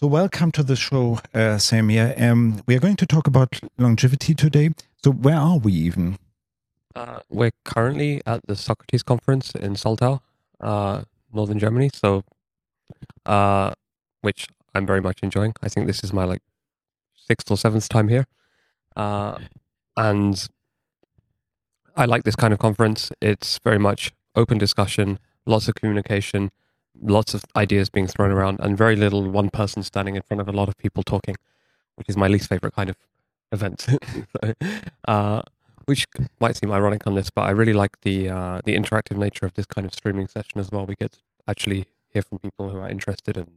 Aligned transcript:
So, 0.00 0.06
welcome 0.06 0.52
to 0.52 0.62
the 0.62 0.76
show, 0.76 1.14
uh, 1.34 1.58
Samir. 1.58 2.14
Um, 2.22 2.62
we 2.68 2.76
are 2.76 2.78
going 2.78 2.94
to 2.94 3.04
talk 3.04 3.26
about 3.26 3.58
longevity 3.78 4.32
today. 4.32 4.70
So, 5.02 5.10
where 5.10 5.34
are 5.34 5.58
we 5.58 5.72
even? 5.72 6.18
Uh, 6.94 7.18
we're 7.28 7.50
currently 7.64 8.22
at 8.24 8.46
the 8.46 8.54
Socrates 8.54 9.02
conference 9.02 9.50
in 9.56 9.74
Soltau, 9.74 10.20
uh, 10.60 11.02
northern 11.32 11.58
Germany. 11.58 11.90
So, 11.92 12.22
uh, 13.26 13.72
which 14.20 14.46
I'm 14.72 14.86
very 14.86 15.00
much 15.00 15.18
enjoying. 15.24 15.54
I 15.64 15.68
think 15.68 15.88
this 15.88 16.04
is 16.04 16.12
my 16.12 16.22
like 16.22 16.42
sixth 17.16 17.50
or 17.50 17.56
seventh 17.56 17.88
time 17.88 18.06
here, 18.06 18.28
uh, 18.94 19.36
and 19.96 20.48
I 21.96 22.04
like 22.04 22.22
this 22.22 22.36
kind 22.36 22.52
of 22.52 22.60
conference. 22.60 23.10
It's 23.20 23.58
very 23.64 23.80
much 23.80 24.12
open 24.36 24.58
discussion, 24.58 25.18
lots 25.44 25.66
of 25.66 25.74
communication, 25.74 26.52
lots 27.02 27.34
of 27.34 27.44
ideas 27.56 27.90
being 27.90 28.06
thrown 28.06 28.30
around 28.30 28.58
and 28.60 28.76
very 28.76 28.96
little 28.96 29.28
one 29.28 29.50
person 29.50 29.82
standing 29.82 30.16
in 30.16 30.22
front 30.22 30.40
of 30.40 30.48
a 30.48 30.52
lot 30.52 30.68
of 30.68 30.76
people 30.76 31.02
talking, 31.02 31.36
which 31.96 32.08
is 32.08 32.16
my 32.16 32.28
least 32.28 32.48
favorite 32.48 32.74
kind 32.74 32.90
of 32.90 32.96
event. 33.52 33.86
so, 34.42 34.54
uh, 35.06 35.42
which 35.86 36.06
might 36.38 36.56
seem 36.56 36.70
ironic 36.70 37.06
on 37.06 37.14
this, 37.14 37.30
but 37.30 37.42
I 37.42 37.50
really 37.50 37.72
like 37.72 38.00
the 38.02 38.28
uh, 38.28 38.60
the 38.64 38.76
interactive 38.76 39.16
nature 39.16 39.46
of 39.46 39.54
this 39.54 39.64
kind 39.66 39.86
of 39.86 39.94
streaming 39.94 40.28
session 40.28 40.60
as 40.60 40.70
well. 40.70 40.84
We 40.84 40.94
get 40.94 41.12
to 41.12 41.18
actually 41.46 41.86
hear 42.10 42.22
from 42.22 42.38
people 42.38 42.68
who 42.68 42.78
are 42.78 42.88
interested 42.88 43.38
and 43.38 43.52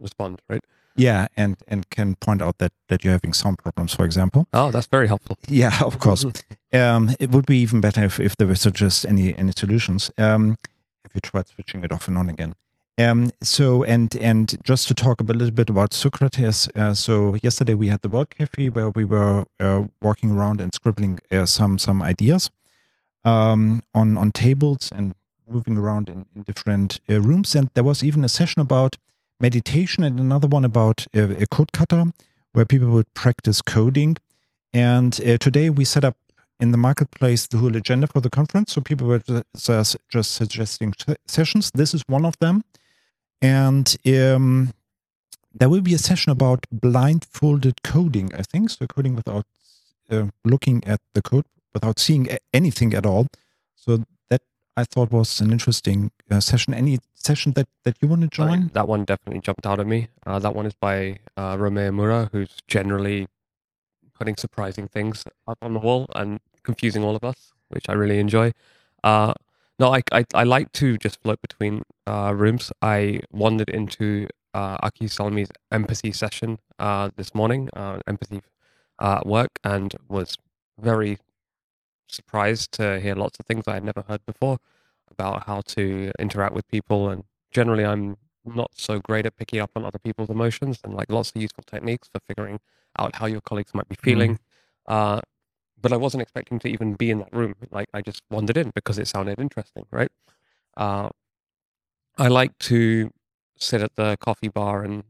respond, 0.00 0.40
right? 0.48 0.64
Yeah, 0.96 1.28
and 1.36 1.56
and 1.68 1.88
can 1.90 2.16
point 2.16 2.42
out 2.42 2.58
that 2.58 2.72
that 2.88 3.04
you're 3.04 3.12
having 3.12 3.32
sound 3.34 3.58
problems, 3.58 3.94
for 3.94 4.04
example. 4.04 4.46
Oh, 4.52 4.70
that's 4.70 4.86
very 4.86 5.08
helpful. 5.08 5.36
Yeah, 5.48 5.82
of 5.82 5.98
course. 5.98 6.24
um, 6.72 7.14
it 7.18 7.30
would 7.30 7.46
be 7.46 7.58
even 7.58 7.80
better 7.80 8.04
if, 8.04 8.18
if 8.20 8.36
there 8.36 8.46
were 8.46 8.54
just 8.54 9.06
any 9.06 9.36
any 9.36 9.52
solutions. 9.52 10.10
Um, 10.16 10.56
have 11.12 11.16
you 11.16 11.30
tried 11.30 11.48
switching 11.48 11.84
it 11.84 11.92
off 11.92 12.08
and 12.08 12.16
on 12.16 12.28
again? 12.30 12.54
Um, 12.98 13.32
so 13.42 13.84
and 13.84 14.14
and 14.16 14.56
just 14.64 14.88
to 14.88 14.94
talk 14.94 15.20
a 15.20 15.24
little 15.24 15.50
bit 15.50 15.70
about 15.70 15.92
Socrates. 15.92 16.68
Uh, 16.74 16.94
so 16.94 17.36
yesterday 17.42 17.74
we 17.74 17.88
had 17.88 18.00
the 18.02 18.08
World 18.08 18.30
Cafe 18.30 18.68
where 18.70 18.90
we 18.90 19.04
were 19.04 19.44
uh, 19.60 19.84
walking 20.00 20.30
around 20.30 20.60
and 20.60 20.74
scribbling 20.74 21.18
uh, 21.30 21.46
some 21.46 21.78
some 21.78 22.02
ideas 22.02 22.50
um, 23.24 23.82
on 23.94 24.16
on 24.16 24.32
tables 24.32 24.90
and 24.94 25.14
moving 25.48 25.76
around 25.76 26.08
in, 26.08 26.26
in 26.34 26.42
different 26.42 27.00
uh, 27.10 27.20
rooms. 27.20 27.54
And 27.54 27.70
there 27.74 27.84
was 27.84 28.02
even 28.02 28.24
a 28.24 28.28
session 28.28 28.60
about 28.60 28.96
meditation 29.40 30.04
and 30.04 30.18
another 30.18 30.48
one 30.48 30.64
about 30.64 31.06
uh, 31.14 31.34
a 31.38 31.46
code 31.46 31.72
kata 31.72 32.12
where 32.52 32.64
people 32.64 32.88
would 32.88 33.12
practice 33.14 33.60
coding. 33.62 34.16
And 34.72 35.18
uh, 35.20 35.36
today 35.38 35.68
we 35.70 35.84
set 35.84 36.04
up 36.04 36.16
in 36.62 36.70
the 36.70 36.78
marketplace 36.78 37.48
the 37.48 37.58
whole 37.58 37.76
agenda 37.76 38.06
for 38.06 38.20
the 38.20 38.30
conference. 38.30 38.72
So 38.72 38.80
people 38.80 39.08
were 39.08 39.22
just, 39.56 39.96
just 40.08 40.30
suggesting 40.32 40.94
sessions. 41.26 41.72
This 41.74 41.92
is 41.92 42.02
one 42.06 42.24
of 42.24 42.38
them. 42.38 42.62
And 43.42 43.96
um, 44.06 44.72
there 45.52 45.68
will 45.68 45.80
be 45.80 45.94
a 45.94 45.98
session 45.98 46.30
about 46.30 46.60
blindfolded 46.70 47.82
coding, 47.82 48.30
I 48.34 48.42
think. 48.42 48.70
So 48.70 48.86
coding 48.86 49.16
without 49.16 49.44
uh, 50.08 50.26
looking 50.44 50.84
at 50.86 51.00
the 51.14 51.22
code, 51.22 51.46
without 51.74 51.98
seeing 51.98 52.28
anything 52.54 52.94
at 52.94 53.04
all. 53.04 53.26
So 53.74 54.04
that 54.30 54.42
I 54.76 54.84
thought 54.84 55.10
was 55.10 55.40
an 55.40 55.50
interesting 55.50 56.12
uh, 56.30 56.38
session. 56.38 56.74
Any 56.74 57.00
session 57.14 57.54
that, 57.54 57.66
that 57.82 57.96
you 58.00 58.06
want 58.06 58.22
to 58.22 58.28
join? 58.28 58.70
that 58.74 58.86
one 58.86 59.04
definitely 59.04 59.40
jumped 59.40 59.66
out 59.66 59.80
at 59.80 59.86
me. 59.88 60.08
Uh, 60.24 60.38
that 60.38 60.54
one 60.54 60.66
is 60.66 60.74
by 60.74 61.18
uh, 61.36 61.56
Romeu 61.56 61.90
Moura, 61.90 62.30
who's 62.30 62.54
generally 62.68 63.26
putting 64.14 64.36
surprising 64.36 64.86
things 64.86 65.24
up 65.48 65.58
on 65.60 65.72
the 65.74 65.80
wall 65.80 66.06
and 66.14 66.38
confusing 66.64 67.04
all 67.04 67.16
of 67.16 67.24
us, 67.24 67.52
which 67.68 67.88
I 67.88 67.92
really 67.92 68.18
enjoy. 68.18 68.52
Uh, 69.02 69.34
no, 69.78 69.94
I, 69.94 70.02
I, 70.12 70.24
I 70.34 70.44
like 70.44 70.72
to 70.72 70.96
just 70.98 71.20
float 71.22 71.40
between 71.40 71.82
uh, 72.06 72.32
rooms. 72.36 72.72
I 72.82 73.20
wandered 73.32 73.68
into 73.68 74.28
uh, 74.54 74.76
Aki 74.82 75.06
Salmi's 75.06 75.50
empathy 75.70 76.12
session 76.12 76.58
uh, 76.78 77.10
this 77.16 77.34
morning, 77.34 77.68
uh, 77.74 77.98
empathy 78.06 78.42
uh, 78.98 79.20
work, 79.24 79.58
and 79.64 79.94
was 80.08 80.36
very 80.78 81.18
surprised 82.06 82.72
to 82.72 83.00
hear 83.00 83.14
lots 83.14 83.38
of 83.40 83.46
things 83.46 83.64
I 83.66 83.74
had 83.74 83.84
never 83.84 84.02
heard 84.02 84.24
before 84.26 84.58
about 85.10 85.46
how 85.46 85.62
to 85.68 86.12
interact 86.18 86.54
with 86.54 86.68
people. 86.68 87.08
And 87.08 87.24
generally, 87.50 87.84
I'm 87.84 88.16
not 88.44 88.70
so 88.74 88.98
great 88.98 89.26
at 89.26 89.36
picking 89.36 89.60
up 89.60 89.70
on 89.76 89.84
other 89.84 89.98
people's 89.98 90.30
emotions 90.30 90.80
and 90.84 90.94
like 90.94 91.10
lots 91.10 91.32
of 91.34 91.40
useful 91.40 91.64
techniques 91.66 92.08
for 92.12 92.20
figuring 92.20 92.60
out 92.98 93.16
how 93.16 93.26
your 93.26 93.40
colleagues 93.40 93.74
might 93.74 93.88
be 93.88 93.96
mm-hmm. 93.96 94.04
feeling. 94.04 94.32
Mm. 94.34 94.38
Uh, 94.86 95.20
but 95.82 95.92
I 95.92 95.96
wasn't 95.96 96.22
expecting 96.22 96.58
to 96.60 96.68
even 96.68 96.94
be 96.94 97.10
in 97.10 97.18
that 97.18 97.32
room. 97.32 97.54
Like 97.70 97.88
I 97.92 98.00
just 98.00 98.22
wandered 98.30 98.56
in 98.56 98.70
because 98.74 98.98
it 98.98 99.08
sounded 99.08 99.38
interesting, 99.38 99.84
right? 99.90 100.10
Uh, 100.76 101.10
I 102.16 102.28
like 102.28 102.56
to 102.70 103.10
sit 103.56 103.82
at 103.82 103.94
the 103.96 104.16
coffee 104.20 104.48
bar 104.48 104.84
and 104.84 105.04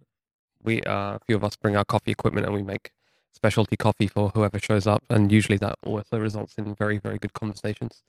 we, 0.62 0.81
uh, 0.83 1.16
a 1.16 1.21
few 1.27 1.37
of 1.37 1.44
us 1.44 1.56
bring 1.56 1.77
our 1.77 1.84
coffee 1.84 2.10
equipment 2.10 2.47
and 2.47 2.55
we 2.55 2.62
make 2.62 2.91
specialty 3.33 3.77
coffee 3.77 4.06
for 4.06 4.31
whoever 4.31 4.59
shows 4.59 4.87
up. 4.87 5.03
And 5.10 5.31
usually 5.31 5.59
that 5.59 5.77
also 5.84 6.19
results 6.19 6.55
in 6.56 6.75
very, 6.75 6.99
very 6.99 7.19
good 7.19 7.33
conversations, 7.34 8.03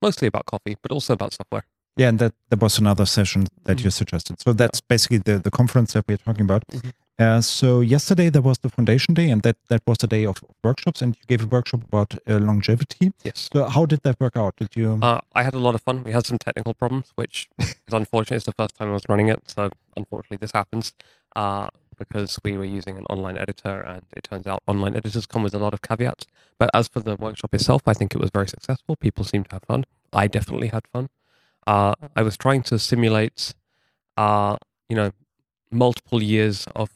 mostly 0.00 0.28
about 0.28 0.46
coffee, 0.46 0.76
but 0.80 0.92
also 0.92 1.14
about 1.14 1.32
software. 1.32 1.64
Yeah, 1.96 2.08
and 2.08 2.18
that, 2.18 2.34
that 2.50 2.60
was 2.60 2.78
another 2.78 3.06
session 3.06 3.46
that 3.64 3.78
mm-hmm. 3.78 3.86
you 3.86 3.90
suggested. 3.90 4.40
So 4.40 4.52
that's 4.52 4.82
basically 4.82 5.18
the, 5.18 5.38
the 5.38 5.50
conference 5.50 5.94
that 5.94 6.04
we're 6.06 6.18
talking 6.18 6.42
about. 6.42 6.66
Mm-hmm. 6.68 6.90
Uh, 7.18 7.40
so 7.40 7.80
yesterday 7.80 8.28
there 8.28 8.42
was 8.42 8.58
the 8.58 8.68
foundation 8.68 9.14
day, 9.14 9.30
and 9.30 9.42
that 9.42 9.56
that 9.68 9.82
was 9.86 9.98
the 9.98 10.06
day 10.06 10.26
of 10.26 10.44
workshops. 10.62 11.00
And 11.00 11.16
you 11.16 11.22
gave 11.26 11.44
a 11.44 11.46
workshop 11.46 11.82
about 11.84 12.14
uh, 12.28 12.38
longevity. 12.38 13.12
Yes. 13.24 13.48
So 13.52 13.64
how 13.64 13.86
did 13.86 14.02
that 14.02 14.20
work 14.20 14.36
out? 14.36 14.56
Did 14.56 14.76
you? 14.76 14.98
Uh, 15.00 15.20
I 15.34 15.42
had 15.42 15.54
a 15.54 15.58
lot 15.58 15.74
of 15.74 15.80
fun. 15.80 16.04
We 16.04 16.12
had 16.12 16.26
some 16.26 16.38
technical 16.38 16.74
problems, 16.74 17.12
which 17.14 17.48
is 17.58 17.74
unfortunate. 17.92 18.36
It's 18.36 18.46
the 18.46 18.52
first 18.52 18.76
time 18.76 18.88
I 18.90 18.92
was 18.92 19.08
running 19.08 19.28
it, 19.28 19.42
so 19.46 19.70
unfortunately 19.96 20.38
this 20.38 20.52
happens. 20.52 20.92
Uh, 21.34 21.68
because 21.98 22.38
we 22.44 22.56
were 22.58 22.64
using 22.64 22.98
an 22.98 23.04
online 23.08 23.38
editor, 23.38 23.80
and 23.80 24.02
it 24.14 24.24
turns 24.24 24.46
out 24.46 24.62
online 24.66 24.94
editors 24.94 25.26
come 25.26 25.42
with 25.42 25.54
a 25.54 25.58
lot 25.58 25.72
of 25.72 25.80
caveats. 25.80 26.26
But 26.58 26.70
as 26.74 26.88
for 26.88 27.00
the 27.00 27.16
workshop 27.16 27.54
itself, 27.54 27.82
I 27.86 27.94
think 27.94 28.14
it 28.14 28.20
was 28.20 28.30
very 28.30 28.48
successful. 28.48 28.96
People 28.96 29.24
seemed 29.24 29.48
to 29.48 29.56
have 29.56 29.64
fun. 29.64 29.84
I 30.12 30.26
definitely 30.26 30.68
had 30.68 30.86
fun. 30.92 31.08
Uh, 31.66 31.94
I 32.14 32.22
was 32.22 32.36
trying 32.36 32.62
to 32.64 32.78
simulate, 32.78 33.54
uh, 34.16 34.56
you 34.88 34.96
know, 34.96 35.10
multiple 35.70 36.22
years 36.22 36.66
of 36.76 36.90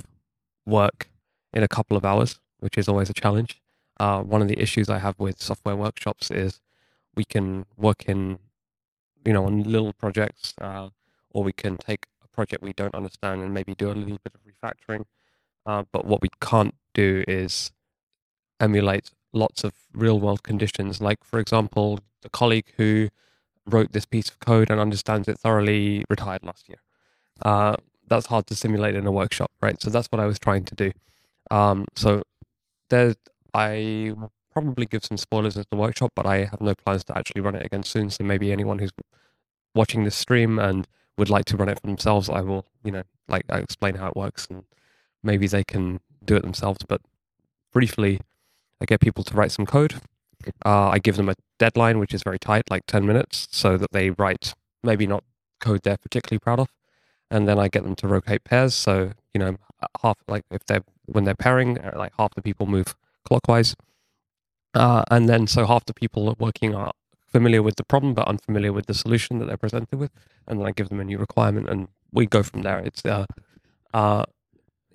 work 0.70 1.08
in 1.52 1.62
a 1.62 1.68
couple 1.68 1.96
of 1.96 2.04
hours, 2.04 2.40
which 2.60 2.78
is 2.78 2.88
always 2.88 3.10
a 3.10 3.14
challenge. 3.14 3.60
Uh, 3.98 4.22
one 4.22 4.40
of 4.40 4.48
the 4.48 4.60
issues 4.60 4.88
I 4.88 4.98
have 4.98 5.18
with 5.18 5.42
software 5.42 5.76
workshops 5.76 6.30
is 6.30 6.60
we 7.14 7.24
can 7.24 7.66
work 7.76 8.04
in, 8.06 8.38
you 9.26 9.32
know, 9.32 9.44
on 9.44 9.62
little 9.64 9.92
projects, 9.92 10.54
uh, 10.60 10.88
or 11.30 11.44
we 11.44 11.52
can 11.52 11.76
take 11.76 12.06
a 12.24 12.28
project 12.28 12.62
we 12.62 12.72
don't 12.72 12.94
understand 12.94 13.42
and 13.42 13.52
maybe 13.52 13.74
do 13.74 13.88
a 13.90 13.92
little 13.92 14.20
bit 14.24 14.34
of 14.34 14.40
refactoring. 14.50 15.04
Uh, 15.66 15.82
but 15.92 16.06
what 16.06 16.22
we 16.22 16.30
can't 16.40 16.74
do 16.94 17.24
is 17.28 17.72
emulate 18.58 19.10
lots 19.32 19.64
of 19.64 19.74
real 19.92 20.18
world 20.18 20.42
conditions. 20.42 21.00
Like, 21.00 21.22
for 21.22 21.38
example, 21.38 22.00
the 22.22 22.30
colleague 22.30 22.72
who 22.76 23.08
wrote 23.66 23.92
this 23.92 24.06
piece 24.06 24.30
of 24.30 24.40
code 24.40 24.70
and 24.70 24.80
understands 24.80 25.28
it 25.28 25.38
thoroughly 25.38 26.04
retired 26.08 26.42
last 26.42 26.68
year. 26.68 26.78
That's 28.10 28.26
hard 28.26 28.46
to 28.48 28.54
simulate 28.56 28.96
in 28.96 29.06
a 29.06 29.12
workshop, 29.12 29.50
right? 29.62 29.80
So 29.80 29.88
that's 29.88 30.08
what 30.08 30.20
I 30.20 30.26
was 30.26 30.38
trying 30.38 30.64
to 30.64 30.74
do. 30.74 30.92
Um, 31.50 31.86
so 31.96 32.22
there, 32.90 33.14
I 33.54 34.12
probably 34.52 34.86
give 34.86 35.04
some 35.04 35.16
spoilers 35.16 35.56
at 35.56 35.70
the 35.70 35.76
workshop, 35.76 36.12
but 36.16 36.26
I 36.26 36.44
have 36.44 36.60
no 36.60 36.74
plans 36.74 37.04
to 37.04 37.16
actually 37.16 37.40
run 37.40 37.54
it 37.54 37.64
again 37.64 37.84
soon. 37.84 38.10
So 38.10 38.24
maybe 38.24 38.50
anyone 38.50 38.80
who's 38.80 38.90
watching 39.74 40.04
this 40.04 40.16
stream 40.16 40.58
and 40.58 40.86
would 41.16 41.30
like 41.30 41.44
to 41.46 41.56
run 41.56 41.68
it 41.68 41.80
for 41.80 41.86
themselves, 41.86 42.28
I 42.28 42.40
will, 42.40 42.66
you 42.82 42.90
know, 42.90 43.04
like 43.28 43.44
I 43.48 43.58
explain 43.58 43.94
how 43.94 44.08
it 44.08 44.16
works 44.16 44.46
and 44.50 44.64
maybe 45.22 45.46
they 45.46 45.62
can 45.62 46.00
do 46.24 46.34
it 46.34 46.42
themselves. 46.42 46.80
But 46.86 47.00
briefly, 47.72 48.20
I 48.80 48.86
get 48.86 49.00
people 49.00 49.22
to 49.24 49.34
write 49.34 49.52
some 49.52 49.66
code. 49.66 50.00
Uh, 50.64 50.88
I 50.88 50.98
give 50.98 51.16
them 51.16 51.28
a 51.28 51.34
deadline, 51.58 52.00
which 52.00 52.12
is 52.12 52.24
very 52.24 52.38
tight, 52.38 52.70
like 52.70 52.86
10 52.86 53.06
minutes, 53.06 53.46
so 53.52 53.76
that 53.76 53.92
they 53.92 54.10
write 54.10 54.54
maybe 54.82 55.06
not 55.06 55.22
code 55.60 55.82
they're 55.82 55.98
particularly 55.98 56.38
proud 56.38 56.58
of 56.58 56.70
and 57.30 57.48
then 57.48 57.58
I 57.58 57.68
get 57.68 57.82
them 57.84 57.94
to 57.96 58.08
rotate 58.08 58.44
pairs. 58.44 58.74
So 58.74 59.12
you 59.34 59.38
know, 59.38 59.56
half 60.02 60.18
like 60.28 60.44
if 60.50 60.64
they're 60.66 60.82
when 61.06 61.24
they're 61.24 61.34
pairing, 61.34 61.78
uh, 61.78 61.92
like 61.96 62.12
half 62.18 62.34
the 62.34 62.42
people 62.42 62.66
move 62.66 62.94
clockwise, 63.24 63.76
uh, 64.74 65.04
and 65.10 65.28
then 65.28 65.46
so 65.46 65.66
half 65.66 65.84
the 65.84 65.94
people 65.94 66.34
working 66.38 66.74
are 66.74 66.92
familiar 67.26 67.62
with 67.62 67.76
the 67.76 67.84
problem 67.84 68.12
but 68.12 68.26
unfamiliar 68.26 68.72
with 68.72 68.86
the 68.86 68.94
solution 68.94 69.38
that 69.38 69.46
they're 69.46 69.56
presented 69.56 69.98
with, 69.98 70.10
and 70.46 70.60
then 70.60 70.66
I 70.66 70.72
give 70.72 70.88
them 70.88 71.00
a 71.00 71.04
new 71.04 71.18
requirement, 71.18 71.68
and 71.68 71.88
we 72.12 72.26
go 72.26 72.42
from 72.42 72.62
there. 72.62 72.78
It's 72.78 73.04
uh, 73.04 73.26
uh, 73.94 74.24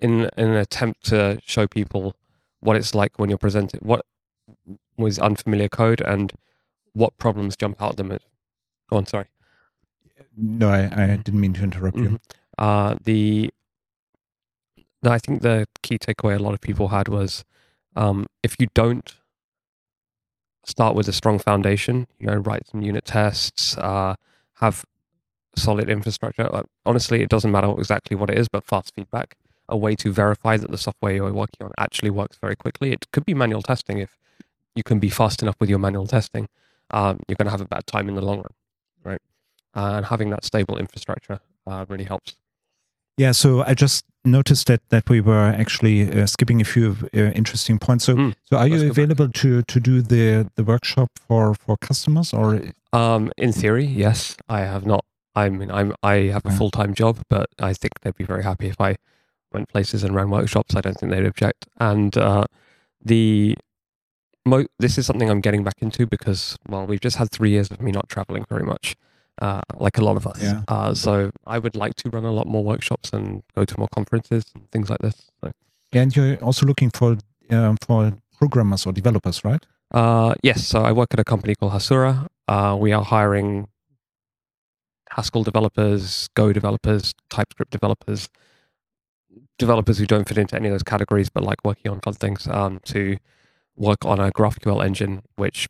in 0.02 0.30
in 0.38 0.50
an 0.50 0.56
attempt 0.56 1.06
to 1.06 1.40
show 1.46 1.68
people 1.68 2.16
what 2.60 2.76
it's 2.76 2.96
like 2.96 3.18
when 3.18 3.30
you're 3.30 3.38
presented, 3.38 3.82
what 3.82 4.06
was 4.98 5.20
unfamiliar 5.20 5.70
code, 5.70 6.02
and 6.02 6.34
what 6.94 7.18
problems 7.18 7.56
jump 7.56 7.82
out 7.82 7.92
at 7.92 7.98
them. 7.98 8.18
Go 8.90 8.98
on, 8.98 9.06
sorry. 9.06 9.28
No, 10.38 10.70
I, 10.70 10.90
I 10.92 11.08
didn't 11.18 11.40
mean 11.40 11.54
to 11.54 11.64
interrupt 11.64 11.98
you. 11.98 12.10
Mhm. 12.10 12.20
Uh, 12.58 12.96
the 13.04 13.52
I 15.04 15.20
think 15.20 15.42
the 15.42 15.68
key 15.84 15.98
takeaway 16.00 16.36
a 16.36 16.42
lot 16.42 16.54
of 16.54 16.62
people 16.62 16.88
had 16.90 17.08
was 17.08 17.44
um, 17.96 18.26
if 18.44 18.56
you 18.60 18.68
don't 18.74 19.16
start 20.66 20.96
with 20.96 21.08
a 21.08 21.14
strong 21.14 21.38
foundation, 21.38 22.08
you 22.20 22.26
know, 22.28 22.36
write 22.38 22.68
some 22.68 22.82
unit 22.82 23.06
tests, 23.06 23.78
uh, 23.78 24.16
have 24.56 24.84
solid 25.56 25.90
infrastructure. 25.90 26.54
Uh, 26.54 26.64
honestly, 26.86 27.22
it 27.22 27.30
doesn't 27.30 27.52
matter 27.52 27.72
exactly 27.78 28.18
what 28.18 28.30
it 28.30 28.38
is, 28.38 28.48
but 28.50 28.64
fast 28.66 28.94
feedback, 28.96 29.36
a 29.70 29.78
way 29.78 29.96
to 29.96 30.12
verify 30.12 30.58
that 30.58 30.72
the 30.72 30.78
software 30.78 31.14
you're 31.14 31.32
working 31.34 31.66
on 31.66 31.72
actually 31.78 32.10
works 32.10 32.38
very 32.42 32.56
quickly. 32.56 32.92
It 32.92 33.06
could 33.12 33.26
be 33.26 33.34
manual 33.36 33.62
testing 33.62 34.00
if 34.00 34.18
you 34.76 34.84
can 34.84 35.00
be 35.00 35.10
fast 35.10 35.42
enough 35.44 35.56
with 35.60 35.70
your 35.70 35.80
manual 35.80 36.08
testing. 36.08 36.50
Um, 36.92 37.20
you're 37.28 37.36
going 37.36 37.46
to 37.46 37.52
have 37.52 37.62
a 37.62 37.68
bad 37.68 37.86
time 37.88 38.10
in 38.10 38.16
the 38.16 38.22
long 38.22 38.38
run, 38.38 38.52
and 39.76 40.06
having 40.06 40.30
that 40.32 40.44
stable 40.46 40.78
infrastructure 40.78 41.40
uh, 41.68 41.86
really 41.90 42.06
helps. 42.06 42.36
Yeah, 43.18 43.32
so 43.34 43.62
I 43.64 43.74
just 43.74 44.04
noticed 44.26 44.68
that 44.68 44.82
that 44.90 45.10
we 45.10 45.22
were 45.22 45.54
actually 45.62 46.12
uh, 46.12 46.26
skipping 46.26 46.62
a 46.62 46.66
few 46.66 46.96
uh, 47.14 47.32
interesting 47.36 47.80
points. 47.80 48.06
So, 48.06 48.16
Mm, 48.16 48.34
so 48.44 48.58
are 48.58 48.68
you 48.68 48.78
go 48.78 48.84
back. 48.84 48.92
available 48.98 49.30
to 49.30 49.62
to 49.62 49.80
do 49.80 50.02
the 50.02 50.48
the 50.56 50.64
workshop 50.64 51.10
for 51.28 51.54
for 51.56 51.78
customers 51.78 52.34
or? 52.34 52.62
Um, 52.92 53.32
in 53.38 53.52
theory, 53.54 53.86
yes. 53.86 54.36
I 54.50 54.60
have 54.62 54.86
not. 54.86 55.04
I 55.36 55.50
mean, 55.50 55.70
I'm 55.72 55.94
I 56.04 56.32
have 56.34 56.46
a 56.46 56.50
Yeah. 56.50 56.58
full 56.58 56.72
time 56.72 56.94
job, 56.94 57.18
but 57.30 57.48
I 57.60 57.74
think 57.74 57.92
they'd 58.02 58.18
be 58.18 58.26
very 58.26 58.44
happy 58.44 58.68
if 58.68 58.80
I 58.82 58.96
went 59.54 59.70
places 59.70 60.04
and 60.04 60.16
ran 60.16 60.30
workshops. 60.30 60.76
I 60.76 60.82
don't 60.82 60.98
think 61.00 61.12
they'd 61.12 61.26
object. 61.26 61.66
And 61.80 62.18
uh, 62.18 62.46
the 63.06 63.56
mo- 64.46 64.68
this 64.80 64.98
is 64.98 65.06
something 65.06 65.30
I'm 65.30 65.42
getting 65.42 65.64
back 65.64 65.82
into 65.82 66.06
because 66.06 66.58
well, 66.68 66.86
we've 66.88 67.02
just 67.04 67.18
had 67.18 67.32
three 67.32 67.52
years 67.52 67.72
of 67.72 67.82
me 67.82 67.92
not 67.92 68.10
traveling 68.10 68.46
very 68.50 68.64
much, 68.64 68.96
uh, 69.42 69.62
like 69.78 69.98
a 69.98 70.04
lot 70.04 70.18
of 70.18 70.26
us. 70.28 70.42
Yeah. 70.42 70.64
Uh, 70.68 70.94
so 70.94 71.32
I 71.46 71.60
would 71.60 71.76
like 71.76 71.96
to 71.96 72.10
run 72.10 72.26
a 72.26 72.32
lot 72.32 72.48
more 72.48 72.64
workshops 72.64 73.12
and 73.12 73.44
go 73.56 73.66
to 73.66 73.80
more 73.80 73.90
conferences 73.94 74.46
and 74.54 74.70
things 74.72 74.90
like 74.90 75.00
this. 75.00 75.32
So, 75.44 75.52
And 75.94 76.16
you're 76.16 76.38
also 76.38 76.66
looking 76.66 76.90
for 76.90 77.18
um, 77.50 77.78
for 77.86 78.14
programmers 78.38 78.86
or 78.86 78.94
developers, 78.94 79.44
right? 79.44 79.64
Uh, 79.92 80.34
yes, 80.44 80.66
so 80.68 80.82
I 80.82 80.92
work 80.92 81.14
at 81.14 81.20
a 81.20 81.24
company 81.24 81.56
called 81.56 81.74
Hasura. 81.74 82.28
Uh, 82.48 82.76
we 82.80 82.92
are 82.92 83.04
hiring 83.04 83.68
Haskell 85.12 85.44
developers, 85.44 86.28
Go 86.36 86.52
developers, 86.52 87.14
TypeScript 87.30 87.72
developers, 87.72 88.30
developers 89.58 89.98
who 90.00 90.06
don't 90.06 90.28
fit 90.28 90.38
into 90.38 90.56
any 90.56 90.68
of 90.68 90.74
those 90.74 90.84
categories 90.84 91.30
but 91.30 91.44
like 91.44 91.60
working 91.64 91.92
on 91.92 92.02
fun 92.02 92.14
things 92.14 92.48
um, 92.48 92.80
to 92.86 93.18
work 93.76 94.06
on 94.06 94.20
a 94.20 94.32
GraphQL 94.32 94.84
engine, 94.84 95.22
which 95.36 95.68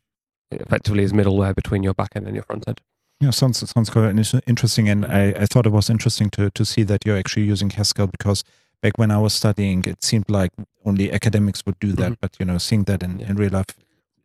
effectively 0.50 1.02
is 1.04 1.12
middleware 1.12 1.54
between 1.54 1.82
your 1.82 1.94
backend 1.94 2.26
and 2.26 2.34
your 2.34 2.44
front 2.44 2.66
end. 2.66 2.80
Yeah, 3.20 3.30
sounds 3.30 3.68
sounds 3.70 3.88
quite 3.88 4.14
interesting, 4.46 4.88
and 4.90 5.06
I, 5.06 5.28
I 5.30 5.46
thought 5.46 5.64
it 5.66 5.72
was 5.72 5.88
interesting 5.88 6.28
to 6.30 6.50
to 6.50 6.64
see 6.64 6.82
that 6.84 7.06
you're 7.06 7.16
actually 7.16 7.44
using 7.46 7.70
Haskell 7.70 8.08
because 8.08 8.44
back 8.82 8.98
when 8.98 9.10
I 9.10 9.16
was 9.18 9.32
studying, 9.32 9.82
it 9.86 10.04
seemed 10.04 10.28
like 10.28 10.50
only 10.84 11.10
academics 11.10 11.64
would 11.64 11.78
do 11.80 11.92
that, 11.92 12.12
Mhm. 12.12 12.16
but 12.20 12.36
you 12.38 12.44
know, 12.44 12.58
seeing 12.58 12.84
that 12.84 13.02
in, 13.02 13.18
Yeah. 13.20 13.30
in 13.30 13.36
real 13.36 13.50
life 13.52 13.66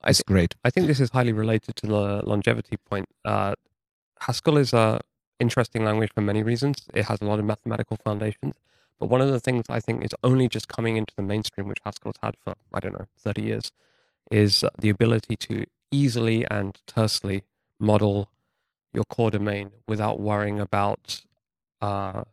is 0.08 0.22
great. 0.28 0.56
I 0.66 0.70
think 0.72 0.88
this 0.88 1.00
is 1.00 1.10
highly 1.12 1.32
related 1.32 1.76
to 1.78 1.88
the 1.88 2.22
longevity 2.26 2.76
point. 2.90 3.08
Uh, 3.24 3.54
Haskell 4.20 4.58
is 4.58 4.74
a 4.74 5.00
interesting 5.40 5.86
language 5.86 6.12
for 6.14 6.22
many 6.22 6.44
reasons. 6.44 6.86
It 6.94 7.06
has 7.06 7.22
a 7.22 7.26
lot 7.26 7.40
of 7.40 7.46
mathematical 7.46 7.98
foundations, 8.04 8.56
but 9.00 9.08
one 9.10 9.22
of 9.22 9.30
the 9.32 9.40
things 9.40 9.66
I 9.70 9.80
think 9.80 10.04
is 10.04 10.12
only 10.22 10.50
just 10.50 10.68
coming 10.68 10.98
into 10.98 11.14
the 11.16 11.24
mainstream, 11.24 11.68
which 11.70 11.80
Haskell's 11.86 12.18
had 12.22 12.36
for 12.44 12.56
I 12.74 12.82
don't 12.82 12.94
know 13.00 13.08
thirty 13.18 13.44
years, 13.44 13.72
is 14.30 14.66
the 14.78 14.90
ability 14.90 15.38
to 15.48 15.66
easily 15.92 16.46
and 16.52 16.78
tersely 16.88 17.44
model 17.80 18.28
your 18.94 19.04
core 19.06 19.32
domain 19.32 19.72
without 19.88 20.20
worrying 20.20 20.60
about 20.60 21.22
uh, 21.82 22.24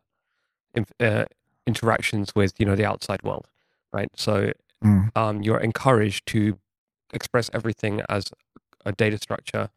inf- 0.74 0.92
uh, 1.00 1.24
interactions 1.66 2.34
with 2.34 2.54
you 2.58 2.66
know 2.66 2.76
the 2.76 2.84
outside 2.84 3.22
world, 3.22 3.48
right? 3.92 4.10
So 4.16 4.52
Mm. 4.84 5.10
um, 5.16 5.42
you're 5.42 5.58
encouraged 5.58 6.26
to 6.28 6.56
express 7.12 7.50
everything 7.52 8.00
as 8.08 8.30
a 8.86 8.92
data 8.92 9.18
structure 9.18 9.70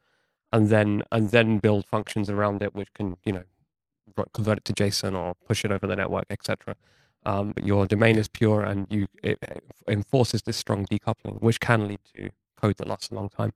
and 0.52 0.70
then 0.70 1.04
and 1.12 1.32
then 1.32 1.58
build 1.60 1.86
functions 1.88 2.30
around 2.30 2.62
it 2.62 2.76
which 2.76 2.94
can 2.94 3.18
you 3.26 3.34
know 3.34 3.44
convert 4.34 4.58
it 4.60 4.66
to 4.66 4.74
json 4.74 5.16
or 5.18 5.34
push 5.48 5.66
it 5.66 5.72
over 5.72 5.88
the 5.88 5.96
network 5.96 6.26
etc 6.30 6.76
um, 7.26 7.52
but 7.54 7.66
your 7.66 7.88
domain 7.88 8.18
is 8.18 8.28
pure 8.28 8.64
and 8.64 8.88
you 8.90 9.08
it, 9.24 9.38
it 9.42 9.64
enforces 9.88 10.44
this 10.44 10.58
strong 10.58 10.86
decoupling 10.86 11.42
which 11.42 11.60
can 11.60 11.88
lead 11.88 12.00
to 12.16 12.30
code 12.62 12.78
that 12.78 12.88
lasts 12.88 13.10
a 13.10 13.16
long 13.16 13.30
time 13.30 13.54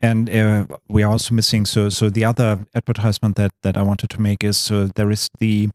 And 0.00 0.30
uh, 0.30 0.66
we 0.88 1.02
are 1.02 1.10
also 1.10 1.34
missing. 1.34 1.66
So, 1.66 1.88
so 1.88 2.08
the 2.08 2.24
other 2.24 2.66
advertisement 2.74 3.36
that 3.36 3.52
that 3.62 3.76
I 3.76 3.82
wanted 3.82 4.10
to 4.10 4.20
make 4.20 4.44
is 4.44 4.56
so 4.56 4.86
there 4.86 5.10
is 5.10 5.28
the 5.40 5.70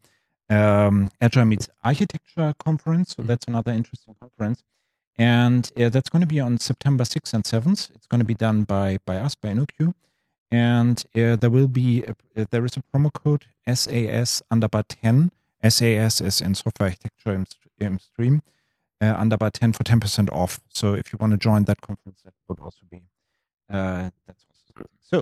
um, 0.48 1.10
Agile 1.20 1.44
Meets 1.44 1.68
Architecture 1.82 2.54
conference. 2.58 3.14
So 3.16 3.22
Mhm. 3.22 3.26
that's 3.26 3.46
another 3.46 3.72
interesting 3.72 4.14
conference, 4.18 4.62
and 5.18 5.70
uh, 5.76 5.90
that's 5.90 6.08
going 6.08 6.22
to 6.22 6.26
be 6.34 6.40
on 6.40 6.58
September 6.58 7.04
sixth 7.04 7.34
and 7.34 7.44
seventh. 7.46 7.90
It's 7.94 8.06
going 8.06 8.20
to 8.20 8.24
be 8.24 8.34
done 8.34 8.64
by 8.64 8.98
by 9.04 9.16
us 9.16 9.34
by 9.34 9.50
InnoQ, 9.50 9.92
and 10.50 11.04
uh, 11.14 11.36
there 11.36 11.50
will 11.50 11.68
be 11.68 12.02
a, 12.04 12.12
uh, 12.40 12.46
there 12.50 12.64
is 12.64 12.76
a 12.78 12.82
promo 12.82 13.12
code 13.12 13.44
SAS 13.68 14.42
underbar 14.50 14.84
ten. 14.88 15.32
SAS 15.68 16.20
is 16.22 16.40
in 16.40 16.54
software 16.54 16.88
architecture 16.88 17.32
in, 17.34 17.46
in 17.78 17.98
stream. 17.98 18.42
Uh, 19.00 19.12
underbar 19.22 19.50
10 19.52 19.72
for 19.72 19.82
10% 19.82 20.30
off. 20.32 20.60
So 20.68 20.94
if 20.94 21.12
you 21.12 21.18
want 21.20 21.32
to 21.32 21.36
join 21.36 21.64
that 21.64 21.80
conference, 21.82 22.20
that 22.24 22.32
would 22.48 22.60
also 22.60 22.86
be 22.90 23.02
that's 23.68 24.44
also 24.50 24.88
so. 25.00 25.18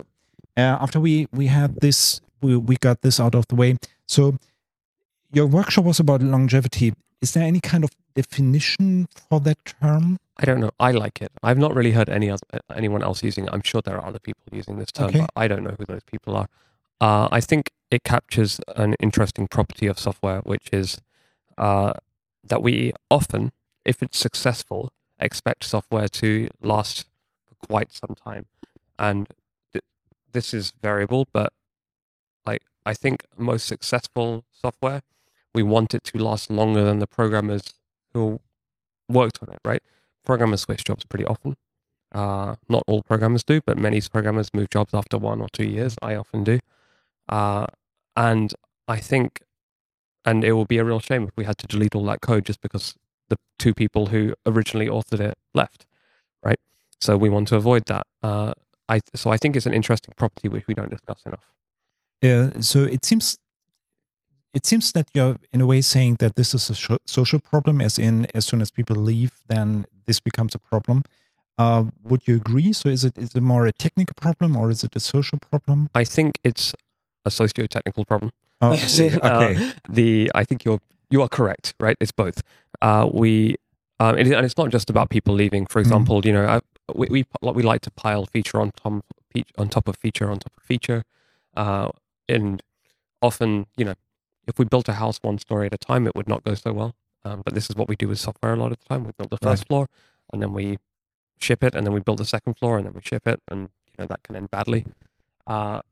Uh, 0.56 0.76
after 0.80 1.00
we 1.00 1.26
we 1.32 1.46
had 1.46 1.80
this, 1.80 2.20
we 2.40 2.56
we 2.56 2.76
got 2.76 3.02
this 3.02 3.18
out 3.20 3.34
of 3.34 3.46
the 3.48 3.54
way. 3.54 3.76
So 4.06 4.36
your 5.32 5.46
workshop 5.46 5.84
was 5.84 6.00
about 6.00 6.22
longevity. 6.22 6.92
Is 7.20 7.32
there 7.32 7.44
any 7.44 7.60
kind 7.60 7.84
of 7.84 7.90
definition 8.14 9.08
for 9.28 9.40
that 9.40 9.58
term? 9.64 10.18
i 10.38 10.44
don't 10.46 10.60
know 10.60 10.70
i 10.80 10.90
like 10.90 11.20
it 11.20 11.30
i've 11.42 11.58
not 11.58 11.74
really 11.74 11.92
heard 11.92 12.08
any 12.08 12.30
other, 12.30 12.40
anyone 12.74 13.02
else 13.02 13.22
using 13.22 13.44
it 13.44 13.50
i'm 13.52 13.62
sure 13.62 13.82
there 13.82 13.96
are 13.98 14.06
other 14.06 14.18
people 14.18 14.42
using 14.50 14.78
this 14.78 14.90
term 14.90 15.08
Okay. 15.08 15.20
but 15.20 15.30
i 15.36 15.46
don't 15.46 15.62
know 15.62 15.74
who 15.78 15.84
those 15.86 16.02
people 16.04 16.34
are 16.36 16.48
uh, 17.02 17.28
i 17.30 17.38
think 17.40 17.70
it 17.90 18.02
captures 18.02 18.58
an 18.76 18.94
interesting 18.94 19.46
property 19.46 19.86
of 19.86 19.98
software 19.98 20.40
which 20.40 20.68
is 20.72 21.00
uh, 21.58 21.92
that 22.42 22.62
we 22.62 22.92
often 23.10 23.52
if 23.84 24.02
it's 24.02 24.18
successful 24.18 24.90
expect 25.18 25.64
software 25.64 26.08
to 26.08 26.48
last 26.62 27.04
quite 27.66 27.92
some 27.92 28.14
time 28.14 28.46
and 28.98 29.28
th- 29.72 29.84
this 30.32 30.52
is 30.52 30.72
variable 30.82 31.26
but 31.32 31.52
like 32.46 32.62
i 32.84 32.94
think 32.94 33.24
most 33.36 33.66
successful 33.66 34.44
software 34.50 35.02
we 35.54 35.62
want 35.62 35.94
it 35.94 36.04
to 36.04 36.18
last 36.18 36.50
longer 36.50 36.84
than 36.84 36.98
the 36.98 37.06
programmers 37.06 37.74
who 38.12 38.40
worked 39.08 39.38
on 39.42 39.52
it 39.52 39.60
right? 39.64 39.82
Programmers 40.24 40.62
switch 40.62 40.84
jobs 40.84 41.04
pretty 41.04 41.26
often. 41.26 41.56
Uh, 42.12 42.56
not 42.68 42.82
all 42.86 43.02
programmers 43.02 43.42
do 43.42 43.60
but 43.64 43.78
many 43.78 44.00
programmers 44.00 44.52
move 44.52 44.68
jobs 44.70 44.92
after 44.92 45.16
one 45.16 45.40
or 45.40 45.48
two 45.52 45.64
years 45.64 45.96
i 46.02 46.14
often 46.14 46.44
do. 46.44 46.58
Uh, 47.28 47.66
and 48.16 48.54
i 48.86 48.98
think 48.98 49.40
and 50.24 50.44
it 50.44 50.52
will 50.52 50.66
be 50.66 50.78
a 50.78 50.84
real 50.84 51.00
shame 51.00 51.24
if 51.24 51.36
we 51.36 51.44
had 51.44 51.58
to 51.58 51.66
delete 51.66 51.94
all 51.94 52.04
that 52.04 52.20
code 52.20 52.44
just 52.44 52.60
because 52.60 52.94
the 53.28 53.38
two 53.58 53.72
people 53.74 54.06
who 54.06 54.34
originally 54.46 54.86
authored 54.86 55.20
it 55.20 55.38
left, 55.54 55.86
right? 56.44 56.60
So 57.02 57.16
we 57.16 57.28
want 57.28 57.48
to 57.48 57.56
avoid 57.56 57.86
that. 57.86 58.06
Uh, 58.22 58.52
I 58.88 59.00
so 59.14 59.30
I 59.30 59.36
think 59.36 59.56
it's 59.56 59.66
an 59.66 59.74
interesting 59.74 60.14
property 60.16 60.48
which 60.48 60.66
we 60.68 60.74
don't 60.74 60.90
discuss 60.90 61.20
enough. 61.26 61.46
Yeah. 62.20 62.60
so 62.60 62.84
it 62.84 63.04
seems 63.04 63.36
it 64.54 64.64
seems 64.64 64.92
that 64.92 65.08
you're 65.12 65.36
in 65.52 65.60
a 65.60 65.66
way 65.66 65.80
saying 65.80 66.16
that 66.20 66.36
this 66.36 66.54
is 66.54 66.70
a 66.70 66.98
social 67.06 67.40
problem, 67.40 67.80
as 67.80 67.98
in 67.98 68.26
as 68.34 68.46
soon 68.46 68.60
as 68.60 68.70
people 68.70 68.94
leave, 68.94 69.32
then 69.48 69.86
this 70.06 70.20
becomes 70.20 70.54
a 70.54 70.58
problem. 70.58 71.02
Uh, 71.58 71.84
would 72.04 72.22
you 72.28 72.36
agree? 72.36 72.72
So 72.72 72.88
is 72.88 73.04
it 73.04 73.18
is 73.18 73.34
it 73.34 73.42
more 73.42 73.66
a 73.66 73.72
technical 73.72 74.14
problem 74.14 74.56
or 74.56 74.70
is 74.70 74.84
it 74.84 74.94
a 74.94 75.00
social 75.00 75.38
problem? 75.50 75.90
I 75.94 76.04
think 76.04 76.38
it's 76.44 76.72
a 77.24 77.30
socio-technical 77.30 78.04
problem. 78.04 78.30
Oh, 78.60 78.72
I 78.72 78.74
okay. 78.74 79.56
Uh, 79.56 79.72
the 79.88 80.30
I 80.36 80.44
think 80.44 80.64
you're 80.64 80.80
you 81.10 81.20
are 81.22 81.28
correct, 81.28 81.74
right? 81.80 81.96
It's 82.00 82.12
both. 82.12 82.42
Uh, 82.80 83.08
we 83.12 83.56
um, 84.02 84.18
it, 84.18 84.26
and 84.32 84.44
it's 84.44 84.56
not 84.56 84.70
just 84.70 84.90
about 84.90 85.10
people 85.10 85.34
leaving. 85.34 85.66
For 85.66 85.78
example, 85.80 86.24
you 86.26 86.32
know, 86.32 86.46
I, 86.46 86.60
we 86.96 87.08
we 87.10 87.24
like- 87.42 87.54
we 87.56 87.62
like 87.62 87.80
to 87.82 87.90
pile 87.90 88.26
feature 88.26 88.60
on 88.60 88.70
top 88.72 89.04
on 89.58 89.68
top 89.68 89.88
of 89.88 89.96
feature 89.96 90.30
on 90.30 90.38
top 90.38 90.52
of 90.56 90.62
feature, 90.62 91.04
uh, 91.56 91.90
and 92.28 92.62
often 93.22 93.66
you 93.76 93.84
know, 93.84 93.94
if 94.46 94.58
we 94.58 94.64
built 94.64 94.88
a 94.88 94.94
house 94.94 95.18
one 95.22 95.38
story 95.38 95.66
at 95.66 95.74
a 95.74 95.78
time, 95.78 96.06
it 96.06 96.14
would 96.16 96.28
not 96.28 96.44
go 96.44 96.54
so 96.54 96.72
well. 96.72 96.94
Um, 97.24 97.42
but 97.44 97.54
this 97.54 97.70
is 97.70 97.76
what 97.76 97.88
we 97.88 97.96
do 97.96 98.08
with 98.08 98.18
software 98.18 98.52
a 98.54 98.56
lot 98.56 98.72
of 98.72 98.78
the 98.80 98.84
time. 98.86 99.04
We 99.04 99.12
build 99.16 99.30
the 99.30 99.38
first 99.38 99.62
Right. 99.62 99.68
floor, 99.68 99.88
and 100.32 100.42
then 100.42 100.52
we 100.52 100.78
ship 101.38 101.62
it, 101.64 101.74
and 101.74 101.86
then 101.86 101.94
we 101.94 102.00
build 102.00 102.18
the 102.18 102.24
second 102.24 102.54
floor, 102.58 102.78
and 102.78 102.86
then 102.86 102.94
we 102.94 103.00
ship 103.02 103.26
it, 103.26 103.40
and 103.48 103.62
you 103.62 103.94
know 103.98 104.06
that 104.06 104.22
can 104.24 104.36
end 104.36 104.50
badly. 104.50 104.86
Uh, 105.46 105.82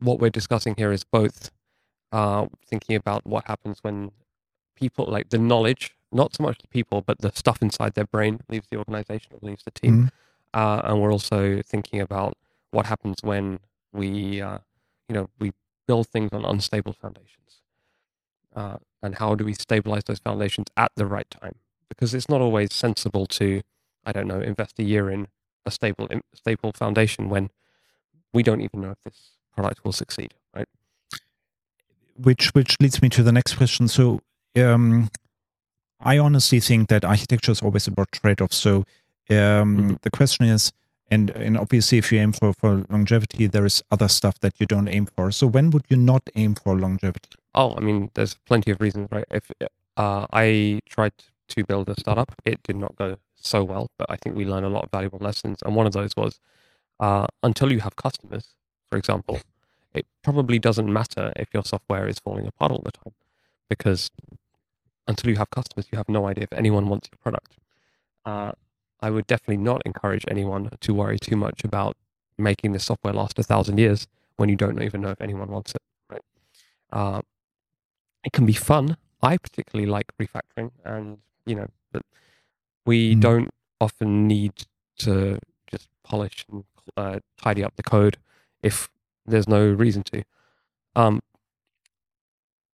what 0.00 0.18
we're 0.20 0.30
discussing 0.30 0.74
here 0.76 0.92
is 0.92 1.04
both 1.04 1.50
uh, 2.12 2.46
thinking 2.66 2.96
about 2.96 3.26
what 3.26 3.46
happens 3.46 3.78
when 3.82 4.12
people 4.76 5.06
like 5.06 5.30
the 5.30 5.38
knowledge 5.38 5.95
not 6.12 6.34
so 6.34 6.42
much 6.42 6.58
the 6.58 6.68
people, 6.68 7.02
but 7.02 7.18
the 7.20 7.32
stuff 7.34 7.60
inside 7.62 7.94
their 7.94 8.06
brain 8.06 8.40
leaves 8.48 8.66
the 8.70 8.76
organization 8.76 9.32
or 9.32 9.38
leaves 9.42 9.64
the 9.64 9.70
team. 9.70 10.04
Mhm. 10.04 10.10
Uh, 10.54 10.80
and 10.84 11.00
we're 11.00 11.12
also 11.12 11.62
thinking 11.62 12.00
about 12.00 12.36
what 12.70 12.86
happens 12.86 13.18
when 13.22 13.60
we, 13.92 14.40
uh, 14.40 14.58
you 15.08 15.14
know, 15.14 15.28
we 15.38 15.52
build 15.86 16.08
things 16.08 16.32
on 16.32 16.44
unstable 16.44 16.92
foundations. 16.92 17.60
Uh, 18.54 18.78
and 19.02 19.16
how 19.16 19.34
do 19.34 19.44
we 19.44 19.52
stabilize 19.52 20.04
those 20.04 20.18
foundations 20.18 20.66
at 20.76 20.90
the 20.96 21.06
right 21.06 21.30
time? 21.30 21.56
Because 21.88 22.14
it's 22.14 22.28
not 22.28 22.40
always 22.40 22.72
sensible 22.72 23.26
to, 23.26 23.62
I 24.04 24.12
don't 24.12 24.26
know, 24.26 24.40
invest 24.40 24.78
a 24.78 24.82
year 24.82 25.10
in 25.10 25.28
a 25.66 25.70
stable, 25.70 26.06
in, 26.06 26.22
stable 26.34 26.72
foundation 26.72 27.28
when 27.28 27.50
we 28.32 28.42
don't 28.42 28.60
even 28.60 28.80
know 28.80 28.92
if 28.92 29.02
this 29.04 29.32
product 29.54 29.84
will 29.84 29.92
succeed, 29.92 30.34
right? 30.54 30.68
which 32.18 32.54
which 32.54 32.76
leads 32.80 33.02
me 33.02 33.08
to 33.10 33.22
the 33.22 33.32
next 33.32 33.54
question. 33.54 33.88
So, 33.88 34.20
um, 34.56 35.10
I 36.00 36.18
honestly 36.18 36.60
think 36.60 36.88
that 36.88 37.04
architecture 37.04 37.52
is 37.52 37.62
always 37.62 37.86
about 37.86 38.12
trade-offs. 38.12 38.56
So, 38.56 38.84
um, 39.30 39.76
Mhm. 39.76 40.00
the 40.02 40.10
question 40.10 40.46
is, 40.46 40.72
and 41.10 41.30
and 41.30 41.56
obviously, 41.56 41.98
if 41.98 42.12
you 42.12 42.18
aim 42.20 42.32
for 42.32 42.52
for 42.52 42.84
longevity, 42.90 43.46
there 43.46 43.64
is 43.64 43.82
other 43.90 44.08
stuff 44.08 44.38
that 44.40 44.54
you 44.60 44.66
don't 44.66 44.88
aim 44.88 45.06
for. 45.06 45.30
So, 45.32 45.46
when 45.46 45.70
would 45.70 45.84
you 45.88 45.96
not 45.96 46.22
aim 46.34 46.54
for 46.54 46.78
longevity? 46.78 47.30
Oh, 47.54 47.74
I 47.76 47.80
mean, 47.80 48.10
there's 48.14 48.34
plenty 48.44 48.70
of 48.72 48.80
reasons, 48.80 49.08
right? 49.10 49.24
If 49.30 49.50
uh, 49.96 50.26
I 50.32 50.80
tried 50.88 51.12
to 51.48 51.64
build 51.64 51.88
a 51.88 51.94
startup, 51.98 52.32
it 52.44 52.62
did 52.62 52.76
not 52.76 52.96
go 52.96 53.16
so 53.36 53.64
well, 53.64 53.88
but 53.98 54.10
I 54.10 54.16
think 54.16 54.36
we 54.36 54.44
learned 54.44 54.66
a 54.66 54.68
lot 54.68 54.84
of 54.84 54.90
valuable 54.90 55.20
lessons. 55.20 55.62
And 55.64 55.74
one 55.76 55.86
of 55.86 55.92
those 55.92 56.14
was 56.16 56.38
uh, 57.00 57.26
until 57.42 57.72
you 57.72 57.80
have 57.80 57.96
customers, 57.96 58.48
for 58.90 58.98
example, 58.98 59.40
it 59.94 60.04
probably 60.22 60.58
doesn't 60.58 60.92
matter 60.92 61.32
if 61.36 61.48
your 61.54 61.64
software 61.64 62.06
is 62.08 62.18
falling 62.18 62.46
apart 62.46 62.72
all 62.72 62.82
the 62.84 62.92
time, 62.92 63.14
because 63.70 64.10
until 65.08 65.30
you 65.30 65.36
have 65.36 65.50
customers, 65.50 65.86
you 65.90 65.98
have 65.98 66.08
no 66.08 66.26
idea 66.26 66.44
if 66.44 66.52
anyone 66.52 66.88
wants 66.88 67.08
your 67.10 67.18
product. 67.22 67.56
Uh, 68.24 68.52
I 69.00 69.10
would 69.10 69.26
definitely 69.26 69.58
not 69.58 69.82
encourage 69.84 70.24
anyone 70.28 70.70
to 70.80 70.94
worry 70.94 71.18
too 71.18 71.36
much 71.36 71.64
about 71.64 71.96
making 72.38 72.72
the 72.72 72.78
software 72.78 73.14
last 73.14 73.38
a 73.38 73.42
thousand 73.42 73.78
years 73.78 74.06
when 74.36 74.48
you 74.48 74.56
don't 74.56 74.82
even 74.82 75.00
know 75.00 75.10
if 75.10 75.20
anyone 75.20 75.48
wants 75.48 75.72
it. 75.72 75.82
Right? 76.10 76.22
Uh, 76.92 77.22
it 78.24 78.32
can 78.32 78.46
be 78.46 78.52
fun. 78.52 78.96
I 79.22 79.36
particularly 79.38 79.88
like 79.90 80.06
refactoring, 80.20 80.70
and 80.84 81.18
you 81.46 81.54
know, 81.54 81.68
but 81.92 82.02
we 82.84 83.14
Mm. 83.14 83.20
don't 83.20 83.50
often 83.80 84.26
need 84.26 84.52
to 84.98 85.38
just 85.66 85.88
polish 86.02 86.44
and 86.50 86.64
uh, 86.96 87.20
tidy 87.36 87.62
up 87.64 87.76
the 87.76 87.82
code 87.82 88.18
if 88.62 88.88
there's 89.26 89.48
no 89.48 89.66
reason 89.68 90.02
to. 90.04 90.22
Um, 90.94 91.20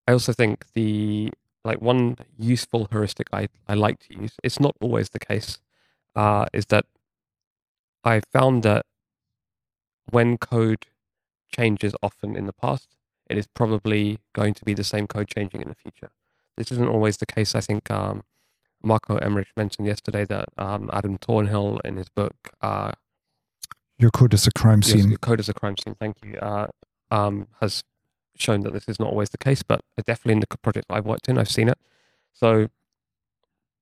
I 0.07 0.13
also 0.13 0.33
think 0.33 0.67
the 0.75 1.31
like 1.65 1.81
one 1.81 2.17
useful 2.39 2.89
heuristic 2.91 3.29
I, 3.33 3.49
I 3.69 3.75
like 3.75 4.01
to 4.01 4.21
use, 4.21 4.33
it's 4.43 4.61
not 4.61 4.77
always 4.81 5.11
the 5.11 5.19
case, 5.19 5.59
uh, 6.17 6.47
is 6.53 6.67
that 6.67 6.87
I 8.05 8.21
found 8.33 8.63
that 8.65 8.85
when 10.11 10.39
code 10.39 10.87
changes 11.55 11.95
often 12.03 12.37
in 12.37 12.47
the 12.47 12.53
past, 12.53 12.89
it 13.31 13.39
is 13.39 13.47
probably 13.47 14.19
going 14.35 14.55
to 14.55 14.65
be 14.65 14.75
the 14.75 14.85
same 14.85 15.07
code 15.07 15.29
changing 15.29 15.63
in 15.63 15.69
the 15.69 15.75
future. 15.75 16.11
This 16.57 16.73
isn't 16.73 16.89
always 16.89 17.19
the 17.19 17.27
case. 17.27 17.55
I 17.55 17.61
think 17.61 17.91
um, 17.91 18.25
Marco 18.83 19.19
Emrich 19.19 19.49
mentioned 19.57 19.87
yesterday 19.87 20.25
that 20.27 20.49
um, 20.59 20.91
Adam 20.93 21.17
Tornhill 21.19 21.81
in 21.85 21.97
his 21.97 22.09
book, 22.09 22.35
uh, 22.61 22.93
Your 23.99 24.11
code 24.11 24.35
is 24.35 24.47
a 24.47 24.51
crime 24.53 24.83
Yes, 24.85 25.07
Your 25.07 25.19
Code 25.19 25.41
is 25.41 25.49
a 25.49 25.55
Crime 25.55 25.77
Scene, 25.77 25.95
thank 25.99 26.17
you, 26.25 26.37
uh, 26.39 26.67
um, 27.11 27.47
has 27.61 27.85
shown 28.37 28.61
that 28.63 28.73
this 28.73 28.89
is 28.89 28.99
not 28.99 29.11
always 29.11 29.31
the 29.31 29.39
case, 29.39 29.63
but 29.63 29.81
definitely 30.07 30.35
in 30.35 30.41
the 30.41 30.47
projects 30.63 30.87
I've 30.91 31.07
worked 31.07 31.29
in, 31.29 31.39
I've 31.39 31.51
seen 31.51 31.69
it. 31.69 31.79
So 32.33 32.69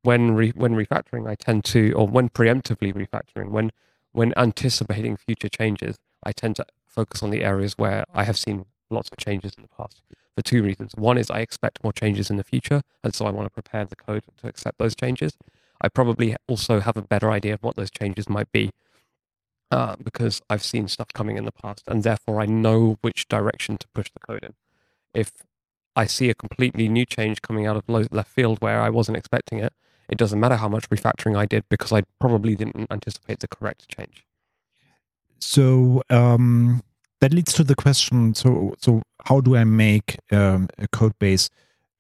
when 0.03 0.33
re- 0.33 0.53
when 0.55 0.75
refactoring, 0.75 1.29
I 1.29 1.35
tend 1.35 1.65
to, 1.67 1.93
or 1.93 2.07
when 2.07 2.29
preemptively 2.29 2.93
refactoring, 2.93 3.51
when 3.51 3.71
when 4.13 4.33
anticipating 4.37 5.17
future 5.17 5.49
changes, 5.49 5.97
I 6.25 6.33
tend 6.33 6.57
to 6.57 6.67
focus 6.87 7.23
on 7.23 7.31
the 7.31 7.45
areas 7.45 7.75
where 7.79 8.05
I 8.13 8.25
have 8.25 8.39
seen 8.39 8.67
lots 8.91 9.09
of 9.11 9.19
changes 9.19 9.53
in 9.57 9.63
the 9.63 9.69
past 9.69 10.03
for 10.35 10.43
two 10.43 10.63
reasons. 10.63 10.93
One 10.97 11.17
is 11.19 11.31
I 11.31 11.41
expect 11.41 11.83
more 11.85 11.93
changes 11.93 12.31
in 12.31 12.37
the 12.37 12.45
future, 12.45 12.83
and 13.05 13.15
so 13.15 13.27
I 13.27 13.31
want 13.31 13.47
to 13.47 13.51
prepare 13.51 13.85
the 13.85 13.97
code 13.97 14.25
to 14.41 14.49
accept 14.49 14.79
those 14.79 14.95
changes. 14.97 15.37
I 15.81 15.89
probably 15.89 16.37
also 16.49 16.81
have 16.81 16.97
a 16.97 17.03
better 17.03 17.31
idea 17.31 17.55
of 17.55 17.63
what 17.63 17.77
those 17.77 17.91
changes 17.91 18.29
might 18.29 18.51
be 18.53 18.71
uh, 19.71 19.97
because 20.03 20.43
I've 20.51 20.63
seen 20.63 20.89
stuff 20.89 21.09
coming 21.13 21.37
in 21.37 21.45
the 21.45 21.53
past, 21.53 21.85
and 21.87 22.03
therefore 22.03 22.41
I 22.41 22.47
know 22.47 22.99
which 23.01 23.29
direction 23.29 23.79
to 23.79 23.87
push 23.95 24.11
the 24.11 24.21
code 24.21 24.45
in. 24.45 24.55
If 25.15 25.33
I 25.97 26.07
see 26.07 26.31
a 26.31 26.35
completely 26.35 26.89
new 26.89 27.05
change 27.05 27.43
coming 27.43 27.67
out 27.67 27.77
of 27.77 27.89
left 27.89 28.31
field 28.31 28.61
where 28.61 28.81
I 28.81 28.91
wasn't 28.91 29.17
expecting 29.17 29.59
it, 29.59 29.73
it 30.09 30.19
doesn't 30.19 30.41
matter 30.41 30.57
how 30.57 30.69
much 30.69 30.89
refactoring 30.91 31.37
I 31.37 31.47
did 31.47 31.65
because 31.69 31.93
I 31.93 32.03
probably 32.21 32.57
didn't 32.57 32.87
anticipate 32.91 33.41
the 33.41 33.49
correct 33.49 33.89
change. 33.89 34.25
So 35.39 36.03
um, 36.11 36.83
that 37.21 37.33
leads 37.33 37.53
to 37.55 37.65
the 37.65 37.77
question: 37.77 38.35
so 38.35 38.75
so 38.79 39.03
how 39.27 39.41
do 39.41 39.57
I 39.57 39.65
make 39.65 40.17
um, 40.33 40.69
a 40.79 40.89
code 40.89 41.19
base 41.19 41.49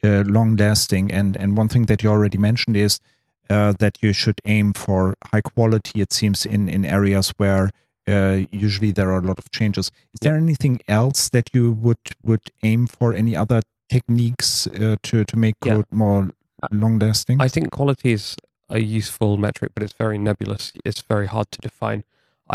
uh, 0.02 0.24
long 0.26 0.56
lasting? 0.56 1.12
And 1.12 1.36
and 1.36 1.56
one 1.56 1.68
thing 1.68 1.86
that 1.86 2.02
you 2.02 2.10
already 2.10 2.38
mentioned 2.38 2.76
is 2.76 3.00
uh, 3.50 3.72
that 3.78 3.98
you 4.02 4.12
should 4.12 4.40
aim 4.44 4.72
for 4.72 5.14
high 5.32 5.42
quality. 5.42 6.00
It 6.00 6.12
seems 6.12 6.46
in 6.46 6.68
in 6.68 6.84
areas 6.84 7.32
where 7.38 7.70
uh, 8.08 8.46
usually 8.50 8.92
there 8.92 9.10
are 9.12 9.18
a 9.18 9.26
lot 9.26 9.38
of 9.38 9.50
changes. 9.50 9.90
Is 10.14 10.20
there 10.20 10.36
anything 10.36 10.80
else 10.88 11.28
that 11.30 11.50
you 11.54 11.72
would 11.82 11.98
would 12.22 12.50
aim 12.62 12.86
for? 12.86 13.14
Any 13.14 13.36
other 13.36 13.60
techniques 13.88 14.66
uh, 14.66 14.96
to 15.02 15.24
to 15.24 15.36
make 15.36 15.54
Yeah. 15.66 15.74
code 15.74 15.86
more 15.90 16.30
long 16.70 16.98
lasting? 16.98 17.40
I 17.42 17.48
think 17.48 17.70
quality 17.70 18.12
is 18.12 18.36
a 18.68 18.78
useful 18.78 19.36
metric, 19.36 19.72
but 19.74 19.82
it's 19.82 19.96
very 19.98 20.18
nebulous. 20.18 20.72
It's 20.84 21.02
very 21.08 21.26
hard 21.26 21.46
to 21.50 21.58
define. 21.58 22.02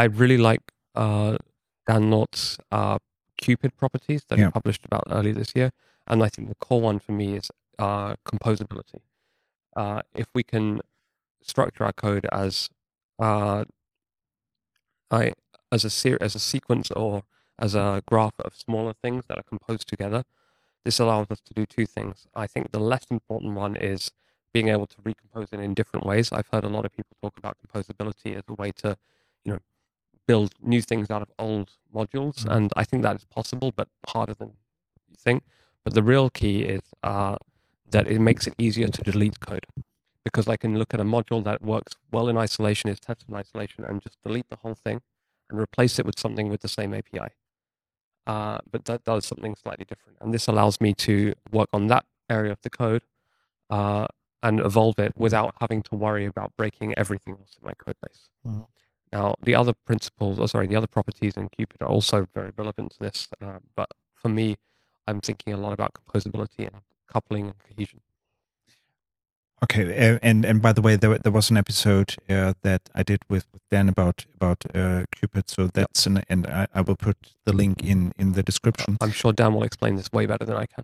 I 0.02 0.06
really 0.06 0.38
like 0.38 0.62
uh, 0.96 1.38
Dan 1.88 2.10
North's 2.10 2.58
uh, 2.72 2.98
Cupid 3.38 3.72
properties 3.78 4.24
that 4.30 4.38
Yeah. 4.40 4.46
he 4.48 4.52
published 4.52 4.86
about 4.86 5.04
earlier 5.10 5.34
this 5.34 5.52
year, 5.56 5.72
and 6.08 6.24
I 6.24 6.30
think 6.30 6.48
the 6.48 6.56
core 6.68 6.82
one 6.82 7.00
for 7.00 7.12
me 7.12 7.36
is 7.38 7.52
uh, 7.80 8.16
composability. 8.24 9.02
Uh, 9.76 10.02
if 10.16 10.28
we 10.34 10.44
can 10.44 10.82
structure 11.42 11.84
our 11.84 11.94
code 11.94 12.26
as 12.32 12.70
uh, 13.20 13.66
I 15.12 15.34
as 15.72 15.86
a 15.86 15.90
ser- 15.90 16.18
as 16.22 16.36
a 16.36 16.40
sequence 16.40 16.92
or 16.92 17.24
as 17.60 17.76
a 17.76 18.02
graph 18.08 18.40
of 18.40 18.56
smaller 18.56 18.94
things 18.94 19.26
that 19.28 19.38
are 19.38 19.44
composed 19.44 19.88
together, 19.88 20.24
this 20.84 21.00
allows 21.00 21.28
us 21.32 21.42
to 21.42 21.54
do 21.54 21.66
two 21.66 21.86
things. 21.86 22.28
I 22.36 22.48
think 22.48 22.72
the 22.72 22.80
less 22.80 23.06
important 23.10 23.56
one 23.56 23.76
is 23.76 24.12
being 24.54 24.70
able 24.70 24.88
to 24.88 24.98
recompose 25.04 25.50
it 25.52 25.60
in 25.60 25.74
different 25.74 26.06
ways. 26.06 26.32
I've 26.32 26.48
heard 26.48 26.64
a 26.64 26.70
lot 26.70 26.86
of 26.86 26.92
people 26.92 27.16
talk 27.22 27.38
about 27.38 27.58
composability 27.66 28.36
as 28.36 28.44
a 28.48 28.54
way 28.54 28.72
to, 28.78 28.98
you 29.44 29.54
know, 29.54 29.60
build 30.28 30.54
new 30.62 30.82
things 30.82 31.10
out 31.12 31.22
of 31.22 31.32
old 31.38 31.72
modules, 31.94 32.46
Mhm. 32.46 32.56
and 32.56 32.74
I 32.76 32.84
think 32.84 33.04
that 33.04 33.16
is 33.16 33.26
possible, 33.26 33.72
but 33.72 33.90
harder 34.08 34.34
than 34.34 34.50
you 35.08 35.16
think. 35.18 35.44
But 35.84 35.94
the 35.94 36.04
real 36.04 36.30
key 36.30 36.64
is 36.64 36.82
uh, 37.04 37.38
that 37.92 38.08
it 38.08 38.20
makes 38.20 38.48
it 38.48 38.56
easier 38.58 38.88
to 38.88 39.02
delete 39.04 39.40
code, 39.40 39.66
because 40.24 40.48
I 40.48 40.58
can 40.58 40.78
look 40.78 40.94
at 40.94 41.00
a 41.00 41.04
module 41.04 41.44
that 41.44 41.62
works 41.62 41.94
well 42.12 42.28
in 42.28 42.38
isolation, 42.38 42.90
is 42.90 43.00
tested 43.00 43.30
in 43.30 43.36
isolation, 43.36 43.84
and 43.86 44.02
just 44.02 44.22
delete 44.24 44.50
the 44.50 44.58
whole 44.58 44.76
thing 44.76 45.02
and 45.50 45.60
replace 45.60 46.00
it 46.00 46.06
with 46.06 46.20
something 46.20 46.50
with 46.50 46.62
the 46.62 46.68
same 46.68 46.94
API. 46.94 47.30
Uh, 48.26 48.58
but 48.72 48.86
that 48.86 49.04
does 49.04 49.26
something 49.26 49.56
slightly 49.56 49.86
different, 49.86 50.18
and 50.20 50.34
this 50.34 50.48
allows 50.48 50.82
me 50.82 50.94
to 50.94 51.34
work 51.52 51.70
on 51.72 51.88
that 51.88 52.06
area 52.30 52.52
of 52.52 52.60
the 52.64 52.72
code 52.72 53.04
uh, 53.70 54.08
and 54.42 54.60
evolve 54.60 54.98
it 54.98 55.14
without 55.16 55.54
having 55.60 55.84
to 55.84 55.96
worry 55.96 56.26
about 56.26 56.52
breaking 56.58 56.94
everything 56.98 57.36
else 57.40 57.56
in 57.62 57.68
my 57.68 57.74
code 57.74 57.96
base. 58.02 58.30
Mhm. 58.46 58.66
Now, 59.12 59.36
the 59.42 59.56
other 59.56 59.74
principles, 59.74 60.40
or 60.40 60.48
sorry, 60.48 60.68
the 60.68 60.76
other 60.76 60.88
properties 60.88 61.38
in 61.38 61.50
Cupid 61.50 61.82
are 61.82 61.88
also 61.88 62.28
very 62.34 62.52
relevant 62.58 62.92
to 62.94 63.00
this. 63.00 63.28
Uh, 63.40 63.60
but 63.76 63.90
for 64.14 64.30
me, 64.30 64.58
I'm 65.08 65.22
thinking 65.22 65.54
a 65.54 65.58
lot 65.58 65.74
about 65.74 65.94
composability 65.94 66.66
and 66.68 66.82
coupling 67.08 67.46
and 67.48 67.56
cohesion. 67.60 68.02
Okay, 69.64 70.20
and 70.22 70.46
and 70.46 70.62
by 70.62 70.74
the 70.74 70.82
way, 70.82 70.96
there 70.98 71.18
there 71.18 71.32
was 71.32 71.50
an 71.50 71.58
episode 71.58 72.16
uh, 72.30 72.54
that 72.62 72.82
I 72.94 73.04
did 73.04 73.20
with, 73.30 73.46
with 73.54 73.62
Dan 73.72 73.90
about 73.90 74.26
about 74.36 74.64
uh, 74.76 75.06
Cupid. 75.16 75.50
So 75.50 75.68
that's 75.68 76.06
an 76.06 76.24
and 76.30 76.46
I, 76.46 76.68
I 76.74 76.82
will 76.82 76.98
put 76.98 77.16
the 77.46 77.54
link 77.54 77.82
in 77.84 78.12
in 78.20 78.34
the 78.34 78.44
description. 78.44 78.98
I'm 79.02 79.12
sure 79.14 79.34
Dan 79.34 79.54
will 79.54 79.64
explain 79.64 79.96
this 79.96 80.12
way 80.12 80.26
better 80.26 80.46
than 80.46 80.58
I 80.58 80.66
can. 80.66 80.84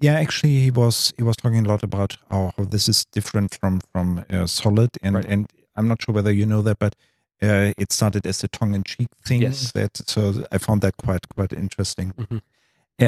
Yeah, 0.00 0.14
actually, 0.20 0.60
he 0.60 0.70
was 0.70 1.14
he 1.16 1.22
was 1.22 1.36
talking 1.36 1.64
a 1.64 1.68
lot 1.68 1.82
about 1.82 2.18
how, 2.30 2.52
how 2.58 2.64
this 2.64 2.88
is 2.88 3.06
different 3.12 3.56
from 3.60 3.80
from 3.92 4.24
uh, 4.30 4.46
Solid, 4.46 4.90
and 5.02 5.14
Right. 5.14 5.24
and 5.32 5.46
I'm 5.76 5.86
not 5.88 6.02
sure 6.02 6.14
whether 6.14 6.32
you 6.32 6.44
know 6.44 6.62
that, 6.62 6.78
but 6.78 6.96
uh, 7.42 7.72
it 7.78 7.92
started 7.92 8.26
as 8.26 8.42
a 8.44 8.48
tongue 8.48 8.74
in 8.74 8.82
cheek 8.82 9.08
thing. 9.24 9.42
Yes. 9.42 9.72
That 9.72 9.96
so 10.08 10.44
I 10.52 10.58
found 10.58 10.80
that 10.82 10.96
quite 10.96 11.28
quite 11.34 11.52
interesting. 11.52 12.12
Mhm. 12.18 12.40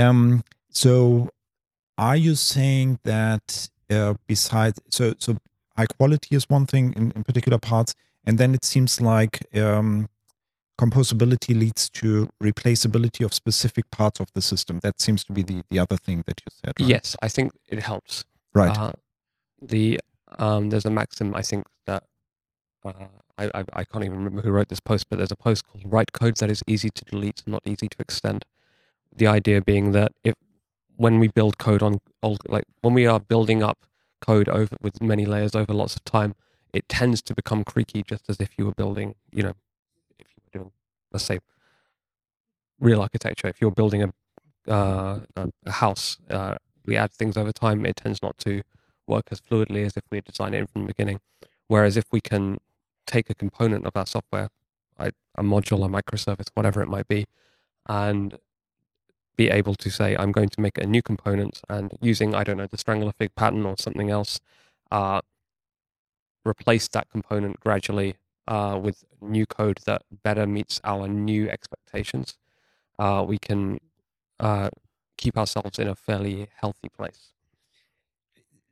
Um, 0.00 0.44
so 0.70 1.28
are 1.98 2.16
you 2.16 2.34
saying 2.36 3.00
that 3.04 3.68
uh, 3.90 4.14
besides 4.26 4.80
so 4.88 5.14
so 5.18 5.36
high 5.76 5.86
quality 5.86 6.36
is 6.36 6.48
one 6.48 6.66
thing 6.66 6.94
in, 6.96 7.10
in 7.16 7.24
particular 7.24 7.58
parts, 7.58 7.94
and 8.24 8.38
then 8.38 8.54
it 8.54 8.64
seems 8.64 9.00
like 9.00 9.40
um, 9.56 10.08
composability 10.80 11.58
leads 11.58 11.90
to 11.90 12.28
replaceability 12.42 13.24
of 13.24 13.34
specific 13.34 13.90
parts 13.90 14.20
of 14.20 14.28
the 14.34 14.40
system. 14.40 14.78
That 14.80 15.00
seems 15.00 15.24
to 15.24 15.32
be 15.32 15.42
the 15.42 15.62
the 15.70 15.78
other 15.78 15.96
thing 15.96 16.22
that 16.26 16.40
you 16.40 16.50
said. 16.64 16.74
Right? 16.80 16.88
Yes, 16.88 17.16
I 17.20 17.28
think 17.28 17.52
it 17.68 17.82
helps. 17.82 18.24
Right. 18.54 18.76
Uh, 18.76 18.92
the 19.60 20.00
Um, 20.38 20.68
there's 20.70 20.84
a 20.86 20.90
maxim 20.90 21.34
I 21.34 21.42
think 21.42 21.64
that 21.86 22.02
uh, 22.84 23.08
I, 23.38 23.44
I 23.58 23.64
I 23.80 23.84
can't 23.84 24.04
even 24.04 24.18
remember 24.18 24.42
who 24.42 24.52
wrote 24.52 24.68
this 24.68 24.80
post, 24.80 25.08
but 25.08 25.16
there's 25.18 25.32
a 25.32 25.42
post 25.48 25.66
called 25.66 25.84
"Write 25.92 26.12
code 26.12 26.36
that 26.36 26.50
is 26.50 26.62
easy 26.66 26.90
to 26.90 27.04
delete, 27.04 27.42
not 27.46 27.62
easy 27.64 27.88
to 27.88 27.98
extend." 27.98 28.44
The 29.20 29.26
idea 29.26 29.62
being 29.62 29.92
that 29.92 30.12
if 30.22 30.34
when 30.98 31.20
we 31.20 31.28
build 31.28 31.58
code 31.58 31.82
on 31.82 32.00
old, 32.22 32.40
like 32.48 32.64
when 32.82 32.92
we 32.92 33.06
are 33.06 33.20
building 33.20 33.62
up 33.62 33.78
code 34.20 34.48
over 34.48 34.76
with 34.82 35.00
many 35.00 35.24
layers 35.24 35.54
over 35.54 35.72
lots 35.72 35.94
of 35.94 36.04
time, 36.04 36.34
it 36.72 36.88
tends 36.88 37.22
to 37.22 37.34
become 37.34 37.62
creaky, 37.64 38.02
just 38.02 38.28
as 38.28 38.40
if 38.40 38.50
you 38.58 38.66
were 38.66 38.74
building, 38.74 39.14
you 39.32 39.44
know, 39.44 39.54
if 40.18 40.26
you 40.34 40.42
were 40.44 40.58
doing, 40.58 40.72
let's 41.12 41.24
say, 41.24 41.38
real 42.80 43.00
architecture. 43.00 43.46
If 43.46 43.60
you're 43.60 43.70
building 43.70 44.02
a 44.02 44.12
uh, 44.70 45.20
a 45.64 45.70
house, 45.70 46.18
uh, 46.28 46.56
we 46.84 46.96
add 46.96 47.12
things 47.12 47.36
over 47.36 47.52
time. 47.52 47.86
It 47.86 47.96
tends 47.96 48.20
not 48.20 48.36
to 48.38 48.62
work 49.06 49.28
as 49.30 49.40
fluidly 49.40 49.86
as 49.86 49.96
if 49.96 50.02
we 50.10 50.20
design 50.20 50.52
it 50.52 50.68
from 50.68 50.82
the 50.82 50.88
beginning. 50.88 51.20
Whereas 51.68 51.96
if 51.96 52.06
we 52.12 52.20
can 52.20 52.58
take 53.06 53.30
a 53.30 53.34
component 53.34 53.86
of 53.86 53.96
our 53.96 54.04
software, 54.06 54.48
a 54.98 55.42
module, 55.42 55.86
a 55.86 55.88
microservice, 55.88 56.48
whatever 56.54 56.82
it 56.82 56.88
might 56.88 57.06
be, 57.06 57.24
and 57.88 58.36
be 59.38 59.48
able 59.48 59.76
to 59.76 59.88
say, 59.88 60.16
I'm 60.16 60.32
going 60.32 60.50
to 60.50 60.60
make 60.60 60.76
a 60.76 60.86
new 60.86 61.00
component 61.00 61.62
and 61.68 61.92
using, 62.02 62.34
I 62.34 62.42
don't 62.44 62.58
know, 62.58 62.66
the 62.66 62.76
Strangler 62.76 63.12
Fig 63.18 63.34
pattern 63.36 63.64
or 63.64 63.76
something 63.78 64.10
else, 64.10 64.40
uh, 64.90 65.20
replace 66.44 66.88
that 66.88 67.08
component 67.08 67.60
gradually 67.60 68.16
uh, 68.48 68.78
with 68.82 69.04
new 69.20 69.46
code 69.46 69.78
that 69.86 70.02
better 70.24 70.46
meets 70.46 70.80
our 70.84 71.06
new 71.06 71.48
expectations, 71.48 72.36
uh, 72.98 73.24
we 73.26 73.38
can 73.38 73.78
uh, 74.40 74.70
keep 75.16 75.38
ourselves 75.38 75.78
in 75.78 75.86
a 75.86 75.94
fairly 75.94 76.48
healthy 76.60 76.88
place. 76.88 77.32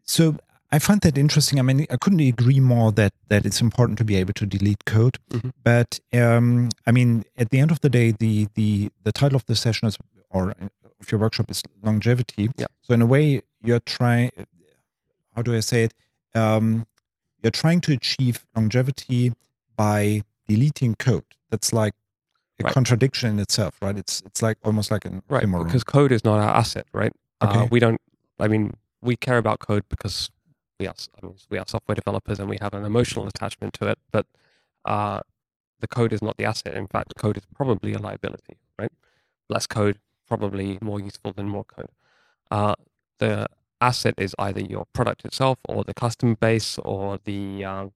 So 0.03 0.37
I 0.73 0.79
find 0.81 1.01
that 1.03 1.17
interesting. 1.17 1.61
I 1.61 1.63
mean, 1.63 1.87
I 1.91 1.97
couldn't 1.97 2.21
agree 2.21 2.61
more 2.61 2.91
that 2.93 3.13
that 3.29 3.47
it's 3.47 3.61
important 3.61 3.99
to 3.99 4.05
be 4.05 4.17
able 4.17 4.33
to 4.35 4.47
delete 4.47 4.85
code. 4.85 5.19
Mhm. 5.31 5.53
But 5.63 6.01
um, 6.13 6.71
I 6.87 6.93
mean, 6.93 7.25
at 7.37 7.51
the 7.51 7.59
end 7.61 7.71
of 7.71 7.81
the 7.81 7.89
day, 7.89 8.13
the 8.13 8.49
the 8.55 8.91
the 9.05 9.13
title 9.13 9.37
of 9.37 9.45
the 9.47 9.55
session 9.55 9.87
is 9.89 9.97
or 10.31 10.51
of 11.01 11.11
your 11.13 11.21
workshop 11.21 11.51
is 11.51 11.63
longevity. 11.83 12.51
Yeah. 12.57 12.67
So 12.83 12.95
in 12.95 13.03
a 13.03 13.07
way, 13.07 13.43
you're 13.63 13.81
trying. 13.81 14.31
How 15.35 15.43
do 15.43 15.55
I 15.55 15.61
say 15.61 15.85
it? 15.85 15.95
Um, 16.35 16.87
you're 17.43 17.51
trying 17.51 17.81
to 17.83 17.93
achieve 17.93 18.45
longevity 18.55 19.33
by 19.77 20.23
deleting 20.49 20.95
code. 20.97 21.25
That's 21.51 21.73
like 21.73 21.95
a 22.59 22.65
Right. 22.65 22.73
contradiction 22.73 23.31
in 23.31 23.39
itself, 23.39 23.77
right? 23.83 23.97
It's 23.99 24.23
it's 24.25 24.41
like 24.43 24.57
almost 24.65 24.91
like 24.91 25.05
an 25.05 25.23
Right, 25.29 25.45
oxymoron. 25.45 25.67
because 25.67 25.85
code 25.85 26.11
is 26.13 26.25
not 26.25 26.41
our 26.41 26.55
asset, 26.57 26.87
right? 26.93 27.13
Uh, 27.41 27.47
Okay. 27.49 27.69
we 27.71 27.79
don't. 27.81 28.01
I 28.39 28.49
mean, 28.49 28.73
we 29.03 29.17
care 29.17 29.37
about 29.39 29.59
code 29.61 29.85
because 29.91 30.31
we 30.81 30.87
are. 30.87 30.95
I 31.23 31.27
mean, 31.27 31.35
we 31.51 31.59
are 31.59 31.65
software 31.69 31.95
developers 31.95 32.41
and 32.41 32.49
we 32.49 32.57
have 32.61 32.73
an 32.75 32.85
emotional 32.85 33.27
attachment 33.27 33.75
to 33.75 33.89
it. 33.89 33.99
But 34.11 34.27
uh, 34.87 35.21
the 35.81 35.89
code 35.89 36.13
is 36.15 36.23
not 36.23 36.37
the 36.39 36.45
asset. 36.47 36.75
In 36.75 36.87
fact, 36.87 37.15
code 37.17 37.37
is 37.37 37.45
probably 37.55 37.93
a 37.93 37.99
liability, 37.99 38.57
right? 38.79 38.93
Less 39.51 39.67
code 39.67 39.99
probably 40.27 40.79
more 40.81 41.01
useful 41.01 41.33
than 41.33 41.49
more 41.49 41.65
code. 41.65 41.91
Uh, 42.51 42.75
the 43.19 43.47
asset 43.81 44.15
is 44.19 44.35
either 44.39 44.61
your 44.61 44.87
product 44.93 45.25
itself 45.25 45.59
or 45.69 45.85
the 45.85 45.95
customer 45.95 46.35
base 46.37 46.79
or 46.79 47.19
the 47.25 47.65
uh, 47.65 47.87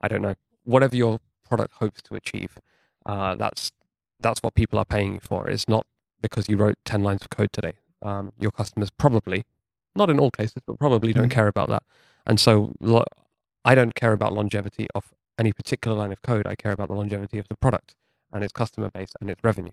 I 0.00 0.08
don't 0.08 0.22
know 0.22 0.34
whatever 0.64 0.96
your 0.96 1.20
product 1.48 1.74
hopes 1.74 2.02
to 2.02 2.14
achieve. 2.14 2.58
Uh, 3.06 3.34
that's 3.36 3.72
that's 4.20 4.40
what 4.42 4.54
people 4.54 4.78
are 4.78 4.84
paying 4.84 5.14
you 5.14 5.20
for. 5.20 5.48
It's 5.48 5.68
not 5.68 5.86
because 6.20 6.48
you 6.48 6.56
wrote 6.56 6.76
10 6.84 7.02
lines 7.02 7.22
of 7.22 7.30
code 7.30 7.52
today. 7.52 7.74
Um, 8.02 8.32
your 8.38 8.50
customers 8.50 8.90
probably, 8.90 9.44
not 9.94 10.10
in 10.10 10.18
all 10.18 10.30
cases, 10.32 10.62
but 10.66 10.78
probably 10.78 11.12
don't 11.12 11.28
Mhm. 11.28 11.30
care 11.38 11.46
about 11.48 11.68
that. 11.68 11.84
And 12.26 12.40
so 12.40 12.72
lo- 12.80 13.04
I 13.64 13.74
don't 13.76 13.94
care 13.94 14.12
about 14.12 14.32
longevity 14.32 14.88
of 14.94 15.14
any 15.38 15.52
particular 15.52 15.96
line 15.96 16.10
of 16.12 16.20
code. 16.22 16.46
I 16.46 16.56
care 16.56 16.72
about 16.72 16.88
the 16.88 16.94
longevity 16.94 17.38
of 17.38 17.46
the 17.48 17.56
product 17.56 17.94
and 18.32 18.42
its 18.42 18.52
customer 18.52 18.90
base 18.90 19.12
and 19.20 19.30
its 19.30 19.42
revenue. 19.44 19.72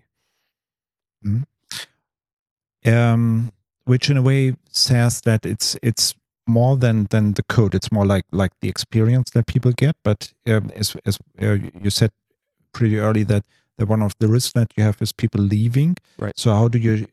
Um, 2.86 3.52
which 3.84 4.10
in 4.10 4.16
a 4.16 4.22
way 4.22 4.54
says 4.70 5.20
that 5.22 5.44
it's 5.44 5.76
it's 5.82 6.14
more 6.46 6.76
than 6.76 7.06
than 7.10 7.32
the 7.32 7.42
code. 7.42 7.74
It's 7.74 7.90
more 7.90 8.06
like 8.06 8.24
like 8.32 8.52
the 8.60 8.68
experience 8.68 9.30
that 9.30 9.46
people 9.46 9.72
get. 9.72 9.96
But 10.02 10.32
um, 10.46 10.70
as 10.74 10.96
as 11.04 11.18
uh, 11.42 11.58
you 11.82 11.90
said 11.90 12.10
pretty 12.72 12.98
early 12.98 13.24
that 13.24 13.44
that 13.78 13.88
one 13.88 14.02
of 14.02 14.14
the 14.18 14.28
risks 14.28 14.52
that 14.52 14.72
you 14.76 14.84
have 14.84 15.00
is 15.00 15.12
people 15.12 15.40
leaving. 15.40 15.96
Right. 16.18 16.38
So 16.38 16.52
how 16.52 16.68
do 16.68 16.78
you? 16.78 17.06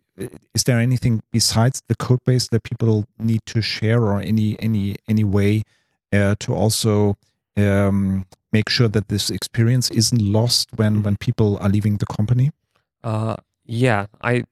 Is 0.54 0.64
there 0.66 0.80
anything 0.80 1.24
besides 1.32 1.82
the 1.88 1.96
code 1.96 2.24
base 2.24 2.48
that 2.50 2.64
people 2.64 3.06
need 3.18 3.42
to 3.48 3.62
share, 3.62 4.02
or 4.02 4.22
any 4.22 4.56
any 4.60 4.96
any 5.08 5.24
way 5.24 5.64
uh, 6.12 6.36
to 6.40 6.54
also 6.54 7.18
um, 7.58 8.26
make 8.52 8.70
sure 8.70 8.88
that 8.88 9.08
this 9.08 9.32
experience 9.32 9.90
isn't 9.92 10.22
lost 10.22 10.70
when 10.76 11.02
when 11.02 11.18
people 11.18 11.58
are 11.58 11.70
leaving 11.70 11.98
the 11.98 12.06
company? 12.06 12.52
Uh, 13.04 13.36
yeah, 13.66 14.06
I, 14.22 14.44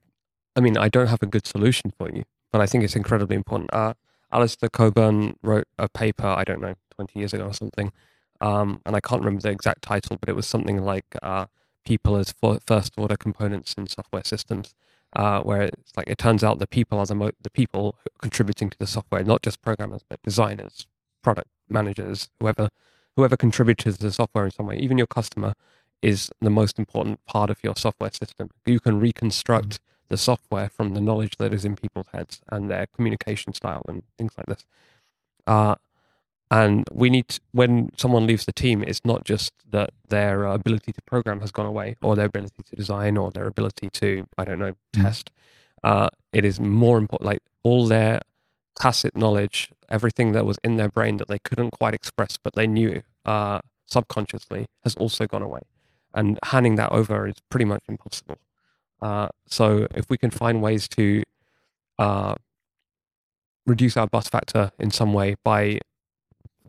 I 0.56 0.60
mean, 0.60 0.76
I 0.76 0.88
don't 0.88 1.06
have 1.06 1.22
a 1.22 1.26
good 1.26 1.46
solution 1.46 1.92
for 1.96 2.10
you, 2.10 2.24
but 2.50 2.60
I 2.60 2.66
think 2.66 2.84
it's 2.84 2.96
incredibly 2.96 3.36
important. 3.36 3.72
Uh, 3.72 3.94
Alistair 4.30 4.68
Cockburn 4.68 5.36
wrote 5.42 5.68
a 5.78 5.88
paper, 5.88 6.26
I 6.26 6.44
don't 6.44 6.60
know, 6.60 6.74
20 6.96 7.18
years 7.18 7.32
ago 7.32 7.46
or 7.46 7.54
something, 7.54 7.92
um, 8.40 8.80
and 8.84 8.96
I 8.96 9.00
can't 9.00 9.20
remember 9.20 9.42
the 9.42 9.50
exact 9.50 9.82
title, 9.82 10.16
but 10.18 10.28
it 10.28 10.36
was 10.36 10.46
something 10.46 10.82
like 10.82 11.06
uh, 11.22 11.46
people 11.84 12.16
as 12.16 12.34
first 12.66 12.92
order 12.96 13.16
components 13.16 13.74
in 13.74 13.86
software 13.86 14.24
systems, 14.24 14.74
uh, 15.14 15.40
where 15.42 15.62
it's 15.62 15.92
like 15.96 16.08
it 16.08 16.18
turns 16.18 16.42
out 16.42 16.58
the 16.58 16.66
people 16.66 16.98
are 16.98 17.06
the, 17.06 17.14
mo- 17.14 17.30
the 17.40 17.50
people 17.50 17.96
contributing 18.20 18.70
to 18.70 18.78
the 18.78 18.86
software, 18.86 19.22
not 19.22 19.42
just 19.42 19.62
programmers, 19.62 20.02
but 20.08 20.22
designers, 20.22 20.86
product 21.22 21.48
managers, 21.68 22.28
whoever 22.40 22.68
whoever 23.16 23.36
contributes 23.36 23.84
to 23.84 23.92
the 23.92 24.10
software 24.12 24.46
in 24.46 24.50
some 24.50 24.66
way, 24.66 24.76
even 24.76 24.96
your 24.96 25.06
customer 25.06 25.52
is 26.00 26.30
the 26.40 26.50
most 26.50 26.78
important 26.78 27.24
part 27.26 27.50
of 27.50 27.62
your 27.62 27.76
software 27.76 28.10
system. 28.10 28.48
You 28.64 28.80
can 28.80 28.98
reconstruct 28.98 29.80
the 30.12 30.18
software 30.18 30.68
from 30.68 30.88
the 30.96 31.00
knowledge 31.00 31.34
that 31.38 31.52
is 31.56 31.64
in 31.64 31.74
people's 31.74 32.10
heads 32.12 32.34
and 32.52 32.70
their 32.70 32.86
communication 32.94 33.52
style 33.54 33.82
and 33.88 34.02
things 34.18 34.32
like 34.36 34.46
this. 34.46 34.64
Uh, 35.46 35.74
and 36.50 36.84
we 36.92 37.08
need 37.08 37.28
to, 37.28 37.40
when 37.52 37.90
someone 37.96 38.26
leaves 38.26 38.44
the 38.44 38.52
team, 38.64 38.84
it's 38.90 39.04
not 39.12 39.24
just 39.24 39.52
that 39.70 39.90
their 40.08 40.46
uh, 40.46 40.54
ability 40.54 40.92
to 40.92 41.00
program 41.12 41.40
has 41.40 41.50
gone 41.50 41.64
away, 41.64 41.96
or 42.02 42.14
their 42.14 42.26
ability 42.26 42.62
to 42.68 42.76
design, 42.76 43.16
or 43.16 43.30
their 43.30 43.46
ability 43.46 43.88
to 44.00 44.08
I 44.36 44.44
don't 44.44 44.58
know 44.58 44.74
Mm. 44.94 45.02
test. 45.02 45.30
Uh, 45.82 46.10
it 46.38 46.44
is 46.44 46.60
more 46.60 46.98
important, 46.98 47.26
like 47.32 47.42
all 47.62 47.86
their 47.86 48.20
tacit 48.78 49.16
knowledge, 49.16 49.70
everything 49.88 50.32
that 50.32 50.44
was 50.44 50.58
in 50.62 50.76
their 50.76 50.90
brain 50.90 51.16
that 51.16 51.28
they 51.28 51.38
couldn't 51.38 51.70
quite 51.70 51.94
express, 51.94 52.36
but 52.44 52.52
they 52.54 52.66
knew 52.66 53.02
uh, 53.24 53.60
subconsciously, 53.86 54.66
has 54.84 54.94
also 54.96 55.26
gone 55.26 55.42
away. 55.50 55.62
And 56.12 56.38
handing 56.52 56.74
that 56.76 56.92
over 56.92 57.26
is 57.26 57.36
pretty 57.48 57.64
much 57.64 57.84
impossible. 57.88 58.36
Uh, 59.02 59.28
so 59.46 59.88
if 59.94 60.08
we 60.08 60.16
can 60.16 60.30
find 60.30 60.62
ways 60.62 60.88
to 60.88 61.22
uh, 61.98 62.34
reduce 63.66 63.96
our 63.96 64.06
bus 64.06 64.28
factor 64.28 64.70
in 64.78 64.90
some 64.90 65.12
way 65.12 65.34
by, 65.44 65.80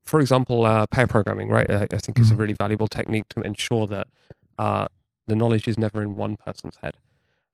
for 0.03 0.19
example, 0.19 0.65
uh, 0.65 0.87
pair 0.87 1.07
programming, 1.07 1.49
right? 1.49 1.69
I, 1.69 1.87
I 1.91 1.97
think 1.97 2.19
is 2.19 2.31
a 2.31 2.35
really 2.35 2.53
valuable 2.53 2.87
technique 2.87 3.27
to 3.29 3.41
ensure 3.41 3.85
that 3.87 4.07
uh, 4.57 4.87
the 5.27 5.35
knowledge 5.35 5.67
is 5.67 5.77
never 5.77 6.01
in 6.01 6.15
one 6.15 6.35
person's 6.35 6.77
head. 6.81 6.95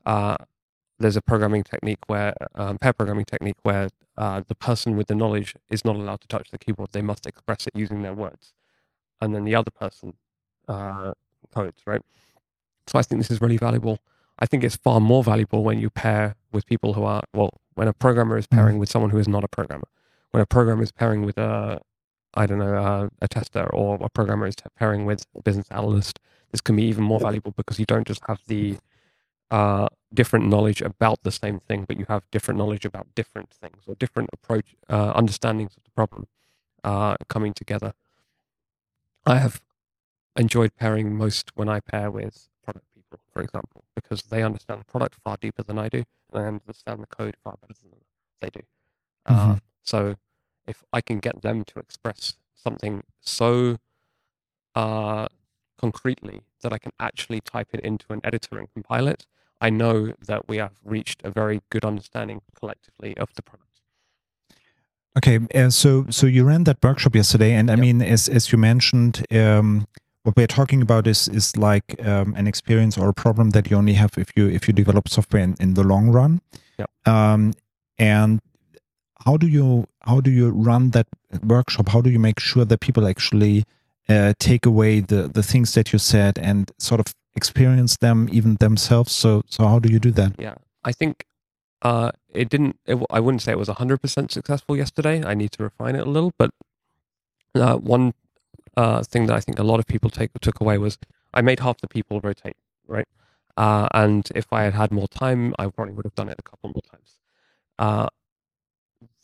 Uh, 0.06 0.38
there's 0.98 1.18
a 1.18 1.22
programming 1.22 1.64
technique 1.64 2.00
where 2.08 2.34
um, 2.56 2.78
pair 2.78 2.94
programming 2.94 3.26
technique 3.26 3.56
where 3.64 3.90
uh, 4.18 4.42
the 4.48 4.56
person 4.56 4.98
with 4.98 5.08
the 5.08 5.16
knowledge 5.16 5.56
is 5.70 5.86
not 5.86 5.96
allowed 5.96 6.22
to 6.22 6.28
touch 6.28 6.52
the 6.52 6.58
keyboard; 6.58 6.90
they 6.92 7.02
must 7.02 7.26
express 7.26 7.68
it 7.68 7.74
using 7.76 8.02
their 8.02 8.14
words, 8.14 8.54
and 9.22 9.34
then 9.34 9.46
the 9.46 9.56
other 9.56 9.72
person 9.72 10.14
uh, 10.68 11.14
codes, 11.54 11.82
right? 11.86 12.02
So 12.88 13.00
I 13.00 13.02
think 13.02 13.22
this 13.22 13.32
is 13.32 13.40
really 13.42 13.58
valuable. 13.58 14.00
I 14.40 14.46
think 14.46 14.64
it's 14.64 14.78
far 14.78 15.00
more 15.00 15.24
valuable 15.24 15.64
when 15.64 15.80
you 15.80 15.90
pair 15.90 16.36
with 16.52 16.66
people 16.66 16.94
who 16.94 17.04
are 17.04 17.22
well, 17.34 17.52
when 17.76 17.88
a 17.88 17.94
programmer 17.94 18.38
is 18.38 18.48
pairing 18.48 18.80
with 18.80 18.90
someone 18.90 19.12
who 19.12 19.20
is 19.20 19.28
not 19.28 19.44
a 19.44 19.48
programmer, 19.48 19.88
when 20.32 20.42
a 20.42 20.46
programmer 20.46 20.84
is 20.84 20.92
pairing 20.92 21.24
with 21.24 21.38
a, 21.38 21.82
I 22.34 22.46
don't 22.46 22.60
know, 22.60 22.76
uh, 22.76 23.10
a 23.22 23.28
tester, 23.28 23.70
or 23.74 23.98
a 24.02 24.10
programmer 24.10 24.48
is 24.48 24.56
pairing 24.78 25.06
with 25.06 25.26
a 25.36 25.42
business 25.42 25.68
analyst. 25.70 26.20
This 26.52 26.62
can 26.62 26.76
be 26.76 26.84
even 26.84 27.04
more 27.04 27.20
valuable 27.20 27.54
because 27.56 27.80
you 27.80 27.86
don't 27.86 28.08
just 28.08 28.22
have 28.28 28.40
the 28.48 28.78
uh, 29.52 29.88
different 30.14 30.48
knowledge 30.48 30.82
about 30.82 31.20
the 31.24 31.32
same 31.32 31.60
thing, 31.60 31.86
but 31.88 31.98
you 31.98 32.06
have 32.08 32.24
different 32.32 32.58
knowledge 32.58 32.86
about 32.86 33.08
different 33.16 33.50
things 33.52 33.84
or 33.88 33.96
different 33.96 34.30
approach 34.34 34.76
uh, 34.90 35.14
understandings 35.14 35.76
of 35.78 35.84
the 35.84 35.92
problem 35.92 36.28
uh, 36.84 37.16
coming 37.28 37.54
together. 37.54 37.94
I 39.26 39.38
have 39.38 39.62
enjoyed 40.36 40.76
pairing 40.76 41.16
most 41.16 41.52
when 41.56 41.70
I 41.70 41.80
pair 41.80 42.10
with 42.10 42.49
for 43.40 43.44
example, 43.44 43.84
because 43.96 44.24
they 44.24 44.44
understand 44.44 44.82
the 44.82 44.86
product 44.86 45.16
far 45.24 45.38
deeper 45.40 45.64
than 45.64 45.80
I 45.80 45.88
do, 45.88 46.04
and 46.34 46.44
I 46.44 46.48
understand 46.48 47.02
the 47.02 47.08
code 47.08 47.36
far 47.44 47.56
better 47.62 47.74
than 47.82 47.92
they 48.42 48.50
do. 48.50 48.62
Uh, 49.26 49.56
Mhm. 49.56 49.62
so 49.82 50.16
if 50.68 50.84
I 50.92 51.00
can 51.02 51.20
get 51.20 51.42
them 51.42 51.64
to 51.66 51.80
express 51.80 52.36
something 52.54 53.04
so 53.22 53.78
uh, 54.76 55.28
concretely 55.78 56.42
that 56.62 56.74
I 56.74 56.78
can 56.78 56.92
actually 57.00 57.40
type 57.42 57.70
it 57.74 57.80
into 57.80 58.12
an 58.12 58.20
editor 58.24 58.58
and 58.60 58.68
compile 58.74 59.08
it, 59.08 59.26
I 59.62 59.70
know 59.70 60.14
that 60.28 60.48
we 60.50 60.58
have 60.58 60.74
reached 60.84 61.22
a 61.24 61.32
very 61.32 61.62
good 61.70 61.86
understanding 61.86 62.42
collectively 62.56 63.16
of 63.18 63.34
the 63.36 63.42
product. 63.42 63.82
Okay, 65.18 65.40
uh, 65.56 65.70
so 65.70 66.06
so 66.10 66.28
you 66.28 66.44
ran 66.46 66.66
that 66.66 66.84
workshop 66.84 67.16
yesterday, 67.16 67.54
and 67.54 67.70
I 67.70 67.76
Yep. 67.76 67.80
mean, 67.80 68.02
as 68.02 68.30
as 68.30 68.52
you 68.52 68.58
mentioned, 68.58 69.26
um, 69.32 69.88
what 70.24 70.36
we're 70.36 70.48
talking 70.48 70.82
about 70.82 71.08
is 71.08 71.28
is 71.28 71.56
like 71.58 71.96
um, 72.06 72.34
an 72.36 72.48
experience 72.48 72.98
or 72.98 73.10
a 73.10 73.14
problem 73.14 73.52
that 73.52 73.70
you 73.70 73.78
only 73.78 73.94
have 73.94 74.12
if 74.18 74.30
you 74.36 74.48
if 74.48 74.68
you 74.68 74.74
develop 74.74 75.08
software 75.08 75.44
in, 75.44 75.56
in 75.60 75.74
the 75.74 75.84
long 75.84 76.10
run. 76.10 76.42
Yep. 76.78 76.90
Um, 77.06 77.54
and 77.98 78.40
how 79.26 79.38
do 79.38 79.48
you 79.48 79.86
how 80.02 80.22
do 80.22 80.32
you 80.32 80.50
run 80.50 80.92
that 80.92 81.08
workshop? 81.44 81.90
How 81.90 82.02
do 82.02 82.10
you 82.10 82.20
make 82.20 82.40
sure 82.40 82.66
that 82.66 82.80
people 82.80 83.08
actually 83.08 83.64
uh, 84.08 84.34
take 84.40 84.66
away 84.66 85.00
the 85.00 85.28
the 85.28 85.44
things 85.44 85.74
that 85.74 85.94
you 85.94 86.00
said 86.00 86.38
and 86.40 86.72
sort 86.78 87.00
of 87.00 87.14
experience 87.36 87.98
them 87.98 88.28
even 88.32 88.56
themselves? 88.56 89.12
So 89.14 89.44
so 89.48 89.68
how 89.68 89.80
do 89.80 89.90
you 89.90 90.00
do 90.00 90.12
that? 90.12 90.34
Yeah, 90.38 90.56
I 90.84 90.92
think 90.92 91.26
uh, 91.82 92.12
it 92.34 92.50
didn't. 92.50 92.78
It, 92.86 92.98
I 93.10 93.20
wouldn't 93.20 93.42
say 93.42 93.52
it 93.52 93.58
was 93.58 93.70
hundred 93.70 94.02
percent 94.02 94.32
successful 94.32 94.76
yesterday. 94.76 95.24
I 95.24 95.34
need 95.34 95.52
to 95.54 95.64
refine 95.64 95.96
it 95.96 96.06
a 96.06 96.10
little. 96.10 96.34
But 96.38 96.52
uh, 97.56 97.78
one 97.78 98.14
uh, 98.78 99.04
thing 99.04 99.26
that 99.28 99.36
I 99.36 99.40
think 99.40 99.60
a 99.60 99.64
lot 99.64 99.80
of 99.80 99.88
people 99.88 100.10
take 100.10 100.32
took 100.42 100.60
away 100.62 100.78
was 100.78 100.98
I 101.34 101.42
made 101.42 101.60
half 101.60 101.80
the 101.80 101.88
people 101.88 102.20
rotate, 102.22 102.58
right? 102.88 103.08
Uh, 103.58 103.88
and 103.94 104.30
if 104.36 104.52
I 104.52 104.64
had 104.64 104.74
had 104.74 104.92
more 104.92 105.08
time, 105.08 105.54
I 105.60 105.68
probably 105.68 105.94
would 105.94 106.06
have 106.06 106.16
done 106.16 106.30
it 106.30 106.38
a 106.40 106.44
couple 106.44 106.70
more 106.70 106.82
times. 106.92 107.20
Uh, 107.78 108.08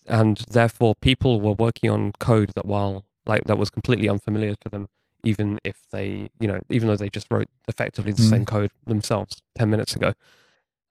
and 0.07 0.37
therefore, 0.49 0.95
people 0.95 1.41
were 1.41 1.53
working 1.53 1.89
on 1.89 2.11
code 2.19 2.51
that 2.55 2.65
while 2.65 3.05
like 3.25 3.43
that 3.45 3.57
was 3.57 3.69
completely 3.69 4.07
unfamiliar 4.07 4.55
to 4.55 4.69
them, 4.69 4.87
even 5.23 5.59
if 5.63 5.77
they, 5.91 6.29
you 6.39 6.47
know, 6.47 6.59
even 6.69 6.87
though 6.87 6.95
they 6.95 7.09
just 7.09 7.27
wrote 7.31 7.47
effectively 7.67 8.11
the 8.11 8.21
Mm. 8.21 8.29
same 8.29 8.45
code 8.45 8.71
themselves 8.85 9.41
ten 9.57 9.69
minutes 9.69 9.95
ago. 9.95 10.13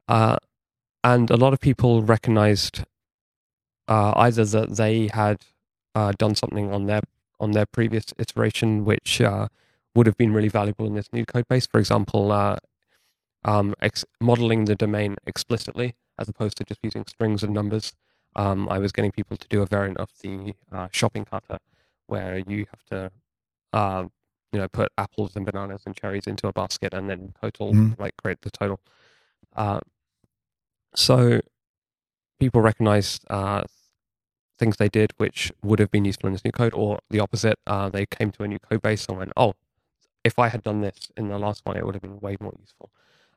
Uh, 0.08 0.36
and 1.02 1.30
a 1.30 1.36
lot 1.36 1.52
of 1.52 1.60
people 1.60 2.02
recognized 2.02 2.84
uh, 3.88 4.12
either 4.16 4.44
that 4.44 4.76
they 4.76 5.08
had 5.12 5.42
uh, 5.94 6.12
done 6.18 6.34
something 6.34 6.72
on 6.72 6.86
their 6.86 7.02
on 7.40 7.52
their 7.52 7.66
previous 7.66 8.06
iteration 8.18 8.84
which 8.84 9.20
uh, 9.20 9.48
would 9.94 10.06
have 10.06 10.16
been 10.16 10.32
really 10.32 10.48
valuable 10.48 10.86
in 10.86 10.94
this 10.94 11.08
new 11.12 11.24
code 11.24 11.46
base. 11.48 11.66
For 11.66 11.78
example, 11.78 12.32
uh, 12.32 12.56
um, 13.44 13.74
ex- 13.80 14.04
modeling 14.20 14.64
the 14.64 14.74
domain 14.74 15.16
explicitly 15.26 15.94
as 16.18 16.28
opposed 16.28 16.56
to 16.58 16.64
just 16.64 16.80
using 16.82 17.04
strings 17.06 17.42
and 17.42 17.52
numbers. 17.52 17.92
Um, 18.36 18.68
I 18.68 18.78
was 18.78 18.92
getting 18.92 19.12
people 19.12 19.36
to 19.36 19.48
do 19.48 19.62
a 19.62 19.66
variant 19.66 19.98
of 19.98 20.10
the 20.22 20.54
uh, 20.72 20.88
shopping 20.90 21.24
carter 21.24 21.58
where 22.06 22.38
you 22.46 22.66
have 22.70 22.82
to, 22.90 23.10
uh, 23.72 24.04
you 24.52 24.58
know, 24.60 24.68
put 24.68 24.90
apples 24.98 25.36
and 25.36 25.44
bananas 25.44 25.82
and 25.86 25.94
cherries 25.96 26.26
into 26.26 26.46
a 26.48 26.52
basket 26.52 26.94
and 26.94 27.08
then 27.10 27.32
total, 27.40 27.72
Mhm. 27.72 27.98
like 27.98 28.16
create 28.16 28.40
the 28.42 28.50
total. 28.50 28.80
Uh, 29.54 29.80
so 30.94 31.40
people 32.40 32.60
recognized 32.60 33.24
uh, 33.30 33.62
things 34.58 34.76
they 34.76 34.88
did 34.88 35.12
which 35.16 35.52
would 35.62 35.78
have 35.78 35.90
been 35.90 36.04
useful 36.04 36.28
in 36.28 36.32
this 36.32 36.44
new 36.44 36.52
code, 36.52 36.74
or 36.74 36.98
the 37.10 37.20
opposite. 37.20 37.58
Uh, 37.66 37.88
they 37.88 38.06
came 38.06 38.30
to 38.32 38.42
a 38.44 38.48
new 38.48 38.58
code 38.58 38.82
base 38.82 39.06
and 39.06 39.18
went, 39.18 39.32
"Oh, 39.36 39.54
if 40.24 40.38
I 40.38 40.48
had 40.48 40.62
done 40.62 40.80
this 40.80 41.10
in 41.16 41.28
the 41.28 41.38
last 41.38 41.62
one, 41.64 41.76
it 41.76 41.84
would 41.84 41.94
have 41.94 42.02
been 42.02 42.20
way 42.20 42.36
more 42.40 42.54
useful." 42.60 42.90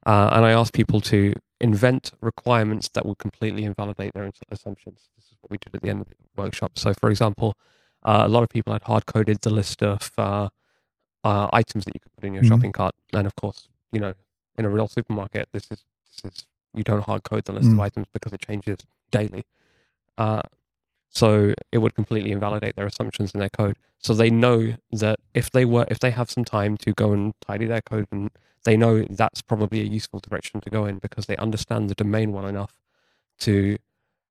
Uh, 0.06 0.30
and 0.34 0.46
I 0.46 0.52
asked 0.52 0.74
people 0.74 1.02
to 1.02 1.34
invent 1.60 2.12
requirements 2.22 2.88
that 2.90 3.06
would 3.06 3.18
completely 3.18 3.64
invalidate 3.66 4.14
their 4.14 4.32
assumptions. 4.52 5.10
This 5.16 5.26
is 5.32 5.38
what 5.42 5.52
we 5.52 5.58
did 5.58 5.76
at 5.76 5.82
the 5.82 5.90
end 5.90 6.02
of 6.02 6.08
the 6.08 6.16
workshop. 6.42 6.78
So, 6.78 6.94
for 6.94 7.10
example, 7.10 7.56
uh, 8.04 8.24
a 8.26 8.30
lot 8.30 8.44
of 8.44 8.50
people 8.50 8.72
had 8.74 8.84
hard 8.84 9.06
coded 9.06 9.40
the 9.42 9.50
list 9.50 9.82
of 9.84 10.12
uh, 10.18 10.50
uh, 11.24 11.50
items 11.52 11.84
that 11.86 11.94
you 11.96 12.00
could 12.00 12.14
put 12.16 12.24
in 12.24 12.34
your 12.34 12.44
Mhm. 12.44 12.48
shopping 12.50 12.72
cart, 12.72 12.96
and 13.12 13.26
of 13.28 13.36
course, 13.36 13.68
you 13.92 14.00
know, 14.00 14.14
in 14.58 14.66
a 14.66 14.70
real 14.70 14.88
supermarket, 14.88 15.50
this 15.52 15.70
is 15.72 15.84
this 16.06 16.32
is 16.32 16.46
you 16.74 16.84
don't 16.84 17.02
hard 17.04 17.24
code 17.24 17.44
the 17.46 17.52
list 17.54 17.68
of 17.72 17.74
Mm. 17.80 17.82
items 17.82 18.08
because 18.14 18.32
it 18.34 18.40
changes 18.40 18.78
daily. 19.12 19.44
So 21.10 21.54
it 21.72 21.80
would 21.80 21.96
completely 21.96 22.32
invalidate 22.32 22.76
their 22.76 22.86
assumptions 22.86 23.34
in 23.34 23.40
their 23.40 23.50
code. 23.50 23.78
So 24.00 24.14
they 24.14 24.30
know 24.30 24.76
that 24.92 25.20
if 25.34 25.50
they 25.52 25.66
were 25.66 25.86
if 25.90 26.00
they 26.00 26.12
have 26.12 26.30
some 26.30 26.46
time 26.46 26.78
to 26.78 26.94
go 26.94 27.12
and 27.14 27.34
tidy 27.42 27.66
their 27.66 27.82
code, 27.82 28.08
and 28.12 28.30
they 28.64 28.78
know 28.78 29.04
that's 29.10 29.42
probably 29.42 29.82
a 29.82 29.86
useful 29.86 30.20
direction 30.20 30.62
to 30.62 30.70
go 30.70 30.86
in 30.86 31.00
because 31.00 31.26
they 31.26 31.38
understand 31.38 31.90
the 31.90 31.96
domain 31.96 32.32
well 32.32 32.46
enough 32.46 32.74
to 33.40 33.78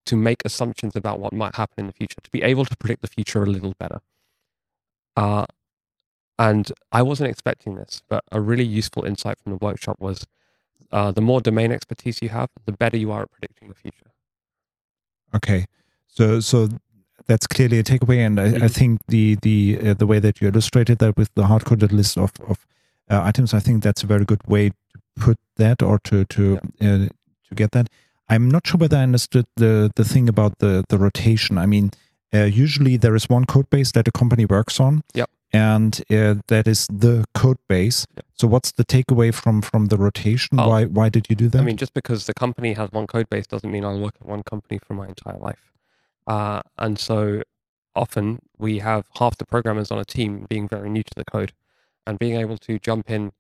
to 0.05 0.17
make 0.17 0.43
assumptions 0.45 0.95
about 0.95 1.19
what 1.19 1.33
might 1.33 1.57
happen 1.57 1.75
in 1.79 1.87
the 1.87 1.93
future, 1.93 2.21
to 2.23 2.31
be 2.31 2.43
able 2.43 2.65
to 2.65 2.77
predict 2.77 3.03
the 3.03 3.09
future 3.09 3.43
a 3.43 3.47
little 3.47 3.75
better. 3.79 4.01
Uh, 5.17 5.47
and 6.39 6.71
I 6.93 7.03
wasn't 7.03 7.31
expecting 7.31 7.75
this, 7.75 8.03
but 8.09 8.23
a 8.31 8.41
really 8.41 8.65
useful 8.65 9.05
insight 9.05 9.39
from 9.43 9.53
the 9.53 9.59
workshop 9.59 9.97
was 9.99 10.27
uh, 10.93 11.11
the 11.11 11.21
more 11.21 11.41
domain 11.41 11.73
expertise 11.73 12.23
you 12.23 12.29
have, 12.29 12.51
the 12.65 12.73
better 12.73 12.97
you 12.97 13.11
are 13.11 13.23
at 13.23 13.31
predicting 13.33 13.69
the 13.69 13.75
future. 13.75 14.13
Okay, 15.35 15.67
so 16.17 16.41
so 16.41 16.69
that's 17.29 17.47
clearly 17.47 17.79
a 17.79 17.83
takeaway, 17.83 18.25
and 18.27 18.39
I, 18.41 18.45
I 18.45 18.69
Mhm. 18.69 18.71
think 18.79 19.01
the 19.09 19.37
the 19.43 19.79
uh, 19.91 19.95
the 19.95 20.07
way 20.07 20.21
that 20.21 20.41
you 20.41 20.49
illustrated 20.49 20.99
that 20.99 21.17
with 21.17 21.31
the 21.35 21.47
hard 21.47 21.65
coded 21.65 21.93
list 21.93 22.17
of 22.19 22.31
of 22.49 22.59
uh, 23.11 23.21
items, 23.29 23.53
I 23.55 23.61
think 23.61 23.83
that's 23.83 24.03
a 24.05 24.07
very 24.07 24.25
good 24.25 24.41
way 24.47 24.69
to 24.71 24.99
put 25.25 25.39
that 25.57 25.83
or 25.83 25.99
to 26.09 26.25
to 26.25 26.43
uh, 26.81 27.09
to 27.49 27.55
get 27.55 27.71
that. 27.73 27.89
I'm 28.29 28.49
not 28.51 28.67
sure 28.67 28.79
whether 28.79 28.97
I 28.99 29.03
understood 29.03 29.47
the 29.57 29.91
the 29.95 30.05
thing 30.05 30.29
about 30.29 30.59
the 30.59 30.85
the 30.89 30.99
rotation. 30.99 31.59
I 31.59 31.67
mean, 31.67 31.91
uh, 32.35 32.45
usually 32.65 32.97
there 32.99 33.15
is 33.17 33.29
one 33.31 33.45
code 33.45 33.69
base 33.71 33.93
that 33.93 34.09
a 34.09 34.13
company 34.13 34.47
works 34.47 34.81
on. 34.81 35.03
Yep. 35.15 35.31
And 35.53 36.03
uh, 36.11 36.35
that 36.49 36.67
is 36.67 36.87
the 36.89 37.25
code 37.33 37.59
base. 37.69 38.05
Yep. 38.17 38.25
So, 38.35 38.49
what's 38.49 38.73
the 38.73 38.85
takeaway 38.85 39.33
from 39.33 39.63
from 39.63 39.87
the 39.87 39.97
rotation? 39.97 40.59
Oh. 40.61 40.69
Why 40.69 40.85
why 40.87 41.09
did 41.09 41.27
you 41.31 41.37
do 41.37 41.49
that? 41.49 41.63
I 41.63 41.65
mean, 41.65 41.77
just 41.77 41.95
because 41.95 42.27
the 42.27 42.35
company 42.35 42.75
has 42.75 42.89
one 42.93 43.07
code 43.07 43.29
base 43.31 43.47
doesn't 43.47 43.71
mean 43.71 43.85
I'll 43.85 44.01
work 44.01 44.15
at 44.21 44.27
one 44.29 44.43
company 44.43 44.79
for 44.87 44.95
my 44.95 45.07
entire 45.07 45.39
life. 45.39 45.73
Uh, 46.27 46.61
and 46.79 46.99
so 46.99 47.43
often 47.95 48.39
we 48.59 48.79
have 48.81 49.07
half 49.19 49.37
the 49.39 49.47
programmers 49.47 49.91
on 49.91 49.99
a 49.99 50.05
team 50.05 50.47
being 50.49 50.69
very 50.69 50.91
new 50.91 51.03
to 51.03 51.13
the 51.17 51.25
code 51.25 51.53
and 52.07 52.19
being 52.19 52.37
able 52.37 52.59
to 52.59 52.79
jump 52.79 53.11
in 53.11 53.33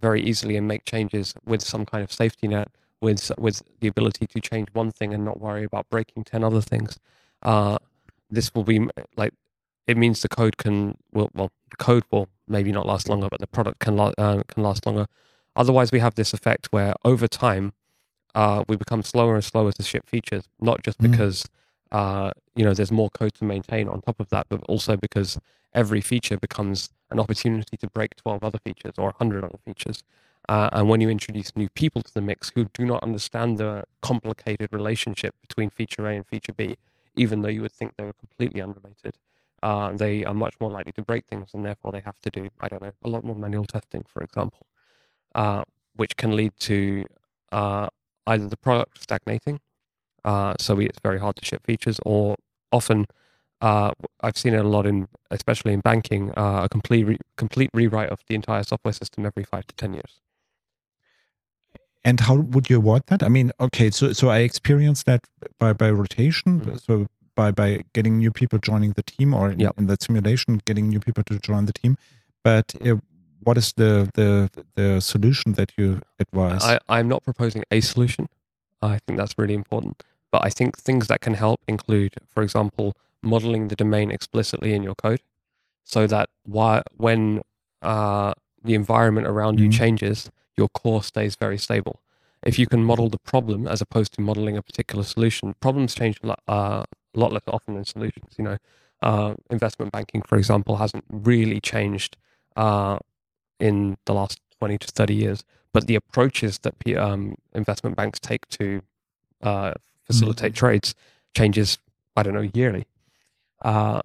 very 0.00 0.22
easily 0.22 0.56
and 0.56 0.68
make 0.68 0.84
changes 0.84 1.34
with 1.44 1.62
some 1.62 1.84
kind 1.86 2.02
of 2.04 2.12
safety 2.12 2.46
net, 2.48 2.68
with 3.00 3.30
with 3.38 3.62
the 3.80 3.88
ability 3.88 4.26
to 4.26 4.40
change 4.40 4.68
one 4.72 4.90
thing 4.90 5.14
and 5.14 5.24
not 5.24 5.40
worry 5.40 5.64
about 5.64 5.88
breaking 5.90 6.24
10 6.24 6.44
other 6.44 6.60
things. 6.60 6.98
Uh, 7.42 7.78
this 8.30 8.54
will 8.54 8.64
be 8.64 8.88
like, 9.16 9.32
it 9.86 9.96
means 9.96 10.20
the 10.22 10.28
code 10.28 10.56
can, 10.56 10.96
will, 11.12 11.30
well, 11.34 11.50
the 11.70 11.76
code 11.76 12.04
will 12.10 12.28
maybe 12.48 12.72
not 12.72 12.86
last 12.86 13.08
longer, 13.08 13.28
but 13.30 13.40
the 13.40 13.46
product 13.46 13.78
can, 13.80 13.96
la- 13.96 14.12
uh, 14.18 14.42
can 14.48 14.62
last 14.62 14.86
longer. 14.86 15.06
Otherwise, 15.56 15.92
we 15.92 16.00
have 16.00 16.14
this 16.14 16.32
effect 16.32 16.68
where 16.70 16.94
over 17.04 17.28
time, 17.28 17.72
uh, 18.34 18.64
we 18.66 18.76
become 18.76 19.02
slower 19.02 19.34
and 19.34 19.44
slower 19.44 19.72
to 19.72 19.82
ship 19.82 20.08
features, 20.08 20.44
not 20.60 20.82
just 20.82 20.98
Mhm. 20.98 21.10
because 21.10 21.46
uh, 21.94 22.32
you 22.56 22.64
know 22.64 22.74
there's 22.74 22.90
more 22.90 23.08
code 23.10 23.34
to 23.34 23.44
maintain 23.44 23.88
on 23.88 24.00
top 24.02 24.18
of 24.18 24.28
that, 24.30 24.46
but 24.48 24.60
also 24.68 24.96
because 24.96 25.38
every 25.74 26.00
feature 26.00 26.36
becomes 26.36 26.90
an 27.10 27.20
opportunity 27.20 27.76
to 27.76 27.88
break 27.88 28.16
12 28.16 28.42
other 28.42 28.58
features 28.58 28.94
or 28.98 29.06
100 29.06 29.44
other 29.44 29.58
features. 29.64 30.02
Uh, 30.48 30.68
and 30.72 30.88
when 30.88 31.00
you 31.00 31.08
introduce 31.08 31.54
new 31.56 31.68
people 31.70 32.02
to 32.02 32.12
the 32.12 32.20
mix 32.20 32.50
who 32.54 32.64
do 32.74 32.84
not 32.84 33.02
understand 33.04 33.58
the 33.58 33.84
complicated 34.02 34.68
relationship 34.72 35.34
between 35.40 35.70
feature 35.70 36.06
A 36.08 36.16
and 36.16 36.26
feature 36.26 36.52
B, 36.52 36.76
even 37.16 37.42
though 37.42 37.48
you 37.48 37.62
would 37.62 37.72
think 37.72 37.92
they 37.96 38.04
were 38.04 38.12
completely 38.24 38.60
unrelated, 38.60 39.16
uh, 39.62 39.92
they 39.92 40.24
are 40.24 40.34
much 40.34 40.54
more 40.60 40.70
likely 40.70 40.92
to 40.92 41.02
break 41.02 41.24
things, 41.26 41.50
and 41.54 41.64
therefore 41.64 41.92
they 41.92 42.00
have 42.00 42.18
to 42.20 42.30
do, 42.30 42.50
I 42.60 42.68
don't 42.68 42.82
know, 42.82 42.92
a 43.04 43.08
lot 43.08 43.24
more 43.24 43.36
manual 43.36 43.66
testing, 43.66 44.04
for 44.12 44.20
example, 44.22 44.66
uh, 45.34 45.64
which 45.96 46.16
can 46.16 46.36
lead 46.36 46.52
to 46.60 47.06
uh, 47.52 47.88
either 48.26 48.48
the 48.48 48.56
product 48.56 49.02
stagnating, 49.02 49.60
uh, 50.24 50.54
so 50.58 50.74
we, 50.74 50.86
it's 50.86 51.00
very 51.02 51.18
hard 51.18 51.36
to 51.36 51.44
ship 51.44 51.62
features, 51.66 51.98
or 52.04 52.36
often 52.72 53.06
uh, 53.60 53.92
I've 54.20 54.36
seen 54.36 54.54
it 54.54 54.64
a 54.64 54.68
lot 54.68 54.86
in, 54.86 55.08
especially 55.30 55.72
in 55.72 55.80
banking, 55.80 56.30
uh, 56.36 56.62
a 56.64 56.68
complete 56.68 57.04
re- 57.04 57.18
complete 57.36 57.70
rewrite 57.74 58.10
of 58.10 58.20
the 58.28 58.34
entire 58.34 58.62
software 58.62 58.92
system 58.92 59.24
every 59.26 59.44
five 59.44 59.66
to 59.66 59.74
ten 59.76 59.94
years. 59.94 60.20
And 62.04 62.20
how 62.20 62.34
would 62.36 62.68
you 62.68 62.78
avoid 62.78 63.02
that? 63.06 63.22
I 63.22 63.28
mean, 63.28 63.50
okay, 63.58 63.90
so 63.90 64.12
so 64.12 64.28
I 64.28 64.38
experienced 64.40 65.06
that 65.06 65.26
by 65.58 65.72
by 65.72 65.90
rotation, 65.90 66.60
Mhm. 66.60 66.80
so 66.80 67.06
by 67.34 67.50
by 67.52 67.84
getting 67.94 68.18
new 68.18 68.30
people 68.30 68.58
joining 68.58 68.92
the 68.92 69.02
team, 69.02 69.32
or 69.34 69.50
in, 69.52 69.60
Yep. 69.60 69.78
in 69.78 69.86
that 69.86 70.02
simulation, 70.02 70.60
getting 70.66 70.88
new 70.88 71.00
people 71.00 71.22
to 71.24 71.38
join 71.38 71.64
the 71.66 71.72
team. 71.72 71.96
But 72.42 72.74
uh, 72.86 72.96
what 73.42 73.56
is 73.56 73.72
the 73.72 74.10
the 74.14 74.50
the 74.74 75.00
solution 75.00 75.54
that 75.54 75.72
you 75.78 76.00
advise? 76.18 76.62
I, 76.62 76.78
I'm 76.98 77.08
not 77.08 77.22
proposing 77.22 77.64
a 77.70 77.80
solution. 77.80 78.26
I 78.82 78.98
think 79.06 79.18
that's 79.18 79.38
really 79.38 79.54
important. 79.54 80.02
But 80.34 80.44
I 80.44 80.50
think 80.50 80.76
things 80.76 81.06
that 81.06 81.20
can 81.20 81.34
help 81.34 81.60
include, 81.68 82.14
for 82.28 82.42
example, 82.42 82.96
modeling 83.22 83.68
the 83.68 83.76
domain 83.76 84.10
explicitly 84.10 84.74
in 84.74 84.82
your 84.82 84.96
code 84.96 85.22
so 85.84 86.08
that 86.08 86.28
why, 86.42 86.82
when 86.96 87.42
uh, 87.82 88.32
the 88.64 88.74
environment 88.74 89.28
around 89.28 89.60
you 89.60 89.68
Mhm. 89.68 89.78
changes, 89.78 90.32
your 90.56 90.68
core 90.80 91.04
stays 91.04 91.36
very 91.36 91.56
stable. 91.56 92.02
If 92.42 92.58
you 92.58 92.66
can 92.66 92.82
model 92.82 93.08
the 93.08 93.20
problem 93.32 93.68
as 93.68 93.80
opposed 93.80 94.12
to 94.14 94.20
modeling 94.20 94.56
a 94.56 94.62
particular 94.62 95.04
solution, 95.04 95.54
problems 95.60 95.94
change 95.94 96.18
a 96.24 96.26
lot, 96.26 96.40
uh, 96.48 96.82
a 97.14 97.18
lot 97.22 97.32
less 97.32 97.46
often 97.46 97.74
than 97.74 97.84
solutions. 97.84 98.34
You 98.36 98.44
know, 98.44 98.56
uh, 99.02 99.34
investment 99.50 99.92
banking, 99.92 100.22
for 100.22 100.36
example, 100.36 100.78
hasn't 100.78 101.04
really 101.08 101.60
changed 101.60 102.16
uh, 102.56 102.98
in 103.60 103.98
the 104.06 104.14
last 104.14 104.40
20 104.58 104.78
to 104.78 104.88
30 104.88 105.14
years 105.14 105.44
but 105.72 105.86
the 105.86 105.94
approaches 105.94 106.58
that 106.64 106.74
um, 106.96 107.36
investment 107.52 107.94
banks 107.96 108.18
take 108.18 108.48
to 108.48 108.82
facilitate 110.04 110.54
trades 110.54 110.94
changes, 111.34 111.78
I 112.16 112.22
don't 112.22 112.34
know, 112.34 112.48
yearly. 112.54 112.86
Uh, 113.62 114.00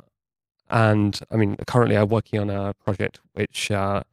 and 0.69 1.19
I 1.31 1.35
mean, 1.35 1.57
currently 1.67 1.97
I'm 1.97 2.09
working 2.09 2.39
on 2.39 2.49
a 2.49 2.73
project 2.73 3.19
which 3.33 3.71
uh, 3.71 4.03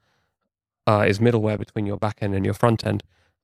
uh, 0.86 1.04
is 1.06 1.18
middleware 1.18 1.58
between 1.58 1.86
your 1.86 1.98
backend 1.98 2.34
and 2.34 2.44
your 2.44 2.54
front 2.54 2.86
end. 2.86 3.02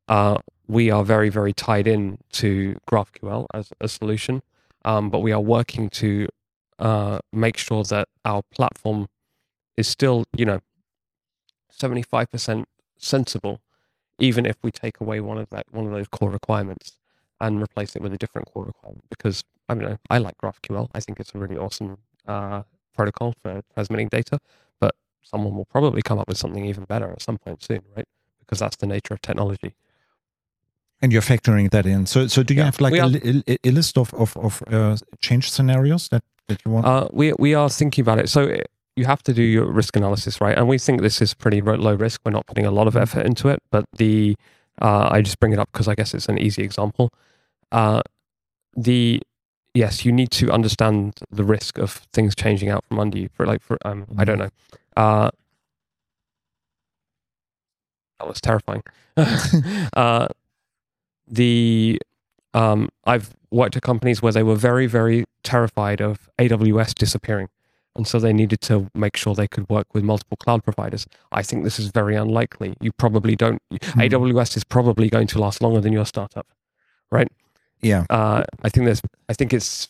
Uh, 0.09 0.38
we 0.66 0.90
are 0.90 1.05
very, 1.05 1.28
very 1.28 1.52
tied 1.52 1.87
in 1.87 2.18
to 2.33 2.76
GraphQL 2.90 3.46
as 3.52 3.72
a 3.81 3.88
solution, 3.88 4.42
um, 4.85 5.11
but 5.11 5.20
we 5.20 5.33
are 5.33 5.40
working 5.40 5.90
to 5.90 6.28
uh, 6.78 7.18
make 7.33 7.57
sure 7.57 7.85
that 7.85 8.09
our 8.24 8.42
platform 8.50 9.09
is 9.76 9.87
still, 9.87 10.24
you 10.37 10.44
know, 10.44 10.61
75% 11.78 12.64
sensible, 12.96 13.61
even 14.18 14.46
if 14.46 14.57
we 14.62 14.70
take 14.70 15.00
away 15.00 15.20
one 15.20 15.38
of 15.38 15.48
that 15.50 15.66
one 15.70 15.87
of 15.87 15.92
those 15.92 16.09
core 16.09 16.31
requirements 16.31 16.98
and 17.42 17.62
replace 17.62 17.96
it 17.96 18.02
with 18.02 18.14
a 18.14 18.18
different 18.18 18.48
core 18.52 18.64
requirement. 18.66 19.05
Because 19.11 19.44
I 19.68 19.74
mean, 19.74 19.98
I 20.11 20.18
like 20.18 20.38
GraphQL. 20.38 20.88
I 20.94 21.00
think 21.00 21.20
it's 21.20 21.35
a 21.35 21.38
really 21.38 21.59
awesome 21.59 21.98
uh, 22.26 22.62
protocol 22.94 23.35
for 23.42 23.62
transmitting 23.74 24.09
data, 24.09 24.38
but 24.81 24.94
someone 25.22 25.55
will 25.57 25.66
probably 25.66 26.02
come 26.02 26.18
up 26.20 26.28
with 26.28 26.38
something 26.38 26.64
even 26.66 26.85
better 26.85 27.11
at 27.12 27.22
some 27.22 27.38
point 27.38 27.62
soon, 27.62 27.83
right? 27.96 28.09
Because 28.40 28.61
that's 28.61 28.76
the 28.76 28.87
nature 28.87 29.14
of 29.14 29.20
technology. 29.22 29.74
And 31.02 31.12
you're 31.12 31.22
factoring 31.22 31.70
that 31.70 31.87
in. 31.87 32.07
So, 32.07 32.28
so 32.28 32.42
do 32.44 32.55
you 32.55 32.61
Yeah, 32.61 32.66
have 32.66 32.81
like 32.81 32.94
a, 32.94 33.42
a, 33.48 33.59
a 33.64 33.70
list 33.72 33.98
of 33.98 34.14
of, 34.14 34.37
of 34.37 34.62
uh, 34.70 34.96
change 35.20 35.50
scenarios 35.50 36.09
that 36.09 36.22
that 36.48 36.64
you 36.64 36.70
want? 36.72 36.87
Uh, 36.87 37.09
we 37.12 37.33
we 37.38 37.55
are 37.55 37.68
thinking 37.68 38.02
about 38.02 38.18
it. 38.20 38.28
So 38.28 38.42
it, 38.42 38.70
you 38.96 39.05
have 39.07 39.22
to 39.24 39.33
do 39.33 39.42
your 39.42 39.66
risk 39.66 39.96
analysis, 39.96 40.40
right? 40.40 40.57
And 40.57 40.68
we 40.68 40.78
think 40.78 41.00
this 41.02 41.20
is 41.20 41.35
pretty 41.35 41.61
low 41.61 41.94
risk. 41.94 42.20
We're 42.24 42.33
not 42.33 42.46
putting 42.46 42.66
a 42.66 42.70
lot 42.70 42.87
of 42.87 42.96
effort 42.96 43.26
into 43.26 43.48
it, 43.48 43.61
but 43.70 43.85
the 43.96 44.37
uh, 44.81 45.09
I 45.11 45.22
just 45.22 45.40
bring 45.40 45.52
it 45.52 45.59
up 45.59 45.70
because 45.72 45.88
I 45.88 45.94
guess 45.94 46.14
it's 46.14 46.28
an 46.28 46.38
easy 46.38 46.62
example. 46.62 47.11
Uh, 47.72 48.02
the 48.76 49.20
yes, 49.74 50.04
you 50.04 50.12
need 50.12 50.30
to 50.30 50.50
understand 50.52 51.14
the 51.30 51.42
risk 51.42 51.78
of 51.78 51.92
things 52.12 52.35
changing 52.37 52.68
out 52.68 52.85
from 52.85 53.00
under 53.00 53.18
you. 53.18 53.28
For 53.35 53.46
like, 53.46 53.62
for 53.62 53.78
um, 53.85 54.06
I 54.16 54.24
don't 54.24 54.38
know. 54.38 54.50
Uh, 54.96 55.30
that 58.20 58.28
was 58.28 58.40
terrifying. 58.40 58.82
uh, 59.96 60.28
the 61.26 62.00
um, 62.54 62.88
I've 63.04 63.35
worked 63.50 63.76
at 63.76 63.82
companies 63.82 64.22
where 64.22 64.32
they 64.32 64.42
were 64.42 64.54
very, 64.56 64.87
very 64.87 65.24
terrified 65.42 66.00
of 66.00 66.28
AWS 66.38 66.94
disappearing. 66.94 67.48
And 67.94 68.06
so 68.06 68.18
they 68.18 68.32
needed 68.32 68.62
to 68.62 68.88
make 68.94 69.16
sure 69.16 69.35
they 69.35 69.48
could 69.48 69.68
work 69.68 69.92
with 69.92 70.02
multiple 70.02 70.38
cloud 70.38 70.64
providers. 70.64 71.06
I 71.30 71.42
think 71.42 71.64
this 71.64 71.78
is 71.78 71.88
very 71.88 72.16
unlikely. 72.16 72.74
You 72.80 72.90
probably 72.92 73.37
don't, 73.37 73.61
AWS 73.70 74.56
is 74.56 74.64
probably 74.64 75.11
going 75.11 75.26
to 75.28 75.38
last 75.38 75.61
longer 75.61 75.80
than 75.80 75.92
your 75.92 76.06
startup, 76.06 76.46
right? 77.11 77.28
Yeah. 77.83 78.07
Uh, 78.09 78.45
I 78.62 78.68
think 78.68 78.87
there's, 78.87 79.03
I 79.29 79.35
think 79.35 79.53
it's 79.53 79.88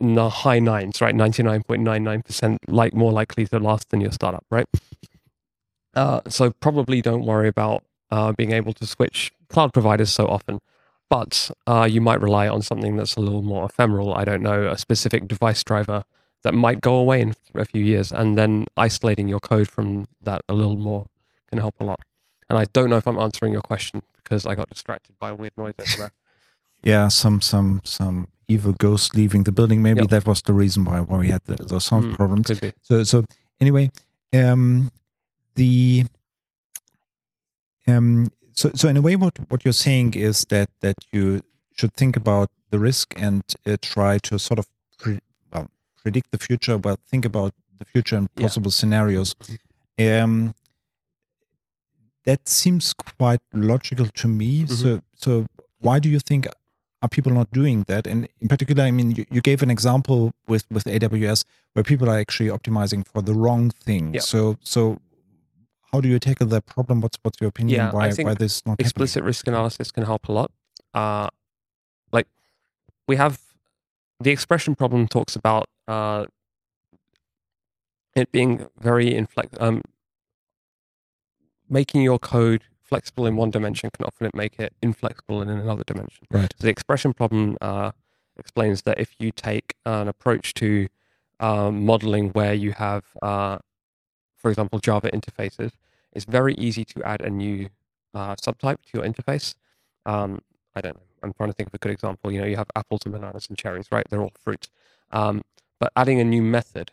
in 0.00 0.14
the 0.14 0.28
high 0.28 0.58
nines, 0.58 1.00
right? 1.00 1.14
99.99% 1.14 2.58
like 2.68 2.94
more 2.94 3.12
likely 3.12 3.46
to 3.46 3.58
last 3.58 3.90
than 3.90 4.00
your 4.00 4.12
startup, 4.12 4.44
right? 4.50 4.66
Uh, 5.94 6.20
so 6.28 6.50
probably 6.50 7.02
don't 7.02 7.24
worry 7.24 7.48
about 7.48 7.84
uh, 8.10 8.32
being 8.32 8.52
able 8.52 8.72
to 8.74 8.86
switch 8.86 9.32
cloud 9.48 9.72
providers 9.72 10.10
so 10.10 10.26
often, 10.26 10.60
but 11.10 11.50
uh, 11.66 11.86
you 11.90 12.00
might 12.00 12.20
rely 12.20 12.48
on 12.48 12.62
something 12.62 12.96
that's 12.96 13.16
a 13.16 13.20
little 13.20 13.42
more 13.42 13.64
ephemeral. 13.64 14.14
I 14.14 14.24
don't 14.24 14.42
know, 14.42 14.68
a 14.68 14.78
specific 14.78 15.28
device 15.28 15.62
driver 15.62 16.04
that 16.42 16.54
might 16.54 16.80
go 16.80 16.94
away 16.96 17.20
in 17.20 17.34
a 17.54 17.64
few 17.64 17.84
years, 17.84 18.10
and 18.12 18.36
then 18.36 18.66
isolating 18.76 19.28
your 19.28 19.40
code 19.40 19.68
from 19.68 20.06
that 20.22 20.42
a 20.48 20.54
little 20.54 20.76
more 20.76 21.06
can 21.48 21.58
help 21.58 21.74
a 21.80 21.84
lot. 21.84 22.00
And 22.48 22.58
I 22.58 22.64
don't 22.72 22.90
know 22.90 22.96
if 22.96 23.06
I'm 23.06 23.18
answering 23.18 23.52
your 23.52 23.62
question 23.62 24.02
because 24.16 24.46
I 24.46 24.54
got 24.54 24.68
distracted 24.68 25.18
by 25.18 25.30
a 25.30 25.34
weird 25.34 25.56
noise 25.56 25.74
over 25.78 25.90
there. 25.98 26.12
Yeah, 26.82 27.08
some 27.08 27.40
some 27.40 27.80
some 27.84 28.26
evil 28.48 28.72
ghost 28.72 29.14
leaving 29.14 29.44
the 29.44 29.52
building. 29.52 29.82
Maybe 29.82 30.00
Yep. 30.00 30.10
that 30.10 30.26
was 30.26 30.42
the 30.42 30.52
reason 30.52 30.84
why 30.84 31.00
why 31.00 31.18
we 31.18 31.28
had 31.28 31.42
the, 31.44 31.54
those 31.56 31.84
sound 31.84 32.04
Mm, 32.04 32.16
problems. 32.16 32.50
So 32.82 33.04
so 33.04 33.24
anyway, 33.60 33.90
um, 34.32 34.90
the 35.54 36.04
um, 37.86 38.30
so 38.52 38.70
so 38.74 38.88
in 38.88 38.96
a 38.96 39.00
way, 39.02 39.16
what 39.16 39.38
what 39.48 39.64
you're 39.64 39.72
saying 39.72 40.14
is 40.14 40.44
that 40.48 40.68
that 40.80 40.96
you 41.12 41.40
should 41.76 41.94
think 41.94 42.16
about 42.16 42.50
the 42.70 42.78
risk 42.78 43.14
and 43.16 43.42
uh, 43.66 43.76
try 43.80 44.18
to 44.18 44.38
sort 44.38 44.58
of 44.58 44.66
pre- 44.98 45.20
well 45.52 45.68
predict 46.02 46.30
the 46.30 46.38
future, 46.38 46.78
but 46.78 46.98
think 47.10 47.24
about 47.24 47.52
the 47.78 47.84
future 47.84 48.16
and 48.18 48.28
Yeah. 48.36 48.42
possible 48.46 48.70
scenarios. 48.70 49.34
Um, 49.98 50.54
that 52.24 52.48
seems 52.48 52.92
quite 52.92 53.40
logical 53.52 54.06
to 54.06 54.28
me. 54.28 54.62
Mm-hmm. 54.64 54.74
So 54.74 55.00
so 55.14 55.46
why 55.80 55.98
do 55.98 56.08
you 56.08 56.20
think 56.20 56.46
are 57.02 57.08
people 57.08 57.32
not 57.32 57.50
doing 57.50 57.84
that? 57.88 58.06
And 58.06 58.28
in 58.40 58.48
particular, 58.48 58.84
I 58.84 58.90
mean, 58.90 59.10
you, 59.10 59.26
you 59.30 59.40
gave 59.40 59.62
an 59.62 59.70
example 59.70 60.32
with 60.46 60.64
with 60.70 60.84
AWS 60.84 61.44
where 61.74 61.82
people 61.82 62.08
are 62.08 62.18
actually 62.18 62.48
optimizing 62.48 63.06
for 63.06 63.20
the 63.22 63.34
wrong 63.34 63.70
thing. 63.70 64.14
Yeah. 64.14 64.20
So 64.20 64.56
so 64.62 64.98
how 65.92 66.00
do 66.00 66.08
you 66.08 66.18
tackle 66.18 66.46
that 66.46 66.66
problem? 66.66 67.00
What's 67.00 67.18
what's 67.22 67.40
your 67.40 67.48
opinion? 67.48 67.76
Yeah, 67.80 67.90
I 67.90 67.94
why 67.94 68.10
think 68.10 68.26
why 68.28 68.34
this 68.34 68.56
is 68.56 68.66
not 68.66 68.80
explicit 68.80 69.24
risk 69.24 69.46
analysis 69.46 69.90
can 69.90 70.04
help 70.04 70.28
a 70.28 70.32
lot. 70.32 70.50
Uh, 70.94 71.28
like 72.12 72.28
we 73.08 73.16
have 73.16 73.40
the 74.20 74.30
expression 74.30 74.74
problem 74.74 75.08
talks 75.08 75.34
about 75.34 75.68
uh, 75.88 76.26
it 78.14 78.30
being 78.30 78.68
very 78.78 79.10
inflex 79.10 79.60
um, 79.60 79.82
making 81.68 82.02
your 82.02 82.18
code 82.18 82.62
flexible 82.92 83.24
in 83.24 83.36
one 83.36 83.50
dimension 83.50 83.88
can 83.88 84.04
often 84.04 84.30
make 84.34 84.58
it 84.58 84.74
inflexible 84.82 85.40
in 85.40 85.48
another 85.48 85.82
dimension. 85.86 86.26
Right. 86.30 86.52
So 86.58 86.64
the 86.66 86.68
expression 86.68 87.14
problem 87.14 87.56
uh, 87.62 87.92
explains 88.36 88.82
that 88.82 89.00
if 89.00 89.14
you 89.18 89.32
take 89.32 89.76
an 89.86 90.08
approach 90.08 90.52
to 90.54 90.88
um, 91.40 91.86
modeling 91.86 92.28
where 92.36 92.52
you 92.52 92.72
have, 92.72 93.04
uh, 93.22 93.56
for 94.36 94.50
example, 94.50 94.78
Java 94.78 95.10
interfaces, 95.10 95.72
it's 96.12 96.26
very 96.26 96.52
easy 96.56 96.84
to 96.84 97.02
add 97.02 97.22
a 97.22 97.30
new 97.30 97.70
uh, 98.12 98.34
subtype 98.36 98.82
to 98.84 98.90
your 98.92 99.04
interface. 99.04 99.54
Um, 100.04 100.42
I 100.74 100.82
don't 100.82 100.96
know. 100.96 101.08
I'm 101.22 101.32
trying 101.32 101.48
to 101.48 101.54
think 101.54 101.68
of 101.70 101.74
a 101.74 101.78
good 101.78 101.92
example. 101.92 102.30
You 102.30 102.42
know, 102.42 102.46
you 102.46 102.56
have 102.56 102.70
apples 102.76 103.00
and 103.06 103.14
bananas 103.14 103.46
and 103.48 103.56
cherries, 103.56 103.86
right? 103.90 104.06
They're 104.10 104.20
all 104.20 104.32
fruit. 104.38 104.68
Um, 105.10 105.40
but 105.80 105.92
adding 105.96 106.20
a 106.20 106.24
new 106.24 106.42
method 106.42 106.92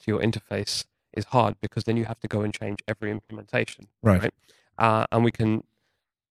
to 0.00 0.04
your 0.06 0.20
interface 0.20 0.84
is 1.12 1.24
hard 1.26 1.56
because 1.60 1.82
then 1.82 1.96
you 1.96 2.04
have 2.04 2.20
to 2.20 2.28
go 2.28 2.42
and 2.42 2.54
change 2.54 2.78
every 2.86 3.10
implementation. 3.10 3.88
Right. 4.04 4.22
Right. 4.22 4.34
Uh, 4.78 5.06
and 5.12 5.24
we 5.24 5.30
can, 5.30 5.62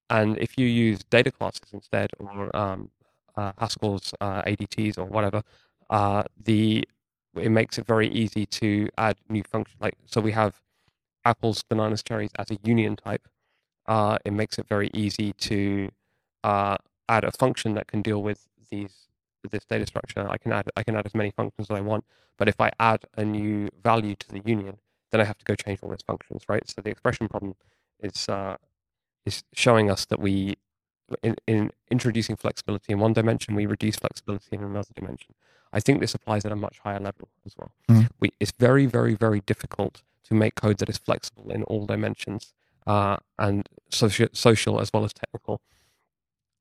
and 0.10 0.38
if 0.39 0.58
you 0.58 0.67
use 0.67 0.99
data 1.10 1.31
classes 1.31 1.73
instead, 1.73 2.12
or 2.19 2.55
um, 2.55 2.89
uh, 3.36 3.53
Haskell's 3.58 4.13
uh, 4.21 4.43
ADTs 4.43 4.97
or 4.97 5.05
whatever, 5.05 5.43
uh, 5.89 6.23
the 6.43 6.88
it 7.36 7.49
makes 7.51 7.77
it 7.77 7.86
very 7.86 8.10
easy 8.10 8.45
to 8.45 8.89
add 8.97 9.17
new 9.29 9.43
functions. 9.43 9.77
Like 9.81 9.95
so, 10.05 10.21
we 10.21 10.31
have 10.31 10.62
apples, 11.25 11.63
bananas, 11.63 12.03
cherries 12.03 12.31
as 12.38 12.51
a 12.51 12.58
union 12.63 12.95
type. 12.95 13.27
Uh, 13.88 14.17
it 14.25 14.34
makes 14.34 14.58
it 14.60 14.67
very 14.67 14.89
easy 14.93 15.34
to 15.34 15.89
uh, 16.43 16.77
add 17.10 17.23
a 17.23 17.31
function 17.31 17.73
that 17.75 17.88
can 17.88 18.01
deal 18.01 18.21
with 18.23 18.47
these 18.71 19.08
this 19.51 19.65
data 19.65 19.86
structure. 19.86 20.27
I 20.29 20.38
can 20.38 20.51
add 20.53 20.69
I 20.75 20.84
can 20.84 20.95
add 20.95 21.05
as 21.05 21.15
many 21.15 21.31
functions 21.31 21.69
as 21.69 21.77
I 21.77 21.81
want. 21.81 22.05
But 22.38 22.49
if 22.49 22.60
I 22.60 22.71
add 22.79 23.05
a 23.17 23.23
new 23.25 23.69
value 23.84 24.15
to 24.15 24.29
the 24.29 24.41
union, 24.45 24.77
then 25.12 25.21
I 25.21 25.23
have 25.25 25.38
to 25.38 25.45
go 25.45 25.55
change 25.55 25.79
all 25.81 25.89
those 25.89 26.03
functions, 26.05 26.43
right? 26.49 26.67
So 26.69 26.81
the 26.81 26.89
expression 26.89 27.27
problem 27.29 27.55
is 27.99 28.29
uh, 28.29 28.58
is 29.25 29.43
showing 29.53 29.89
us 29.89 30.05
that 30.05 30.19
we 30.19 30.55
in, 31.23 31.36
in 31.47 31.71
introducing 31.91 32.36
flexibility 32.36 32.91
in 32.93 32.99
one 32.99 33.13
dimension, 33.13 33.55
we 33.55 33.65
reduce 33.65 33.95
flexibility 33.95 34.55
in 34.55 34.63
another 34.63 34.89
dimension. 34.95 35.36
I 35.71 35.79
think 35.79 35.99
this 35.99 36.15
applies 36.15 36.45
at 36.45 36.51
a 36.51 36.55
much 36.55 36.79
higher 36.79 36.99
level 36.99 37.27
as 37.45 37.53
well. 37.58 37.71
Mm. 37.89 38.10
We, 38.19 38.31
it's 38.39 38.51
very, 38.51 38.86
very, 38.86 39.13
very 39.13 39.41
difficult 39.41 40.01
to 40.25 40.34
make 40.34 40.55
code 40.55 40.77
that 40.79 40.89
is 40.89 40.97
flexible 40.97 41.51
in 41.51 41.63
all 41.63 41.86
dimensions 41.86 42.53
uh, 42.88 43.17
and 43.38 43.67
social, 43.89 44.27
social 44.31 44.79
as 44.79 44.91
well 44.93 45.03
as 45.03 45.13
technical. 45.13 45.62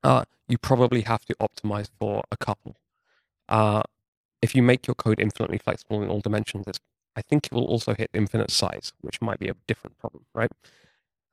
Uh, 0.03 0.25
you 0.47 0.57
probably 0.57 1.01
have 1.01 1.25
to 1.25 1.35
optimize 1.35 1.89
for 1.99 2.23
a 2.31 2.37
couple. 2.37 2.75
Uh, 3.49 3.81
if 4.41 4.53
you 4.53 4.61
make 4.61 4.85
your 4.85 4.95
code 4.95 5.19
infinitely 5.19 5.57
flexible 5.57 6.03
in 6.03 6.09
all 6.09 6.19
dimensions, 6.19 6.67
it's, 6.67 6.79
I 7.15 7.21
think 7.21 7.47
it 7.47 7.51
will 7.53 7.65
also 7.65 7.95
hit 7.95 8.09
infinite 8.13 8.51
size, 8.51 8.93
which 9.01 9.21
might 9.21 9.39
be 9.39 9.47
a 9.47 9.55
different 9.65 9.97
problem, 9.97 10.25
right? 10.33 10.51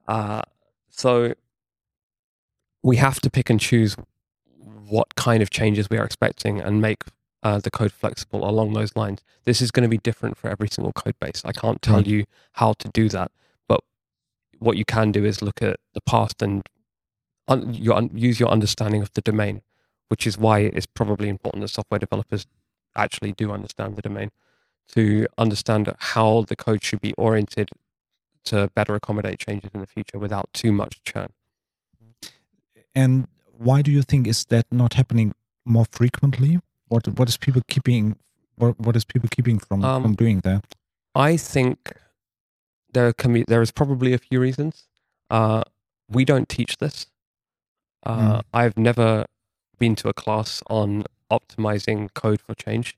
Uh, 0.08 0.42
so 0.88 1.34
we 2.82 2.96
have 2.96 3.20
to 3.20 3.30
pick 3.30 3.48
and 3.50 3.60
choose 3.60 3.96
what 4.88 5.14
kind 5.14 5.42
of 5.42 5.50
changes 5.50 5.88
we 5.88 5.98
are 5.98 6.04
expecting 6.04 6.60
and 6.60 6.80
make 6.80 7.04
uh, 7.42 7.58
the 7.58 7.70
code 7.70 7.92
flexible 7.92 8.48
along 8.48 8.72
those 8.72 8.94
lines. 8.96 9.22
This 9.44 9.60
is 9.60 9.70
going 9.70 9.82
to 9.84 9.88
be 9.88 9.98
different 9.98 10.36
for 10.36 10.48
every 10.50 10.68
single 10.68 10.92
code 10.92 11.14
base. 11.20 11.42
I 11.44 11.52
can't 11.52 11.80
tell 11.82 11.96
Right. 11.96 12.06
you 12.06 12.24
how 12.52 12.74
to 12.74 12.88
do 12.88 13.08
that, 13.08 13.30
but 13.68 13.80
what 14.58 14.76
you 14.76 14.84
can 14.84 15.12
do 15.12 15.24
is 15.24 15.42
look 15.42 15.62
at 15.62 15.76
the 15.94 16.00
past 16.02 16.42
and 16.42 16.62
un- 17.48 17.72
your, 17.74 17.94
un- 17.96 18.10
use 18.14 18.38
your 18.38 18.48
understanding 18.50 19.02
of 19.02 19.12
the 19.14 19.20
domain, 19.22 19.62
which 20.08 20.26
is 20.26 20.36
why 20.38 20.60
it's 20.60 20.86
probably 20.86 21.28
important 21.28 21.62
that 21.62 21.68
software 21.68 21.98
developers 21.98 22.46
actually 22.94 23.32
do 23.32 23.50
understand 23.50 23.96
the 23.96 24.02
domain 24.02 24.30
to 24.94 25.26
understand 25.38 25.92
how 25.98 26.42
the 26.48 26.56
code 26.56 26.84
should 26.84 27.00
be 27.00 27.14
oriented 27.14 27.70
to 28.44 28.70
better 28.74 28.94
accommodate 28.94 29.38
changes 29.38 29.70
in 29.74 29.80
the 29.80 29.86
future 29.86 30.18
without 30.18 30.48
too 30.52 30.72
much 30.72 31.02
churn. 31.04 31.28
And 32.94 33.26
why 33.56 33.82
do 33.82 33.90
you 33.90 34.02
think 34.02 34.26
is 34.26 34.44
that 34.46 34.66
not 34.70 34.94
happening 34.94 35.34
more 35.64 35.86
frequently? 35.90 36.60
What 36.88 37.08
what 37.18 37.28
is 37.28 37.36
people 37.36 37.62
keeping 37.68 38.16
what 38.56 38.78
what 38.78 38.96
is 38.96 39.04
people 39.04 39.28
keeping 39.30 39.58
from 39.58 39.84
Um, 39.84 40.02
from 40.02 40.14
doing 40.14 40.40
that? 40.40 40.64
I 41.14 41.36
think 41.36 41.76
there 42.92 43.12
can 43.12 43.32
be 43.32 43.44
there 43.46 43.62
is 43.62 43.70
probably 43.72 44.12
a 44.12 44.18
few 44.18 44.40
reasons. 44.40 44.88
Uh, 45.30 45.62
we 46.08 46.24
don't 46.24 46.48
teach 46.48 46.76
this. 46.78 47.06
Uh, 48.04 48.38
Mm. 48.38 48.42
I've 48.52 48.76
never 48.76 49.24
been 49.78 49.94
to 49.96 50.08
a 50.08 50.12
class 50.12 50.62
on 50.68 51.04
optimizing 51.30 52.12
code 52.14 52.40
for 52.40 52.54
change. 52.54 52.94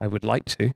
I 0.00 0.06
would 0.06 0.24
like 0.24 0.44
to. 0.56 0.72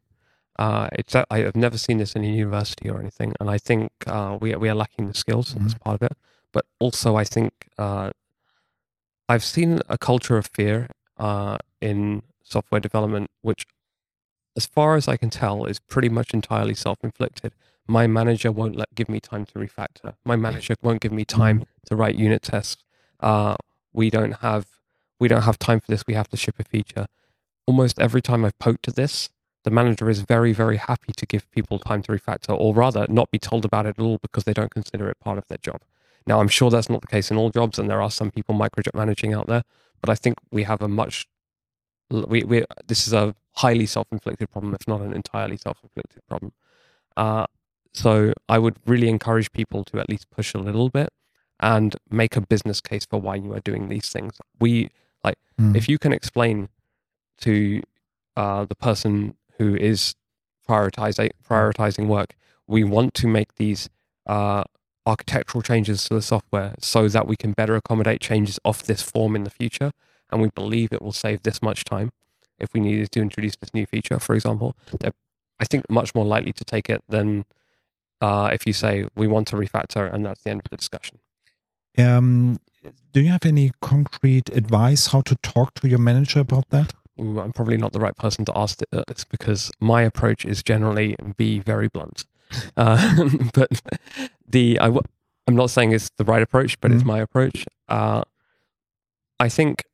Uh, 0.59 0.89
it's 0.93 1.15
I 1.15 1.39
have 1.41 1.55
never 1.57 1.79
seen 1.79 1.99
this 1.99 2.15
in 2.17 2.25
a 2.25 2.27
university 2.27 2.91
or 2.91 2.99
anything, 2.99 3.33
and 3.39 3.49
I 3.49 3.59
think 3.59 3.93
uh, 4.07 4.37
we 4.41 4.55
we 4.57 4.69
are 4.69 4.75
lacking 4.75 5.07
the 5.07 5.15
skills 5.15 5.55
as 5.65 5.75
part 5.75 5.95
of 5.95 6.03
it. 6.03 6.17
But 6.53 6.65
also, 6.81 7.17
I 7.17 7.25
think 7.25 7.53
uh, 7.79 8.11
I've 9.29 9.45
seen 9.45 9.81
a 9.89 9.99
culture 9.99 10.37
of 10.37 10.47
fear 10.47 10.89
uh, 11.17 11.59
in 11.81 12.23
software 12.43 12.81
development, 12.81 13.31
which, 13.43 13.67
as 14.57 14.67
far 14.67 14.97
as 14.97 15.07
I 15.07 15.17
can 15.17 15.31
tell, 15.31 15.65
is 15.67 15.79
pretty 15.79 16.09
much 16.09 16.35
entirely 16.35 16.75
self-inflicted. 16.75 17.53
My 17.87 18.07
manager 18.07 18.51
won't 18.51 18.77
let 18.77 18.95
give 18.95 19.09
me 19.09 19.21
time 19.21 19.47
to 19.47 19.59
refactor. 19.59 20.15
My 20.25 20.37
manager 20.37 20.75
won't 20.83 21.01
give 21.01 21.13
me 21.13 21.25
time 21.25 21.65
to 21.87 21.97
write 21.97 22.17
unit 22.17 22.43
tests. 22.43 22.83
Uh, 23.21 23.57
we 23.93 24.11
don't 24.11 24.37
have 24.41 24.67
we 25.21 25.29
don't 25.29 25.43
have 25.43 25.59
time 25.59 25.81
for 25.81 25.91
this. 25.91 26.05
We 26.07 26.15
have 26.15 26.29
to 26.29 26.37
ship 26.37 26.57
a 26.59 26.65
feature. 26.65 27.07
Almost 27.67 28.01
every 28.01 28.23
time 28.23 28.45
I've 28.45 28.59
poked 28.59 28.89
at 28.89 28.97
this, 28.97 29.29
the 29.69 29.75
manager 29.81 30.07
is 30.15 30.21
very 30.35 30.53
very 30.63 30.79
happy 30.91 31.13
to 31.21 31.25
give 31.33 31.43
people 31.57 31.77
time 31.79 32.03
to 32.05 32.13
refactor, 32.19 32.55
or 32.63 32.71
rather, 32.85 33.03
not 33.19 33.29
be 33.37 33.41
told 33.51 33.63
about 33.71 33.85
it 33.87 33.95
at 33.99 34.05
all 34.07 34.19
because 34.27 34.45
they 34.45 34.57
don't 34.59 34.75
consider 34.79 35.05
it 35.13 35.17
part 35.27 35.39
of 35.41 35.45
their 35.49 35.63
job. 35.69 35.81
Now, 36.29 36.37
I'm 36.41 36.53
sure 36.59 36.71
that's 36.71 36.91
not 36.95 37.01
the 37.05 37.13
case 37.17 37.31
in 37.33 37.37
all 37.41 37.51
jobs, 37.51 37.79
and 37.79 37.87
there 37.91 38.03
are 38.07 38.11
some 38.21 38.31
people 38.37 38.55
micromanaging 38.65 39.33
out 39.39 39.47
there. 39.53 39.65
But 40.01 40.11
I 40.11 40.17
think 40.23 40.35
we 40.57 40.63
have 40.71 40.81
a 40.89 40.89
much 41.03 41.27
we, 42.33 42.39
we 42.51 42.65
this 42.87 43.07
is 43.07 43.13
a 43.13 43.35
highly 43.57 43.87
self-inflicted 43.87 44.51
problem, 44.51 44.75
if 44.75 44.87
not 44.93 45.01
an 45.01 45.13
entirely 45.13 45.57
self-inflicted 45.57 46.23
problem. 46.27 46.53
Uh, 47.17 47.47
so 47.93 48.33
I 48.49 48.59
would 48.59 48.77
really 48.87 49.09
encourage 49.09 49.51
people 49.53 49.85
to 49.85 49.99
at 49.99 50.09
least 50.09 50.31
push 50.31 50.55
a 50.55 50.59
little 50.59 50.89
bit 50.89 51.11
and 51.61 51.97
make 52.11 52.37
a 52.37 52.41
business 52.41 52.81
case 52.81 53.05
for 53.11 53.21
why 53.21 53.35
you 53.35 53.53
are 53.57 53.61
doing 53.61 53.89
these 53.89 54.09
things. 54.09 54.35
We 54.61 54.91
like 55.25 55.39
Mm. 55.61 55.77
if 55.77 55.89
you 55.89 55.99
can 55.99 56.13
explain 56.13 56.69
to 57.47 57.83
uh, 58.37 58.65
the 58.65 58.77
person 58.77 59.35
who 59.59 59.75
is 59.77 60.15
prioritizing 60.69 61.31
prioritizing 61.49 62.07
work, 62.07 62.35
we 62.67 62.85
want 62.85 63.15
to 63.15 63.27
make 63.27 63.55
these 63.57 63.89
uh, 64.27 64.65
architectural 65.07 65.63
changes 65.63 66.05
to 66.05 66.15
the 66.15 66.23
software 66.23 66.75
so 66.81 67.09
that 67.09 67.27
we 67.27 67.37
can 67.37 67.53
better 67.53 67.77
accommodate 67.77 68.21
changes 68.21 68.59
of 68.65 68.85
this 68.87 69.03
form 69.03 69.35
in 69.35 69.45
the 69.45 69.51
future, 69.51 69.91
and 70.31 70.43
we 70.43 70.51
believe 70.55 70.93
it 70.93 71.03
will 71.03 71.13
save 71.13 71.43
this 71.43 71.63
much 71.63 71.85
time 71.85 72.11
if 72.59 72.73
we 72.75 72.81
needed 72.81 73.11
to 73.13 73.21
introduce 73.21 73.57
this 73.57 73.73
new 73.73 73.87
feature, 73.87 74.19
for 74.19 74.35
example. 74.35 74.77
They're, 75.01 75.13
I 75.61 75.65
think 75.65 75.89
much 75.91 76.15
more 76.15 76.25
likely 76.25 76.53
to 76.53 76.65
take 76.65 76.89
it 76.91 77.03
than 77.09 77.45
uh, 78.21 78.51
if 78.53 78.67
you 78.67 78.73
say 78.73 79.07
we 79.17 79.27
want 79.27 79.49
to 79.49 79.57
refactor 79.57 80.13
and 80.13 80.25
that's 80.25 80.43
the 80.43 80.51
end 80.51 80.61
of 80.65 80.71
the 80.71 80.77
discussion. 80.77 81.19
Um, 81.97 82.59
do 83.13 83.21
you 83.21 83.31
have 83.31 83.45
any 83.45 83.73
concrete 83.81 84.51
advice 84.51 85.09
how 85.09 85.23
to 85.23 85.35
talk 85.37 85.75
to 85.75 85.89
your 85.89 85.99
manager 85.99 86.41
about 86.41 86.69
that? 86.71 86.95
I'm 87.19 87.53
probably 87.53 87.77
not 87.77 87.93
the 87.93 88.01
right 88.01 88.17
person 88.17 88.45
to 88.47 88.53
ask 88.57 88.79
th- 88.91 89.05
this 89.09 89.25
because 89.25 89.71
my 89.81 90.03
approach 90.03 90.45
is 90.45 90.63
generally 90.63 91.17
be 91.37 91.59
very 91.61 91.89
blunt. 91.89 92.25
Uh, 92.79 93.25
but 93.55 93.69
the 94.49 94.79
I 94.81 94.85
w- 94.87 95.03
I'm 95.47 95.55
not 95.57 95.69
saying 95.71 95.93
it's 95.93 96.11
the 96.17 96.25
right 96.25 96.41
approach, 96.43 96.81
but 96.81 96.91
it's 96.93 97.03
Mhm. 97.03 97.07
my 97.07 97.19
approach. 97.21 97.67
Uh, 97.89 98.23
I 99.39 99.49
think 99.51 99.85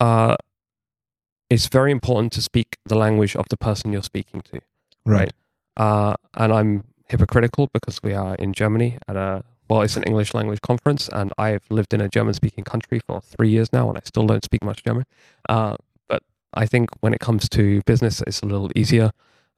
uh, 0.00 0.36
it's 1.48 1.68
very 1.68 1.92
important 1.92 2.32
to 2.32 2.42
speak 2.42 2.76
the 2.84 2.96
language 2.96 3.36
of 3.36 3.46
the 3.48 3.56
person 3.56 3.92
you're 3.92 4.02
speaking 4.02 4.40
to. 4.52 4.60
Right. 5.04 5.32
Uh, 5.76 6.14
and 6.34 6.52
I'm 6.52 6.84
hypocritical 7.08 7.68
because 7.72 8.02
we 8.02 8.12
are 8.14 8.34
in 8.36 8.52
Germany 8.52 8.98
at 9.08 9.16
a 9.16 9.44
well, 9.68 9.82
it's 9.82 9.96
an 9.96 10.02
English 10.02 10.34
language 10.34 10.60
conference, 10.62 11.08
and 11.12 11.32
I've 11.38 11.62
lived 11.70 11.94
in 11.94 12.00
a 12.00 12.08
German 12.08 12.34
speaking 12.34 12.64
country 12.64 12.98
for 13.06 13.20
three 13.20 13.50
years 13.50 13.72
now, 13.72 13.88
and 13.88 13.96
I 13.96 14.00
still 14.04 14.26
don't 14.26 14.42
speak 14.44 14.64
much 14.64 14.82
German. 14.82 15.04
Uh, 15.48 15.76
I 16.54 16.66
think 16.66 16.90
when 17.00 17.14
it 17.14 17.20
comes 17.20 17.48
to 17.50 17.80
business, 17.86 18.22
it's 18.26 18.40
a 18.40 18.46
little 18.46 18.70
easier. 18.74 19.12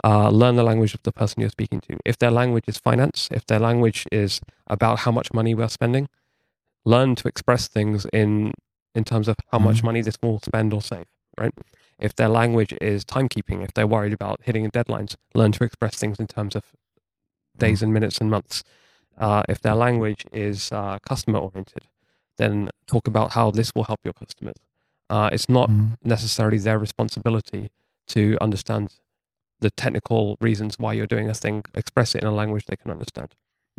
Uh, 0.04 0.30
learn 0.30 0.56
the 0.56 0.62
language 0.64 0.94
of 0.94 1.02
the 1.04 1.12
person 1.12 1.40
you're 1.40 1.50
speaking 1.50 1.80
to. 1.80 1.96
If 2.04 2.18
their 2.18 2.30
language 2.30 2.64
is 2.66 2.78
finance, 2.78 3.28
if 3.30 3.46
their 3.46 3.60
language 3.60 4.06
is 4.10 4.40
about 4.66 5.00
how 5.00 5.12
much 5.12 5.32
money 5.32 5.54
we're 5.54 5.68
spending, 5.68 6.08
learn 6.84 7.14
to 7.16 7.28
express 7.28 7.68
things 7.68 8.06
in 8.12 8.52
in 8.94 9.04
terms 9.04 9.26
of 9.26 9.36
how 9.50 9.58
much 9.58 9.80
Mhm. 9.80 9.84
money 9.84 10.00
this 10.02 10.16
will 10.22 10.38
spend 10.40 10.74
or 10.74 10.82
save. 10.82 11.06
Right. 11.38 11.54
If 11.98 12.14
their 12.14 12.28
language 12.28 12.74
is 12.80 13.06
timekeeping, 13.06 13.64
if 13.64 13.72
they're 13.72 13.86
worried 13.86 14.12
about 14.12 14.40
hitting 14.42 14.70
deadlines, 14.70 15.16
learn 15.34 15.52
to 15.52 15.64
express 15.64 15.94
things 15.96 16.18
in 16.18 16.26
terms 16.26 16.54
of 16.54 16.64
days 17.56 17.82
and 17.82 17.90
minutes 17.92 18.18
and 18.18 18.30
months. 18.30 18.62
Uh, 19.16 19.42
if 19.48 19.60
their 19.60 19.74
language 19.74 20.26
is 20.32 20.70
uh, 20.72 20.98
customer 20.98 21.38
oriented, 21.38 21.84
then 22.36 22.68
talk 22.86 23.06
about 23.06 23.32
how 23.32 23.50
this 23.50 23.72
will 23.74 23.84
help 23.84 24.00
your 24.04 24.12
customers. 24.14 24.56
Uh, 25.12 25.28
it's 25.34 25.48
not 25.48 25.68
Mhm. 25.70 25.96
necessarily 26.14 26.58
their 26.66 26.78
responsibility 26.86 27.62
to 28.14 28.22
understand 28.46 28.84
the 29.60 29.70
technical 29.82 30.36
reasons 30.40 30.72
why 30.82 30.92
you're 30.96 31.12
doing 31.16 31.28
a 31.30 31.34
thing. 31.34 31.56
Express 31.82 32.14
it 32.16 32.22
in 32.22 32.28
a 32.28 32.36
language 32.40 32.64
they 32.66 32.76
can 32.82 32.90
understand. 32.90 33.28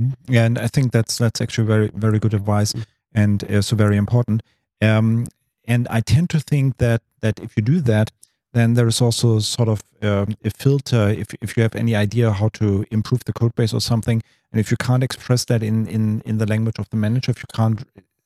Mm. 0.01 0.13
Yeah, 0.35 0.45
and 0.47 0.57
I 0.65 0.67
think 0.75 0.91
that's 0.91 1.17
that's 1.17 1.41
actually 1.41 1.67
very 1.67 1.89
very 2.05 2.19
good 2.19 2.33
advice, 2.33 2.71
Mm. 2.73 2.85
and 3.21 3.43
uh, 3.51 3.61
so 3.61 3.75
very 3.75 3.97
important. 3.97 4.41
Um, 4.81 5.25
and 5.67 5.87
I 5.97 6.01
tend 6.01 6.27
to 6.29 6.39
think 6.39 6.77
that 6.77 7.01
that 7.21 7.39
if 7.39 7.51
you 7.57 7.63
do 7.73 7.81
that, 7.81 8.11
then 8.53 8.73
there 8.75 8.87
is 8.87 9.01
also 9.01 9.39
sort 9.39 9.69
of 9.69 9.79
um, 10.01 10.35
a 10.45 10.49
filter. 10.63 11.09
If 11.21 11.27
if 11.41 11.49
you 11.57 11.63
have 11.63 11.75
any 11.79 11.95
idea 11.95 12.31
how 12.31 12.49
to 12.59 12.65
improve 12.91 13.21
the 13.25 13.33
code 13.33 13.53
base 13.55 13.73
or 13.75 13.81
something, 13.81 14.21
and 14.51 14.59
if 14.59 14.69
you 14.71 14.77
can't 14.77 15.03
express 15.03 15.45
that 15.45 15.61
in 15.63 15.87
in 15.87 16.21
in 16.25 16.37
the 16.37 16.45
language 16.45 16.79
of 16.79 16.87
the 16.89 16.97
manager, 16.97 17.31
if 17.31 17.39
you 17.39 17.49
can't 17.53 17.79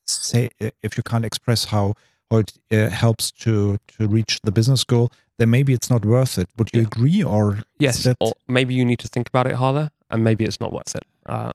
say 0.06 0.50
if 0.88 0.98
you 0.98 1.04
can't 1.04 1.26
express 1.26 1.66
how 1.66 1.94
how 2.32 2.38
it 2.40 2.54
uh, 2.72 2.90
helps 2.90 3.32
to 3.32 3.78
to 3.98 4.08
reach 4.08 4.40
the 4.44 4.52
business 4.52 4.84
goal, 4.84 5.12
then 5.38 5.50
maybe 5.50 5.74
it's 5.74 5.90
not 5.90 6.06
worth 6.06 6.38
it. 6.38 6.50
Would 6.58 6.70
you 6.74 6.82
Yeah. 6.82 6.88
agree, 6.88 7.24
or 7.24 7.60
Yes, 7.80 8.04
that- 8.04 8.18
or 8.20 8.34
maybe 8.48 8.74
you 8.74 8.86
need 8.86 9.00
to 9.00 9.08
think 9.08 9.28
about 9.30 9.48
it 9.48 9.56
harder, 9.56 9.90
and 10.10 10.24
maybe 10.24 10.44
it's 10.46 10.60
not 10.60 10.72
worth 10.74 10.96
it. 10.96 11.04
Uh, 11.26 11.52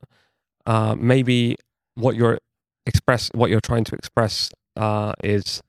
uh, 0.66 0.94
maybe 0.98 1.56
what 1.94 2.16
you're 2.16 2.38
express, 2.86 3.30
what 3.34 3.48
you're 3.50 3.60
trying 3.60 3.84
to 3.84 3.94
express, 3.94 4.50
uh, 4.76 5.12
is 5.22 5.62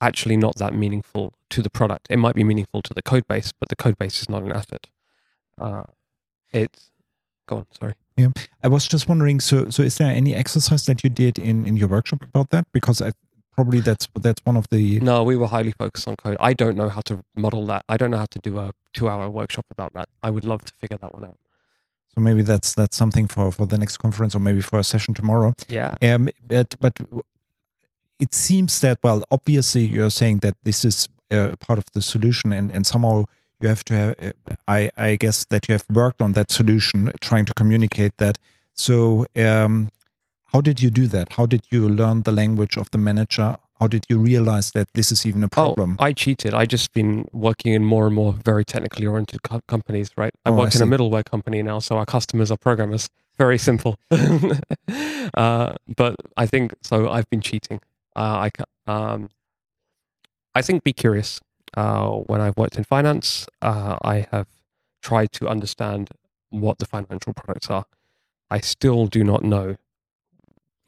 actually 0.00 0.36
not 0.36 0.56
that 0.56 0.74
meaningful 0.74 1.32
to 1.50 1.62
the 1.62 1.70
product. 1.70 2.06
It 2.10 2.18
might 2.18 2.34
be 2.34 2.44
meaningful 2.44 2.82
to 2.82 2.94
the 2.94 3.02
code 3.02 3.26
base, 3.26 3.52
but 3.58 3.68
the 3.68 3.76
code 3.76 3.96
base 3.98 4.20
is 4.22 4.28
not 4.28 4.42
an 4.42 4.52
asset. 4.52 4.86
Uh, 5.58 5.84
it's 6.52 6.90
go 7.48 7.56
on. 7.58 7.66
Sorry. 7.80 7.94
Yeah, 8.16 8.28
I 8.62 8.68
was 8.68 8.86
just 8.86 9.08
wondering. 9.08 9.40
So, 9.40 9.70
so 9.70 9.82
is 9.82 9.96
there 9.98 10.08
any 10.10 10.34
exercise 10.36 10.84
that 10.86 11.02
you 11.02 11.10
did 11.10 11.36
in 11.38 11.66
in 11.66 11.76
your 11.76 11.88
workshop 11.88 12.22
about 12.22 12.50
that? 12.50 12.66
Because 12.72 13.00
I 13.02 13.12
probably 13.54 13.80
that's 13.80 14.08
that's 14.20 14.40
one 14.44 14.56
of 14.56 14.68
the. 14.70 15.00
No, 15.00 15.22
we 15.22 15.36
were 15.36 15.46
highly 15.46 15.72
focused 15.72 16.08
on 16.08 16.16
code. 16.16 16.36
I 16.40 16.52
don't 16.52 16.76
know 16.76 16.88
how 16.88 17.00
to 17.02 17.24
model 17.34 17.66
that. 17.66 17.84
I 17.88 17.96
don't 17.96 18.10
know 18.10 18.18
how 18.18 18.26
to 18.26 18.38
do 18.38 18.58
a 18.58 18.72
two-hour 18.92 19.30
workshop 19.30 19.66
about 19.70 19.92
that. 19.94 20.08
I 20.22 20.30
would 20.30 20.44
love 20.44 20.64
to 20.64 20.72
figure 20.74 20.98
that 20.98 21.14
one 21.14 21.24
out. 21.24 21.38
So 22.14 22.20
maybe 22.20 22.42
that's 22.42 22.74
that's 22.74 22.96
something 22.96 23.26
for 23.26 23.50
for 23.50 23.66
the 23.66 23.78
next 23.78 23.96
conference 23.98 24.34
or 24.34 24.40
maybe 24.40 24.60
for 24.60 24.78
a 24.78 24.84
session 24.84 25.14
tomorrow. 25.14 25.54
Yeah. 25.68 25.94
Um, 26.02 26.28
but 26.46 26.74
but 26.80 26.98
it 28.20 28.34
seems 28.34 28.80
that 28.80 28.98
well, 29.02 29.24
obviously 29.30 29.84
you're 29.84 30.10
saying 30.10 30.38
that 30.38 30.56
this 30.62 30.84
is 30.84 31.08
uh, 31.30 31.56
part 31.58 31.78
of 31.78 31.86
the 31.92 32.02
solution, 32.02 32.52
and 32.52 32.70
and 32.70 32.86
somehow 32.86 33.24
you 33.60 33.68
have 33.68 33.84
to 33.84 33.94
have. 33.94 34.14
Uh, 34.22 34.54
I 34.68 34.90
I 34.96 35.16
guess 35.16 35.44
that 35.46 35.68
you 35.68 35.72
have 35.72 35.84
worked 35.90 36.22
on 36.22 36.32
that 36.32 36.50
solution, 36.50 37.10
trying 37.20 37.46
to 37.46 37.54
communicate 37.54 38.16
that. 38.18 38.38
So 38.74 39.26
um, 39.36 39.90
how 40.54 40.60
did 40.60 40.80
you 40.80 40.88
do 40.88 41.08
that? 41.08 41.32
How 41.32 41.46
did 41.46 41.62
you 41.70 41.88
learn 41.88 42.22
the 42.22 42.30
language 42.30 42.76
of 42.76 42.88
the 42.92 42.98
manager? 42.98 43.56
How 43.80 43.88
did 43.88 44.04
you 44.08 44.18
realize 44.18 44.70
that 44.70 44.86
this 44.94 45.10
is 45.10 45.26
even 45.26 45.42
a 45.42 45.48
problem? 45.48 45.96
Oh, 45.98 46.04
I 46.04 46.12
cheated. 46.12 46.54
I 46.54 46.64
just 46.64 46.92
been 46.92 47.26
working 47.32 47.72
in 47.72 47.84
more 47.84 48.06
and 48.06 48.14
more 48.14 48.32
very 48.32 48.64
technically 48.64 49.04
oriented 49.04 49.42
co- 49.42 49.62
companies, 49.66 50.10
right? 50.16 50.32
I 50.46 50.50
Oh, 50.50 50.54
I 50.54 50.58
work 50.58 50.74
in 50.76 50.82
a 50.82 50.86
middleware 50.86 51.24
company 51.24 51.60
now, 51.60 51.80
so 51.80 51.98
our 51.98 52.06
customers 52.06 52.52
are 52.52 52.56
programmers. 52.56 53.10
Very 53.36 53.58
simple. 53.58 53.98
uh, 54.12 55.74
but 55.96 56.14
I 56.36 56.46
think 56.46 56.72
so. 56.82 57.08
I've 57.10 57.28
been 57.30 57.40
cheating. 57.40 57.80
Uh, 58.14 58.46
I 58.46 58.50
um, 58.86 59.28
I 60.54 60.62
think 60.62 60.84
be 60.84 60.92
curious. 60.92 61.40
Uh, 61.76 62.10
when 62.30 62.40
I've 62.40 62.56
worked 62.56 62.76
in 62.78 62.84
finance, 62.84 63.48
uh, 63.60 63.96
I 64.02 64.28
have 64.30 64.46
tried 65.02 65.32
to 65.32 65.48
understand 65.48 66.10
what 66.50 66.78
the 66.78 66.86
financial 66.86 67.32
products 67.34 67.68
are. 67.70 67.86
I 68.52 68.60
still 68.60 69.08
do 69.08 69.24
not 69.24 69.42
know 69.42 69.78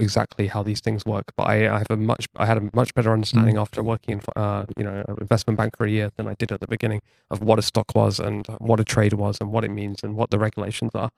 exactly 0.07 0.47
how 0.47 0.63
these 0.63 0.81
things 0.81 1.05
work, 1.07 1.25
but 1.37 1.45
I, 1.45 1.69
I 1.75 1.79
have 1.79 1.91
a 1.91 1.97
much 1.97 2.27
I 2.37 2.47
had 2.47 2.59
a 2.59 2.71
much 2.75 2.95
better 2.95 3.13
understanding 3.13 3.57
after 3.57 3.83
working 3.83 4.15
in 4.19 4.21
uh, 4.43 4.67
you 4.77 4.85
know 4.85 5.05
an 5.09 5.17
investment 5.21 5.57
bank 5.59 5.77
for 5.77 5.87
a 5.87 5.91
year 5.91 6.11
than 6.17 6.27
I 6.29 6.35
did 6.35 6.53
at 6.53 6.61
the 6.61 6.67
beginning 6.67 7.01
of 7.31 7.41
what 7.43 7.59
a 7.59 7.63
stock 7.63 7.87
was 7.95 8.21
and 8.21 8.47
what 8.59 8.81
a 8.81 8.85
trade 8.85 9.15
was 9.15 9.39
and 9.41 9.51
what 9.53 9.65
it 9.65 9.71
means 9.71 10.03
and 10.03 10.15
what 10.17 10.31
the 10.31 10.39
regulations 10.39 10.93
are. 10.95 11.11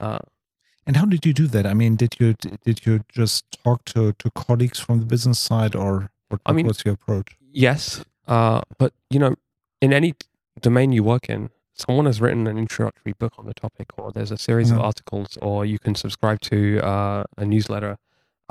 Uh, 0.00 0.18
And 0.86 0.96
how 0.96 1.06
did 1.06 1.24
you 1.26 1.32
do 1.32 1.46
that? 1.48 1.64
I 1.66 1.74
mean, 1.74 1.96
did 1.96 2.14
you 2.20 2.34
did 2.64 2.86
you 2.86 3.00
just 3.08 3.44
talk 3.64 3.84
to 3.94 4.12
to 4.12 4.30
colleagues 4.30 4.78
from 4.80 4.98
the 5.00 5.06
business 5.06 5.38
side, 5.38 5.74
or 5.76 6.10
what, 6.28 6.40
I 6.46 6.52
mean- 6.52 6.66
what 6.66 6.76
was 6.76 6.84
your 6.84 6.94
approach? 6.94 7.36
yes, 7.54 8.04
uh, 8.28 8.60
but 8.78 8.92
you 9.10 9.18
know, 9.18 9.34
in 9.80 9.92
any 9.92 10.12
domain 10.60 10.92
you 10.92 11.02
work 11.04 11.28
in, 11.28 11.50
someone 11.74 12.06
has 12.06 12.20
written 12.20 12.46
an 12.46 12.56
introductory 12.58 13.12
book 13.18 13.32
on 13.38 13.46
the 13.46 13.54
topic, 13.54 13.88
or 13.98 14.12
there's 14.12 14.30
a 14.32 14.38
series 14.38 14.70
Mhm. 14.70 14.76
of 14.76 14.80
articles, 14.90 15.36
or 15.42 15.64
you 15.72 15.78
can 15.78 15.94
subscribe 15.94 16.38
to 16.40 16.56
uh, 16.92 17.24
a 17.36 17.44
newsletter. 17.44 17.96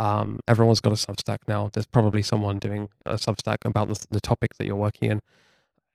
Um, 0.01 0.39
everyone's 0.47 0.81
got 0.81 0.93
a 0.93 0.95
Substack 0.95 1.39
now. 1.47 1.69
There's 1.71 1.85
probably 1.85 2.23
someone 2.23 2.57
doing 2.57 2.89
a 3.05 3.13
Substack 3.13 3.57
about 3.65 3.87
the, 3.87 4.03
the 4.09 4.19
topic 4.19 4.55
that 4.57 4.65
you're 4.65 4.75
working 4.87 5.11
in. 5.11 5.21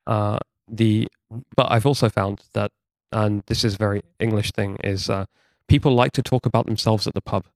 Uh, 0.06 0.38
the 0.68 1.08
but 1.56 1.66
I've 1.72 1.86
also 1.86 2.08
found 2.08 2.42
that, 2.52 2.70
and 3.10 3.42
this 3.46 3.64
is 3.64 3.74
a 3.74 3.78
very 3.78 4.02
English 4.20 4.52
thing, 4.52 4.76
is 4.84 5.10
uh, 5.10 5.24
people 5.66 5.92
like 5.92 6.12
to 6.12 6.22
talk 6.22 6.46
about 6.46 6.66
themselves 6.66 7.08
at 7.08 7.14
the 7.14 7.20
pub. 7.20 7.46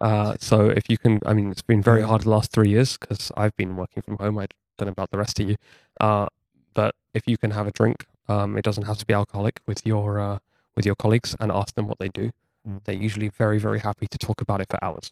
Uh, 0.00 0.36
so 0.38 0.68
if 0.68 0.88
you 0.88 0.96
can, 0.96 1.18
I 1.26 1.32
mean, 1.34 1.50
it's 1.50 1.62
been 1.62 1.82
very 1.82 2.02
hard 2.02 2.22
the 2.22 2.30
last 2.30 2.52
three 2.52 2.68
years 2.68 2.96
because 2.96 3.32
I've 3.36 3.56
been 3.56 3.74
working 3.74 4.04
from 4.04 4.16
home. 4.18 4.38
I 4.38 4.46
don't 4.78 4.86
know 4.86 4.92
about 4.92 5.10
the 5.10 5.18
rest 5.18 5.40
of 5.40 5.48
you, 5.50 5.56
uh, 6.00 6.26
but 6.72 6.94
if 7.14 7.26
you 7.26 7.36
can 7.36 7.50
have 7.50 7.66
a 7.66 7.72
drink, 7.72 8.06
um, 8.28 8.56
it 8.56 8.62
doesn't 8.62 8.84
have 8.84 8.98
to 8.98 9.06
be 9.06 9.12
alcoholic 9.12 9.58
with 9.66 9.84
your 9.84 10.20
uh, 10.20 10.38
with 10.76 10.86
your 10.86 10.94
colleagues 10.94 11.34
and 11.40 11.50
ask 11.50 11.74
them 11.74 11.88
what 11.88 11.98
they 11.98 12.10
do. 12.10 12.30
Mm. 12.68 12.84
They're 12.84 12.94
usually 12.94 13.28
very 13.28 13.58
very 13.58 13.80
happy 13.80 14.06
to 14.06 14.18
talk 14.18 14.40
about 14.40 14.60
it 14.60 14.68
for 14.70 14.78
hours. 14.84 15.10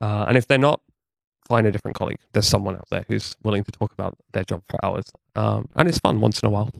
Uh, 0.00 0.24
and 0.28 0.36
if 0.36 0.46
they're 0.46 0.58
not, 0.58 0.80
find 1.48 1.66
a 1.66 1.72
different 1.72 1.96
colleague. 1.96 2.18
There's 2.32 2.46
someone 2.46 2.76
out 2.76 2.88
there 2.90 3.04
who's 3.08 3.36
willing 3.42 3.64
to 3.64 3.72
talk 3.72 3.92
about 3.92 4.16
their 4.32 4.44
job 4.44 4.62
for 4.68 4.84
hours, 4.84 5.06
um, 5.36 5.68
and 5.76 5.88
it's 5.88 5.98
fun 5.98 6.20
once 6.20 6.40
in 6.42 6.46
a 6.46 6.50
while. 6.50 6.70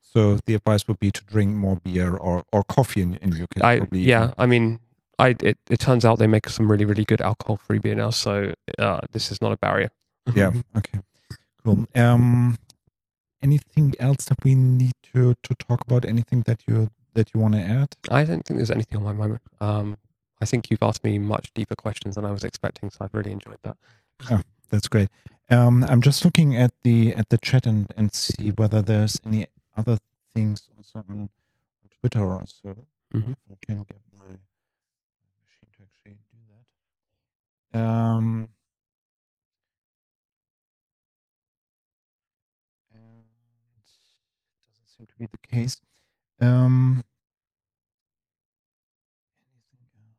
So 0.00 0.38
the 0.46 0.54
advice 0.54 0.88
would 0.88 0.98
be 0.98 1.10
to 1.10 1.24
drink 1.24 1.54
more 1.54 1.76
beer 1.76 2.16
or, 2.16 2.44
or 2.50 2.64
coffee 2.64 3.02
in, 3.02 3.16
in 3.16 3.32
your 3.32 3.46
case. 3.48 3.62
I 3.62 3.78
probably 3.78 4.00
yeah. 4.00 4.32
I 4.38 4.46
mean, 4.46 4.80
I 5.18 5.36
it, 5.40 5.58
it 5.68 5.78
turns 5.78 6.04
out 6.06 6.18
they 6.18 6.26
make 6.26 6.48
some 6.48 6.70
really 6.70 6.86
really 6.86 7.04
good 7.04 7.20
alcohol 7.20 7.58
free 7.58 7.78
beer 7.78 7.94
now, 7.94 8.10
so 8.10 8.54
uh, 8.78 9.00
this 9.12 9.30
is 9.30 9.42
not 9.42 9.52
a 9.52 9.56
barrier. 9.58 9.90
Yeah. 10.34 10.50
Okay. 10.76 10.98
Cool. 11.64 11.86
Um, 11.94 12.58
anything 13.42 13.94
else 14.00 14.24
that 14.24 14.42
we 14.42 14.54
need 14.54 14.94
to 15.12 15.34
to 15.42 15.54
talk 15.54 15.82
about? 15.82 16.04
Anything 16.04 16.42
that 16.46 16.62
you 16.66 16.88
that 17.14 17.32
you 17.34 17.40
want 17.40 17.54
to 17.54 17.60
add? 17.60 17.94
I 18.10 18.24
don't 18.24 18.42
think 18.44 18.58
there's 18.58 18.70
anything 18.70 18.98
on 18.98 19.04
my 19.04 19.12
mind. 19.12 19.38
Um, 19.60 19.98
I 20.40 20.44
think 20.44 20.70
you've 20.70 20.82
asked 20.82 21.02
me 21.04 21.18
much 21.18 21.52
deeper 21.54 21.74
questions 21.74 22.14
than 22.16 22.24
I 22.24 22.30
was 22.30 22.44
expecting, 22.44 22.90
so 22.90 22.98
I've 23.04 23.14
really 23.14 23.32
enjoyed 23.32 23.58
that. 23.62 23.76
That's 24.70 24.88
great. 24.88 25.08
Um, 25.48 25.84
I'm 25.84 26.00
just 26.02 26.24
looking 26.24 26.56
at 26.56 26.72
the 26.82 27.14
at 27.14 27.28
the 27.28 27.38
chat 27.38 27.66
and 27.66 27.92
and 27.96 28.12
see 28.12 28.50
whether 28.50 28.82
there's 28.82 29.20
any 29.24 29.46
other 29.76 29.98
things 30.34 30.68
also 30.76 31.04
on 31.08 31.28
Twitter 32.00 32.24
or 32.24 32.44
so. 32.46 32.74
Mhm. 33.14 33.36
I 33.50 33.54
can 33.64 33.82
get 33.84 34.00
my 34.18 34.24
machine 34.26 35.70
to 35.76 35.82
actually 35.82 36.18
do 36.32 36.38
that. 37.72 37.80
Um, 37.80 38.48
and 42.92 43.24
doesn't 44.68 44.88
seem 44.88 45.06
to 45.06 45.14
be 45.18 45.26
the 45.26 45.38
case. 45.38 45.80
Um, 46.40 47.04
anything 49.52 49.86
else? 50.08 50.18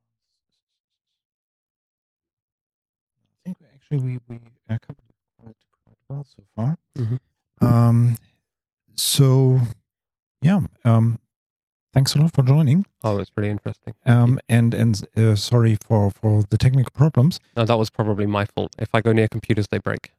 I 3.33 3.43
think 3.43 3.57
we 3.61 3.67
actually 3.91 4.05
we 4.05 4.19
we 4.27 4.39
uh, 4.69 4.77
covered 4.81 4.97
quite 5.39 5.55
quite 5.85 5.97
well 6.09 6.25
so 6.25 6.43
far. 6.55 6.77
Mhm. 6.97 7.19
Um, 7.61 8.17
so 8.95 9.59
yeah. 10.41 10.61
Um, 10.85 11.19
thanks 11.93 12.15
a 12.15 12.19
lot 12.19 12.33
for 12.33 12.43
joining. 12.43 12.85
Oh, 13.03 13.17
it's 13.19 13.31
really 13.37 13.49
interesting. 13.49 13.93
Um, 14.05 14.39
and 14.49 14.73
and 14.73 15.07
uh, 15.15 15.35
sorry 15.35 15.77
for 15.87 16.11
for 16.11 16.43
the 16.49 16.57
technical 16.57 16.91
problems. 16.91 17.39
No, 17.55 17.65
that 17.65 17.77
was 17.77 17.89
probably 17.89 18.25
my 18.25 18.45
fault. 18.45 18.75
If 18.79 18.89
I 18.93 19.01
go 19.01 19.13
near 19.13 19.27
computers, 19.27 19.67
they 19.69 19.79
break. 19.79 20.11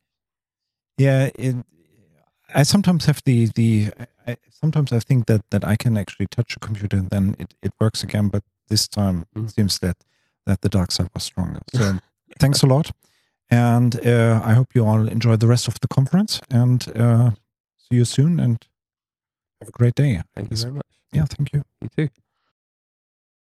Yeah, 0.97 1.31
it, 1.35 1.57
I 2.55 2.63
sometimes 2.65 3.05
have 3.05 3.21
the 3.25 3.47
the 3.55 3.91
I, 4.27 4.37
sometimes 4.51 4.93
I 4.93 5.01
think 5.01 5.27
that 5.27 5.43
that 5.51 5.65
I 5.65 5.77
can 5.77 5.97
actually 5.97 6.27
touch 6.27 6.57
a 6.57 6.61
computer 6.61 6.97
and 6.97 7.11
then 7.11 7.37
it, 7.39 7.55
it 7.63 7.73
works 7.81 8.03
again, 8.03 8.29
but 8.29 8.43
this 8.69 8.89
time 8.89 9.25
Mm. 9.37 9.45
it 9.45 9.51
seems 9.55 9.79
that 9.79 9.97
that 10.47 10.61
the 10.63 10.69
dark 10.69 10.91
side 10.93 11.11
was 11.15 11.23
stronger. 11.25 11.61
So 11.75 11.99
thanks 12.41 12.63
a 12.63 12.67
lot, 12.67 12.91
and 13.51 14.07
uh, 14.07 14.41
I 14.45 14.55
hope 14.55 14.75
you 14.75 14.85
all 14.85 15.09
enjoy 15.09 15.37
the 15.37 15.47
rest 15.47 15.69
of 15.69 15.81
the 15.81 15.89
conference 15.89 16.41
and 16.51 16.87
uh, 16.97 17.31
see 17.79 17.97
you 17.97 18.05
soon 18.05 18.41
and 18.41 18.59
have 19.61 19.69
a 19.69 19.73
great 19.73 19.95
day. 19.95 20.23
Thank 20.35 20.51
you 20.51 20.57
very 20.57 20.73
much. 20.73 20.87
Yeah, 21.13 21.25
thank 21.25 21.53
you. 21.53 21.63
You 21.81 21.89
too. 21.97 22.09